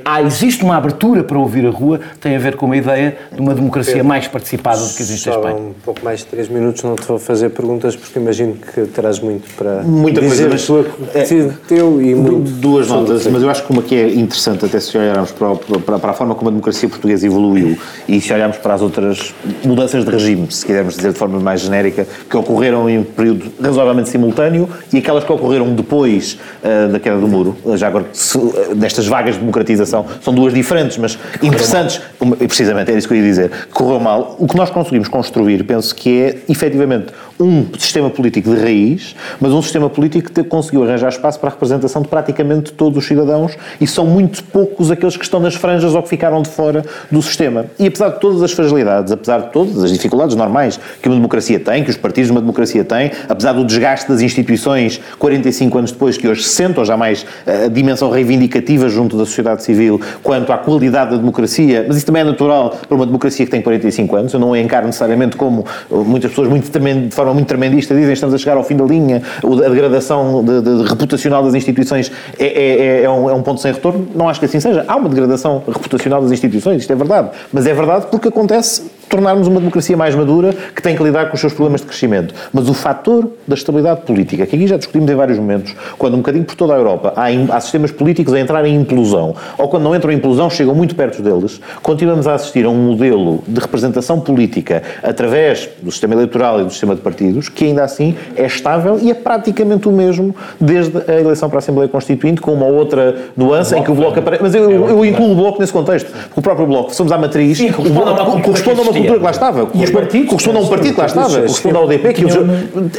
há, 0.04 0.22
existe 0.22 0.64
uma 0.64 0.76
abertura 0.78 1.24
para 1.24 1.38
ouvir 1.38 1.66
a 1.66 1.70
rua, 1.70 2.00
tem 2.20 2.36
a 2.36 2.40
ver 2.40 2.56
com 2.56 2.66
uma 2.66 2.78
ideia 2.78 3.18
de 3.32 3.40
uma 3.40 3.54
democracia 3.54 3.94
Pedro, 3.96 4.08
mais 4.08 4.28
participada 4.28 4.80
do 4.80 4.94
que 4.94 5.02
existe 5.02 5.30
em 5.30 5.34
Espanha. 5.34 5.56
um 5.56 5.74
pouco 5.84 6.04
mais 6.04 6.20
de 6.20 6.26
três 6.28 6.48
minutos, 6.50 6.84
não 6.84 6.96
te 6.96 7.06
vou 7.06 7.20
fazer 7.20 7.50
perguntas, 7.50 7.96
porque 7.96 8.20
imagino 8.20 8.56
que 8.56 8.86
terás 8.88 9.20
muito 9.20 9.54
para 9.56 9.84
Muita 9.84 10.22
dizer. 10.22 10.50
coisa, 10.50 10.66
tua, 10.66 10.86
é, 11.14 11.24
teu 11.68 12.02
e 12.02 12.16
muito. 12.16 12.52
Duas 12.52 12.88
notas, 12.88 13.26
mas 13.28 13.42
eu 13.42 13.50
acho 13.50 13.66
que 13.66 13.72
uma 13.72 13.82
que 13.82 13.96
é 13.96 14.14
interessante, 14.14 14.66
até 14.66 14.80
se 14.80 14.98
olharmos 14.98 15.32
para, 15.32 15.56
para, 15.56 16.00
para, 16.00 16.12
a 16.12 16.14
forma 16.14 16.36
como 16.36 16.50
a 16.50 16.52
democracia 16.52 16.88
portuguesa 16.88 17.26
evoluiu 17.26 17.78
e 18.08 18.20
se 18.22 18.34
olharmos 18.34 18.58
para 18.58 18.74
as 18.74 18.82
outras 18.82 19.34
mudanças 19.64 20.06
de 20.06 20.12
regime, 20.12 20.48
se 20.50 20.66
quisermos 20.66 20.96
dizer 20.96 21.14
de 21.14 21.18
forma 21.18 21.40
mais 21.40 21.62
genérica, 21.62 22.08
que 22.30 22.38
ocorreram 22.38 22.90
em 22.90 23.00
um 23.00 23.04
período 23.04 23.52
razoavelmente 23.62 24.10
simultâneo 24.10 24.70
e 24.92 24.98
aquelas 24.98 25.24
que 25.24 25.32
ocorreram 25.32 25.74
depois 25.74 26.38
uh, 26.64 26.92
da 26.92 27.00
queda 27.00 27.18
do 27.18 27.28
muro, 27.28 27.56
já 27.76 27.88
agora, 27.88 28.06
se, 28.14 28.38
uh, 28.38 28.76
destas 28.76 29.08
vagas 29.08 29.36
de 29.36 29.40
democratização 29.42 29.91
são 30.22 30.34
duas 30.34 30.54
diferentes, 30.54 30.98
mas 30.98 31.18
interessantes. 31.42 32.02
Precisamente, 32.40 32.92
é 32.92 32.98
isso 32.98 33.08
que 33.08 33.14
eu 33.14 33.18
ia 33.18 33.24
dizer. 33.24 33.52
Correu 33.72 34.00
mal. 34.00 34.36
O 34.40 34.48
que 34.48 34.56
nós 34.56 34.70
conseguimos 34.70 35.08
construir, 35.08 35.64
penso 35.64 35.94
que 35.96 36.22
é, 36.22 36.38
efetivamente, 36.50 37.08
um 37.40 37.66
sistema 37.78 38.10
político 38.10 38.54
de 38.54 38.62
raiz, 38.62 39.16
mas 39.40 39.52
um 39.52 39.62
sistema 39.62 39.90
político 39.90 40.32
que 40.32 40.44
conseguiu 40.44 40.84
arranjar 40.84 41.10
espaço 41.10 41.40
para 41.40 41.50
a 41.50 41.52
representação 41.52 42.02
de 42.02 42.08
praticamente 42.08 42.72
todos 42.74 42.98
os 43.00 43.06
cidadãos 43.06 43.58
e 43.80 43.88
são 43.88 44.06
muito 44.06 44.44
poucos 44.46 44.92
aqueles 44.92 45.18
que 45.18 45.24
estão 45.24 45.40
nas 45.40 45.56
franjas 45.56 45.96
ou 45.96 46.04
que 46.04 46.10
ficaram 46.10 46.42
de 46.42 46.50
fora 46.50 46.86
do 47.12 47.22
sistema. 47.22 47.66
E 47.80 47.88
apesar 47.88 48.10
de 48.10 48.20
todas 48.20 48.42
as 48.44 48.52
fragilidades, 48.52 49.12
apesar 49.12 49.40
de 49.42 49.52
todas 49.52 49.84
as 49.84 49.92
dificuldades 49.92 50.36
normais 50.36 50.80
que 51.02 51.10
uma 51.10 51.16
democracia 51.16 51.60
tem, 51.60 51.84
que 51.84 51.90
os 51.90 51.98
partidos 51.98 52.28
de 52.28 52.32
uma 52.32 52.42
democracia 52.42 52.84
têm, 52.84 53.12
apesar 53.28 53.54
do 53.54 53.66
desgaste 53.66 54.08
das 54.08 54.22
instituições 54.22 55.02
45 55.18 55.78
anos 55.78 55.92
depois, 55.92 56.18
que 56.18 56.28
hoje 56.28 56.44
se 56.44 56.50
sentam 56.50 56.86
jamais 56.86 57.26
a 57.46 57.68
dimensão 57.68 58.10
reivindicativa 58.12 58.88
junto 58.88 59.18
da 59.18 59.26
sociedade 59.26 59.64
civil 59.64 59.81
civil, 59.82 60.00
quanto 60.22 60.54
à 60.54 60.58
qualidade 60.58 61.12
da 61.12 61.18
democracia, 61.18 61.86
mas 61.88 61.98
isso 61.98 62.06
também 62.06 62.22
é 62.22 62.26
natural 62.26 62.78
para 62.88 62.96
uma 62.96 63.06
democracia 63.06 63.46
que 63.46 63.52
tem 63.52 63.62
45 63.62 64.16
anos. 64.16 64.34
Eu 64.34 64.40
não 64.40 64.56
encaro 64.56 64.86
necessariamente 64.86 65.36
como 65.36 65.66
muitas 65.90 66.32
pessoas 66.32 66.48
muito 66.48 66.70
de 66.72 67.16
forma 67.16 67.34
muito 67.34 67.48
tremendista 67.48 67.96
dizem 67.96 68.14
estamos 68.14 68.36
a 68.36 68.38
chegar 68.38 68.58
ao 68.58 68.64
fim 68.64 68.76
da 68.76 68.86
linha, 68.86 69.22
a 69.44 69.70
degradação 69.70 70.44
de, 70.44 70.62
de, 70.62 70.84
de 70.84 70.90
reputacional 70.90 71.44
das 71.44 71.56
instituições 71.56 72.12
é, 72.38 72.46
é, 72.46 72.52
é, 72.52 73.04
é, 73.04 73.10
um, 73.10 73.30
é 73.30 73.34
um 73.34 73.42
ponto 73.42 73.60
sem 73.60 73.72
retorno. 73.72 74.08
Não 74.16 74.30
acho 74.30 74.40
que 74.40 74.46
assim 74.46 74.60
seja. 74.60 74.86
Há 74.88 74.96
uma 74.96 75.10
degradação 75.10 75.64
reputacional 75.68 76.22
das 76.22 76.32
instituições, 76.32 76.82
isto 76.82 76.94
é 76.94 76.96
verdade. 76.96 77.30
Mas 77.52 77.66
é 77.66 77.74
verdade 77.74 78.08
porque 78.10 78.28
acontece 78.28 78.84
tornarmos 79.12 79.48
uma 79.48 79.60
democracia 79.60 79.96
mais 79.98 80.16
madura 80.16 80.56
que 80.74 80.82
tem 80.82 80.96
que 80.96 81.04
lidar 81.04 81.28
com 81.28 81.36
os 81.36 81.40
seus 81.40 81.54
problemas 81.54 81.82
de 81.82 81.88
crescimento. 81.88 82.34
Mas 82.54 82.70
o 82.70 82.74
fator 82.74 83.30
da 83.46 83.54
estabilidade 83.54 84.02
política, 84.02 84.46
que 84.48 84.56
aqui 84.56 84.66
já 84.66 84.78
discutimos 84.78 85.12
em 85.12 85.16
vários 85.16 85.38
momentos, 85.38 85.76
quando 85.98 86.14
um 86.14 86.18
bocadinho 86.18 86.46
por 86.46 86.56
toda 86.56 86.74
a 86.74 86.78
Europa 86.78 87.14
há, 87.16 87.28
há 87.56 87.60
sistemas 87.60 87.92
políticos 87.92 88.34
a 88.34 88.40
entrar 88.40 88.66
em 88.66 88.76
implosão, 88.76 89.36
ou 89.58 89.68
quando 89.68 89.84
não 89.84 89.96
entram 89.96 90.12
em 90.12 90.16
implosão, 90.16 90.50
chegam 90.50 90.74
muito 90.74 90.96
perto 90.96 91.22
deles, 91.22 91.60
continuamos 91.82 92.28
a 92.28 92.36
assistir 92.36 92.66
a 92.66 92.70
um 92.70 92.76
modelo 92.76 93.44
de 93.46 93.60
representação 93.60 94.20
política 94.20 94.82
através 95.04 95.70
do 95.82 95.92
sistema 95.92 96.14
eleitoral 96.14 96.62
e 96.62 96.64
do 96.64 96.70
sistema 96.70 96.96
de 96.96 97.02
partidos, 97.02 97.50
que 97.50 97.66
ainda 97.66 97.84
assim 97.84 98.16
é 98.36 98.46
estável 98.46 98.98
e 99.02 99.12
é 99.12 99.14
praticamente 99.14 99.90
o 99.90 99.92
mesmo 99.92 100.34
desde 100.60 100.98
a 101.10 101.20
eleição 101.20 101.50
para 101.50 101.58
a 101.58 101.60
Assembleia 101.60 101.90
Constituinte, 101.90 102.40
com 102.40 102.54
uma 102.54 102.66
outra 102.66 103.16
nuance 103.36 103.76
em 103.76 103.84
que 103.84 103.92
o 103.92 103.96
Bloco 103.96 104.18
aparece. 104.18 104.42
Mas 104.42 104.56
eu, 104.56 104.72
eu, 104.72 105.06
incluo 105.06 105.32
o 105.34 105.36
Bloco 105.36 105.60
nesse 105.60 105.74
contexto, 105.74 106.10
porque 106.12 106.40
o 106.40 106.42
próprio 106.42 106.66
Bloco, 106.66 106.96
somos 106.96 107.12
à 107.12 107.18
matriz, 107.18 107.58
Sim, 107.58 107.72
corresponde 107.72 108.80
a 108.80 108.84
uma 108.84 109.01
cultura 109.02 109.20
que 109.20 109.26
lá 109.26 109.32
estava. 109.32 109.66
Corresponde, 109.66 110.24
corresponde 110.26 110.58
a 110.58 110.62
um 110.62 110.68
partido 110.68 110.94
que 110.94 111.00
lá 111.00 111.06
estava. 111.08 111.36
Corresponde 111.42 111.76
ao 111.76 111.86
UDP. 111.86 112.14
Que 112.14 112.24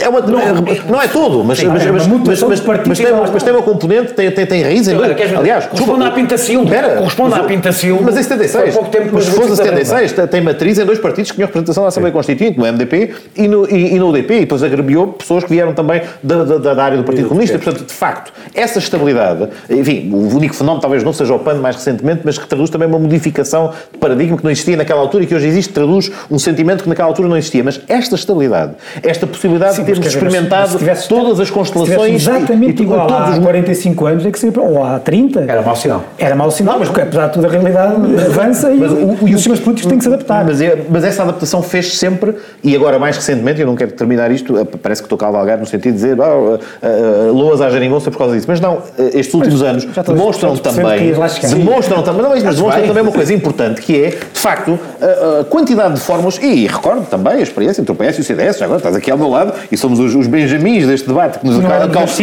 é 0.02 0.08
uma, 0.08 0.20
não 0.20 1.02
é 1.02 1.08
todo, 1.08 1.44
mas, 1.44 1.62
mas, 1.62 1.86
mas, 1.86 2.06
mas, 2.06 3.42
tem, 3.42 3.52
uma 3.52 3.62
componente, 3.62 4.12
tem, 4.14 4.30
tem, 4.30 4.46
tem 4.46 4.62
raiz 4.62 4.88
em 4.88 4.94
Aliás, 5.36 5.66
corresponde 5.66 6.04
à 6.04 6.10
Pintacil. 6.10 6.64
Corresponde 6.98 7.34
à 7.34 7.44
Pintacil. 7.44 7.98
Mas 8.02 8.16
em 8.16 8.22
76. 8.22 8.78
Mas 9.12 9.24
se 9.24 9.30
fosse 9.32 9.56
76, 9.56 10.12
tem 10.30 10.40
matriz 10.40 10.78
em 10.78 10.84
dois 10.84 10.98
partidos 10.98 11.30
que 11.30 11.36
tinham 11.36 11.46
representação 11.46 11.82
da 11.82 11.88
Assembleia 11.88 12.12
Constituinte, 12.12 12.58
no 12.58 12.66
MDP 12.66 13.14
e 13.36 13.48
no, 13.48 13.68
e, 13.68 13.94
e 13.94 13.98
no 13.98 14.08
UDP. 14.08 14.34
E 14.34 14.40
depois 14.40 14.62
agrebiou 14.62 15.08
pessoas 15.08 15.44
que 15.44 15.50
vieram 15.50 15.74
também 15.74 16.02
da, 16.22 16.44
da, 16.44 16.74
da 16.74 16.84
área 16.84 16.96
do 16.96 17.04
Partido 17.04 17.28
Comunista. 17.28 17.58
Portanto, 17.58 17.86
de 17.86 17.92
facto, 17.92 18.32
essa 18.54 18.78
estabilidade, 18.78 19.48
enfim, 19.68 20.10
o 20.12 20.36
único 20.36 20.54
fenómeno 20.54 20.80
talvez 20.80 21.02
não 21.02 21.12
seja 21.12 21.34
o 21.34 21.38
PAN 21.38 21.54
mais 21.54 21.76
recentemente, 21.76 22.22
mas 22.24 22.38
que 22.38 22.46
traduz 22.46 22.70
também 22.70 22.88
uma 22.88 22.98
modificação 22.98 23.72
de 23.92 23.98
paradigma 23.98 24.36
que 24.36 24.44
não 24.44 24.50
existia 24.50 24.76
naquela 24.76 25.00
altura 25.00 25.24
e 25.24 25.26
que 25.26 25.34
hoje 25.34 25.46
existe, 25.46 25.72
traduz 25.72 25.91
um 26.30 26.38
sentimento 26.38 26.82
que 26.82 26.88
naquela 26.88 27.08
altura 27.08 27.28
não 27.28 27.36
existia. 27.36 27.62
Mas 27.64 27.80
esta 27.88 28.14
estabilidade, 28.14 28.72
esta 29.02 29.26
possibilidade 29.26 29.76
Sim, 29.76 29.82
de 29.82 29.86
termos 29.86 30.06
experimentado 30.06 30.78
tivesse, 30.78 31.08
todas 31.08 31.40
as 31.40 31.50
constelações. 31.50 32.22
Exatamente 32.22 32.80
e, 32.80 32.84
igual 32.84 33.06
todos 33.06 33.38
há 33.38 33.40
45 33.40 34.06
anos, 34.06 34.26
é 34.26 34.30
que 34.30 34.38
seria, 34.38 34.60
ou 34.60 34.84
há 34.84 34.98
30. 34.98 35.40
Era 35.40 35.62
mau 35.62 35.76
sinal. 35.76 36.04
Era 36.18 36.36
mau 36.36 36.50
sinal, 36.50 36.78
mas 36.78 36.88
porque 36.88 37.02
apesar 37.02 37.26
de 37.28 37.32
tudo 37.34 37.46
a 37.46 37.50
realidade 37.50 37.94
avança 38.26 38.70
e, 38.70 38.80
o, 38.80 39.28
e, 39.28 39.34
os 39.34 39.40
sistemas 39.40 39.60
políticos 39.60 39.88
têm 39.88 39.98
que 39.98 40.04
se 40.04 40.08
adaptar. 40.12 40.44
Mas, 40.44 40.60
é, 40.60 40.84
mas 40.88 41.04
essa 41.04 41.22
adaptação 41.22 41.62
fez 41.62 41.98
sempre, 41.98 42.34
e 42.62 42.74
agora 42.74 42.98
mais 42.98 43.16
recentemente, 43.16 43.60
eu 43.60 43.66
não 43.66 43.76
quero 43.76 43.92
terminar 43.92 44.30
isto, 44.30 44.58
eh, 44.58 44.64
parece 44.64 45.02
que 45.02 45.06
estou 45.06 45.16
a 45.16 45.18
cavalgar 45.18 45.58
no 45.58 45.66
sentido 45.66 45.92
de 45.92 46.00
dizer 46.00 46.20
oh, 46.20 46.54
uh, 46.54 46.58
uh, 46.58 47.32
loas 47.32 47.60
à 47.60 47.70
geringonça 47.70 48.10
por 48.10 48.18
causa 48.18 48.34
disso, 48.34 48.46
mas 48.48 48.60
não, 48.60 48.82
estes 48.98 49.32
últimos 49.34 49.60
mas, 49.60 49.70
anos 49.70 49.86
demonstram 50.06 50.56
também, 50.56 51.12
demonstram 51.54 52.02
também, 52.02 52.22
não, 52.22 52.30
mas 52.30 52.56
demonstram 52.56 52.86
também 52.86 53.02
uma 53.02 53.12
coisa 53.12 53.32
importante 53.34 53.80
que 53.80 54.04
é, 54.04 54.08
de 54.10 54.40
facto, 54.40 54.78
a, 55.00 55.40
a 55.40 55.44
quantidade 55.44 55.81
de 55.88 56.00
fórmulas, 56.00 56.38
e 56.42 56.66
recordo 56.66 57.06
também 57.06 57.34
a 57.34 57.40
experiência 57.40 57.80
entre 57.80 57.92
o 57.92 57.94
PS 57.94 58.18
e 58.18 58.20
o 58.20 58.24
CDS, 58.24 58.62
agora 58.62 58.78
estás 58.78 58.96
aqui 58.96 59.10
ao 59.10 59.18
meu 59.18 59.28
lado, 59.28 59.54
e 59.70 59.76
somos 59.76 59.98
os, 59.98 60.14
os 60.14 60.26
benjamins 60.26 60.86
deste 60.86 61.08
debate 61.08 61.38
que 61.38 61.46
nos 61.46 61.62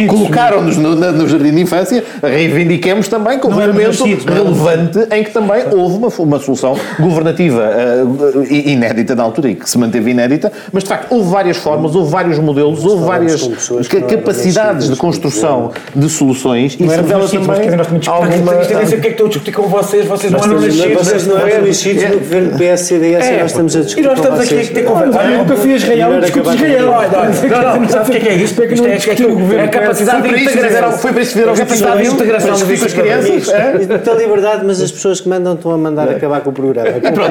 colocaram-nos 0.08 0.76
no, 0.76 0.94
no, 0.94 1.28
jardim 1.28 1.52
de 1.52 1.60
infância, 1.60 2.04
reivindiquemos 2.22 3.08
também 3.08 3.38
com 3.38 3.48
um 3.48 3.52
momento 3.52 4.04
relevante 4.04 4.98
em 5.10 5.24
que 5.24 5.30
também 5.30 5.64
houve 5.72 5.96
uma, 5.96 6.08
uma 6.08 6.38
solução 6.38 6.76
governativa 6.98 7.62
uh, 7.62 8.52
inédita 8.52 9.14
na 9.14 9.22
altura 9.22 9.50
e 9.50 9.54
que 9.54 9.68
se 9.68 9.78
manteve 9.78 10.10
inédita, 10.10 10.52
mas 10.72 10.82
de 10.82 10.88
facto 10.88 11.12
houve 11.12 11.30
várias 11.30 11.56
formas, 11.56 11.94
houve 11.94 12.10
vários 12.10 12.38
modelos, 12.38 12.84
houve 12.84 13.04
várias 13.04 13.48
capacidades 14.08 14.88
de 14.88 14.96
construção 14.96 15.72
de 15.94 16.08
soluções 16.08 16.76
e 16.78 16.88
se 16.88 16.96
revela 16.96 17.28
também 17.28 17.70
alguma... 18.06 18.60
Isto 18.60 18.74
é 18.74 18.82
o 18.82 18.88
que 18.88 18.94
é 18.94 19.00
que 19.00 19.08
estou 19.08 19.26
a 19.26 19.28
discutir 19.28 19.52
com 19.52 19.62
vocês, 19.62 20.06
vocês 20.06 20.32
não 20.32 20.40
eram 20.40 20.60
nascidos. 20.60 20.92
Vocês 20.94 21.26
não 21.26 21.38
eram 21.38 21.66
nascidos 21.66 22.02
no 22.04 22.18
governo 22.18 22.58
PS-CDS 22.58 23.39
nós 23.40 23.50
estamos 23.50 23.76
a 23.76 23.80
discutir 23.80 24.04
E 24.04 24.08
nós 24.08 24.18
estamos 24.18 24.40
aqui 24.40 24.60
a 24.60 24.74
ter 24.74 24.82
conversa. 24.84 25.22
Eu 25.22 25.38
nunca 25.38 25.56
fui 25.56 25.72
a 25.72 25.76
Israel, 25.76 26.20
discuto 26.20 26.54
Israel. 26.54 26.86
Não, 26.86 27.80
não, 27.80 27.88
sabe 27.88 28.08
o 28.08 28.10
que 28.12 28.16
é 28.16 28.20
que 28.20 28.28
é 28.28 28.34
isto? 28.34 28.64
Isto 28.64 28.86
é 28.86 29.64
a 29.64 29.68
capacidade 29.68 30.28
de 30.28 30.42
integração. 30.42 30.92
Foi 30.92 31.12
para 31.12 31.22
isso 31.22 31.32
que 31.32 31.38
fizeram 31.38 31.52
a 31.52 31.56
capacidade 31.56 32.02
de 32.02 32.08
integração 32.08 32.50
das 32.58 32.92
crianças. 32.92 33.52
Muita 33.88 34.12
liberdade, 34.12 34.64
mas 34.64 34.80
as 34.80 34.92
pessoas 34.92 35.20
que 35.20 35.28
mandam 35.28 35.54
estão 35.54 35.72
a 35.72 35.78
mandar 35.78 36.08
acabar 36.08 36.40
com 36.40 36.50
o 36.50 36.52
programa. 36.52 36.90
E 36.90 37.00
para 37.00 37.28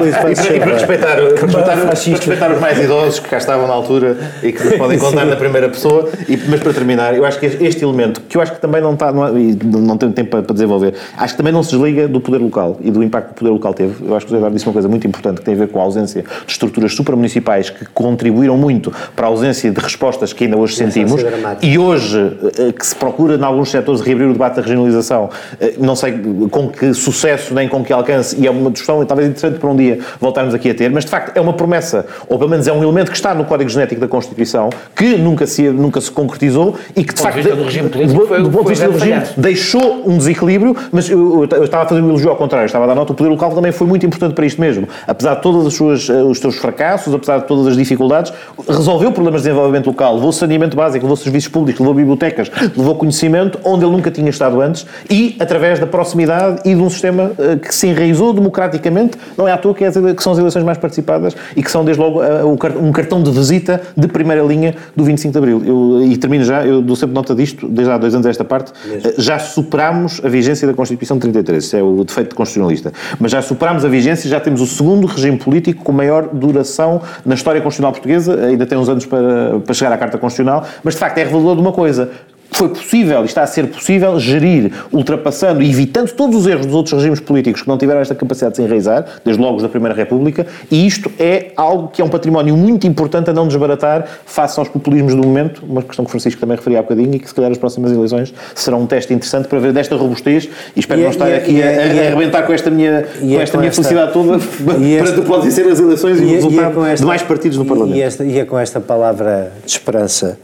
respeitar 0.72 2.52
os 2.52 2.60
mais 2.60 2.78
idosos 2.78 3.20
que 3.20 3.28
cá 3.28 3.38
estavam 3.38 3.66
na 3.66 3.74
altura 3.74 4.16
e 4.42 4.52
que 4.52 4.64
nos 4.64 4.76
podem 4.76 4.98
contar 4.98 5.24
na 5.24 5.36
primeira 5.36 5.68
pessoa, 5.68 6.08
mas 6.48 6.60
para 6.60 6.72
terminar, 6.72 7.14
eu 7.14 7.24
acho 7.24 7.38
que 7.38 7.46
este 7.46 7.84
elemento, 7.84 8.20
que 8.22 8.36
eu 8.36 8.40
acho 8.40 8.52
que 8.52 8.60
também 8.60 8.80
não 8.80 8.94
está, 8.94 9.12
não 9.12 9.96
tenho 9.96 10.12
tempo 10.12 10.30
para 10.30 10.52
desenvolver, 10.52 10.94
acho 11.16 11.34
que 11.34 11.38
também 11.38 11.52
não 11.52 11.62
se 11.62 11.70
desliga 11.70 12.08
do 12.08 12.20
poder 12.20 12.38
local 12.38 12.78
e 12.80 12.90
do 12.90 13.02
impacto 13.02 13.28
que 13.28 13.32
o 13.32 13.38
poder 13.38 13.50
local 13.50 13.74
teve. 13.74 14.06
Eu 14.06 14.16
acho 14.16 14.26
que 14.26 14.32
o 14.32 14.36
Eduardo 14.36 14.54
disse 14.54 14.66
uma 14.66 14.72
coisa 14.72 14.88
muito 14.88 15.06
importante 15.06 15.38
que 15.38 15.44
tem 15.44 15.54
a 15.54 15.58
ver 15.58 15.68
com 15.68 15.80
a 15.80 15.82
ausência 15.82 15.99
de 16.04 16.24
estruturas 16.46 16.94
supramunicipais 16.94 17.70
que 17.70 17.84
contribuíram 17.86 18.56
muito 18.56 18.92
para 19.14 19.26
a 19.26 19.30
ausência 19.30 19.70
de 19.70 19.80
respostas 19.80 20.32
que 20.32 20.44
ainda 20.44 20.56
hoje 20.56 20.76
sentimos. 20.76 21.22
e 21.62 21.78
hoje 21.78 22.36
eh, 22.58 22.72
que 22.72 22.86
se 22.86 22.94
procura 22.94 23.36
em 23.36 23.42
alguns 23.42 23.70
setores 23.70 24.00
reabrir 24.00 24.28
o 24.28 24.32
debate 24.32 24.56
da 24.56 24.62
regionalização, 24.62 25.30
eh, 25.60 25.74
não 25.78 25.96
sei 25.96 26.20
com 26.50 26.68
que 26.68 26.94
sucesso 26.94 27.54
nem 27.54 27.68
com 27.68 27.84
que 27.84 27.92
alcance, 27.92 28.36
e 28.38 28.46
é 28.46 28.50
uma 28.50 28.70
discussão 28.70 29.04
talvez 29.04 29.28
interessante 29.28 29.58
para 29.58 29.68
um 29.68 29.76
dia 29.76 29.98
voltarmos 30.20 30.54
aqui 30.54 30.70
a 30.70 30.74
ter, 30.74 30.90
mas 30.90 31.04
de 31.04 31.10
facto 31.10 31.36
é 31.36 31.40
uma 31.40 31.52
promessa, 31.52 32.06
ou 32.28 32.38
pelo 32.38 32.50
menos 32.50 32.66
é 32.66 32.72
um 32.72 32.82
elemento 32.82 33.10
que 33.10 33.16
está 33.16 33.34
no 33.34 33.44
Código 33.44 33.70
Genético 33.70 34.00
da 34.00 34.08
Constituição, 34.08 34.70
que 34.94 35.16
nunca 35.16 35.46
se, 35.46 35.62
nunca 35.62 36.00
se 36.00 36.10
concretizou 36.10 36.76
e 36.96 37.04
que 37.04 37.14
de 37.14 37.22
facto, 37.22 37.42
do, 37.42 37.64
regime 37.64 37.88
político, 37.88 38.26
do, 38.26 38.42
do 38.42 38.50
ponto 38.50 38.64
de 38.64 38.70
vista 38.70 38.86
do 38.86 38.98
regime, 38.98 39.22
deixou 39.36 40.08
um 40.08 40.18
desequilíbrio, 40.18 40.76
mas 40.92 41.08
eu, 41.08 41.46
eu, 41.50 41.64
estava 41.64 41.84
a 41.84 41.88
fazer 41.88 42.00
um 42.00 42.08
elogio 42.08 42.30
ao 42.30 42.36
contrário, 42.36 42.66
estava 42.66 42.84
a 42.84 42.88
dar 42.88 42.94
nota, 42.94 43.12
o 43.12 43.14
poder 43.14 43.30
local 43.30 43.54
também 43.54 43.72
foi 43.72 43.86
muito 43.86 44.06
importante 44.06 44.34
para 44.34 44.46
isto 44.46 44.60
mesmo, 44.60 44.88
apesar 45.06 45.34
de 45.34 45.42
todos 45.90 46.08
os 46.30 46.38
seus 46.38 46.56
fracassos, 46.56 47.12
apesar 47.12 47.38
de 47.38 47.46
todas 47.46 47.66
as 47.66 47.76
dificuldades, 47.76 48.32
resolveu 48.68 49.10
problemas 49.12 49.42
de 49.42 49.48
desenvolvimento 49.48 49.86
local, 49.86 50.14
levou 50.14 50.32
saneamento 50.32 50.76
básico, 50.76 51.04
levou 51.04 51.16
serviços 51.16 51.48
públicos, 51.48 51.80
levou 51.80 51.94
bibliotecas, 51.94 52.50
levou 52.76 52.94
conhecimento 52.94 53.58
onde 53.64 53.84
ele 53.84 53.92
nunca 53.92 54.10
tinha 54.10 54.30
estado 54.30 54.60
antes 54.60 54.86
e 55.08 55.36
através 55.40 55.78
da 55.78 55.86
proximidade 55.86 56.60
e 56.64 56.74
de 56.74 56.80
um 56.80 56.90
sistema 56.90 57.32
uh, 57.38 57.58
que 57.58 57.74
se 57.74 57.88
enraizou 57.88 58.32
democraticamente, 58.32 59.18
não 59.36 59.48
é 59.48 59.52
à 59.52 59.58
toa 59.58 59.74
que, 59.74 59.84
é, 59.84 59.90
que 59.90 60.22
são 60.22 60.32
as 60.32 60.38
eleições 60.38 60.64
mais 60.64 60.78
participadas 60.78 61.34
e 61.56 61.62
que 61.62 61.70
são 61.70 61.84
desde 61.84 62.02
logo 62.02 62.20
uh, 62.20 62.80
um 62.80 62.92
cartão 62.92 63.22
de 63.22 63.30
visita 63.30 63.80
de 63.96 64.08
primeira 64.08 64.42
linha 64.42 64.74
do 64.94 65.04
25 65.04 65.32
de 65.32 65.38
Abril. 65.38 65.62
Eu, 65.64 66.02
e 66.04 66.16
termino 66.16 66.44
já, 66.44 66.64
eu 66.64 66.80
dou 66.80 66.96
sempre 66.96 67.14
nota 67.14 67.34
disto, 67.34 67.68
desde 67.68 67.92
há 67.92 67.98
dois 67.98 68.14
anos 68.14 68.26
esta 68.26 68.44
parte, 68.44 68.70
uh, 68.70 69.20
já 69.20 69.38
superámos 69.38 70.20
a 70.24 70.28
vigência 70.28 70.66
da 70.66 70.74
Constituição 70.74 71.16
de 71.16 71.22
33, 71.22 71.64
isso 71.64 71.76
é 71.76 71.82
o 71.82 72.04
defeito 72.04 72.34
constitucionalista, 72.34 72.92
mas 73.18 73.32
já 73.32 73.42
superámos 73.42 73.84
a 73.84 73.88
vigência 73.88 74.26
e 74.26 74.30
já 74.30 74.40
temos 74.40 74.60
o 74.60 74.66
segundo 74.66 75.06
regime 75.06 75.36
político 75.36 75.79
com 75.82 75.92
maior 75.92 76.28
duração 76.32 77.02
na 77.24 77.34
história 77.34 77.60
constitucional 77.60 77.92
portuguesa, 77.92 78.46
ainda 78.46 78.66
tem 78.66 78.78
uns 78.78 78.88
anos 78.88 79.06
para, 79.06 79.60
para 79.60 79.74
chegar 79.74 79.92
à 79.92 79.98
Carta 79.98 80.18
Constitucional, 80.18 80.64
mas 80.82 80.94
de 80.94 81.00
facto 81.00 81.18
é 81.18 81.24
revelador 81.24 81.54
de 81.56 81.60
uma 81.60 81.72
coisa 81.72 82.10
foi 82.50 82.68
possível 82.68 83.22
e 83.22 83.24
está 83.26 83.42
a 83.42 83.46
ser 83.46 83.66
possível 83.68 84.18
gerir, 84.18 84.72
ultrapassando 84.92 85.62
e 85.62 85.70
evitando 85.70 86.12
todos 86.12 86.36
os 86.36 86.46
erros 86.46 86.66
dos 86.66 86.74
outros 86.74 86.94
regimes 86.94 87.20
políticos 87.20 87.62
que 87.62 87.68
não 87.68 87.78
tiveram 87.78 88.00
esta 88.00 88.14
capacidade 88.14 88.52
de 88.52 88.56
se 88.56 88.62
enraizar, 88.62 89.04
desde 89.24 89.40
logo 89.42 89.60
da 89.60 89.68
Primeira 89.68 89.94
República, 89.94 90.46
e 90.70 90.86
isto 90.86 91.10
é 91.18 91.52
algo 91.56 91.88
que 91.88 92.02
é 92.02 92.04
um 92.04 92.08
património 92.08 92.56
muito 92.56 92.86
importante 92.86 93.30
a 93.30 93.32
não 93.32 93.46
desbaratar 93.46 94.06
face 94.24 94.58
aos 94.58 94.68
populismos 94.68 95.14
do 95.14 95.22
momento, 95.22 95.62
uma 95.66 95.82
questão 95.82 96.04
que 96.04 96.08
o 96.08 96.10
Francisco 96.10 96.40
também 96.40 96.56
referia 96.56 96.80
há 96.80 96.82
bocadinho 96.82 97.14
e 97.14 97.18
que 97.18 97.28
se 97.28 97.34
calhar 97.34 97.50
as 97.50 97.58
próximas 97.58 97.92
eleições 97.92 98.32
serão 98.54 98.82
um 98.82 98.86
teste 98.86 99.12
interessante 99.14 99.48
para 99.48 99.58
ver 99.58 99.72
desta 99.72 99.96
robustez 99.96 100.48
e 100.74 100.80
espero 100.80 101.00
e 101.00 101.02
não 101.02 101.08
é- 101.08 101.12
estar 101.12 101.28
é- 101.28 101.36
aqui 101.36 101.62
a, 101.62 101.66
a, 101.66 102.06
arrebentar 102.08 102.42
com 102.42 102.52
esta 102.52 102.70
minha, 102.70 103.02
com 103.02 103.40
esta 103.40 103.58
minha 103.58 103.68
esta, 103.68 103.82
felicidade 103.82 104.12
toda 104.12 104.38
para 104.98 105.10
depois 105.12 105.52
ser 105.52 105.66
as 105.66 105.78
eleições 105.78 106.20
e, 106.20 106.24
o 106.24 106.28
resultado 106.28 106.84
esta, 106.84 107.02
de 107.02 107.06
mais 107.06 107.22
partidos 107.22 107.58
no 107.58 107.64
Parlamento. 107.64 108.00
Esta, 108.00 108.24
e 108.24 108.38
é 108.38 108.44
com 108.44 108.58
esta 108.58 108.80
palavra 108.80 109.52
de 109.64 109.70
esperança 109.70 110.38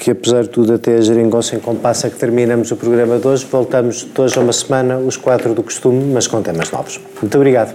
que 0.00 0.10
apesar 0.10 0.42
de 0.42 0.48
tudo 0.48 0.72
até 0.72 0.96
a 0.96 1.00
geringonça 1.02 1.54
em 1.54 1.60
compasso 1.60 2.08
que 2.08 2.16
terminamos 2.16 2.70
o 2.70 2.76
programa 2.76 3.18
de 3.18 3.28
hoje. 3.28 3.46
Voltamos 3.50 4.08
de 4.12 4.20
hoje 4.20 4.38
a 4.38 4.40
uma 4.40 4.52
semana, 4.52 4.96
os 4.96 5.16
quatro 5.16 5.52
do 5.52 5.62
costume, 5.62 6.12
mas 6.12 6.26
com 6.26 6.40
temas 6.40 6.70
novos. 6.70 6.98
Muito 7.20 7.36
obrigado. 7.36 7.74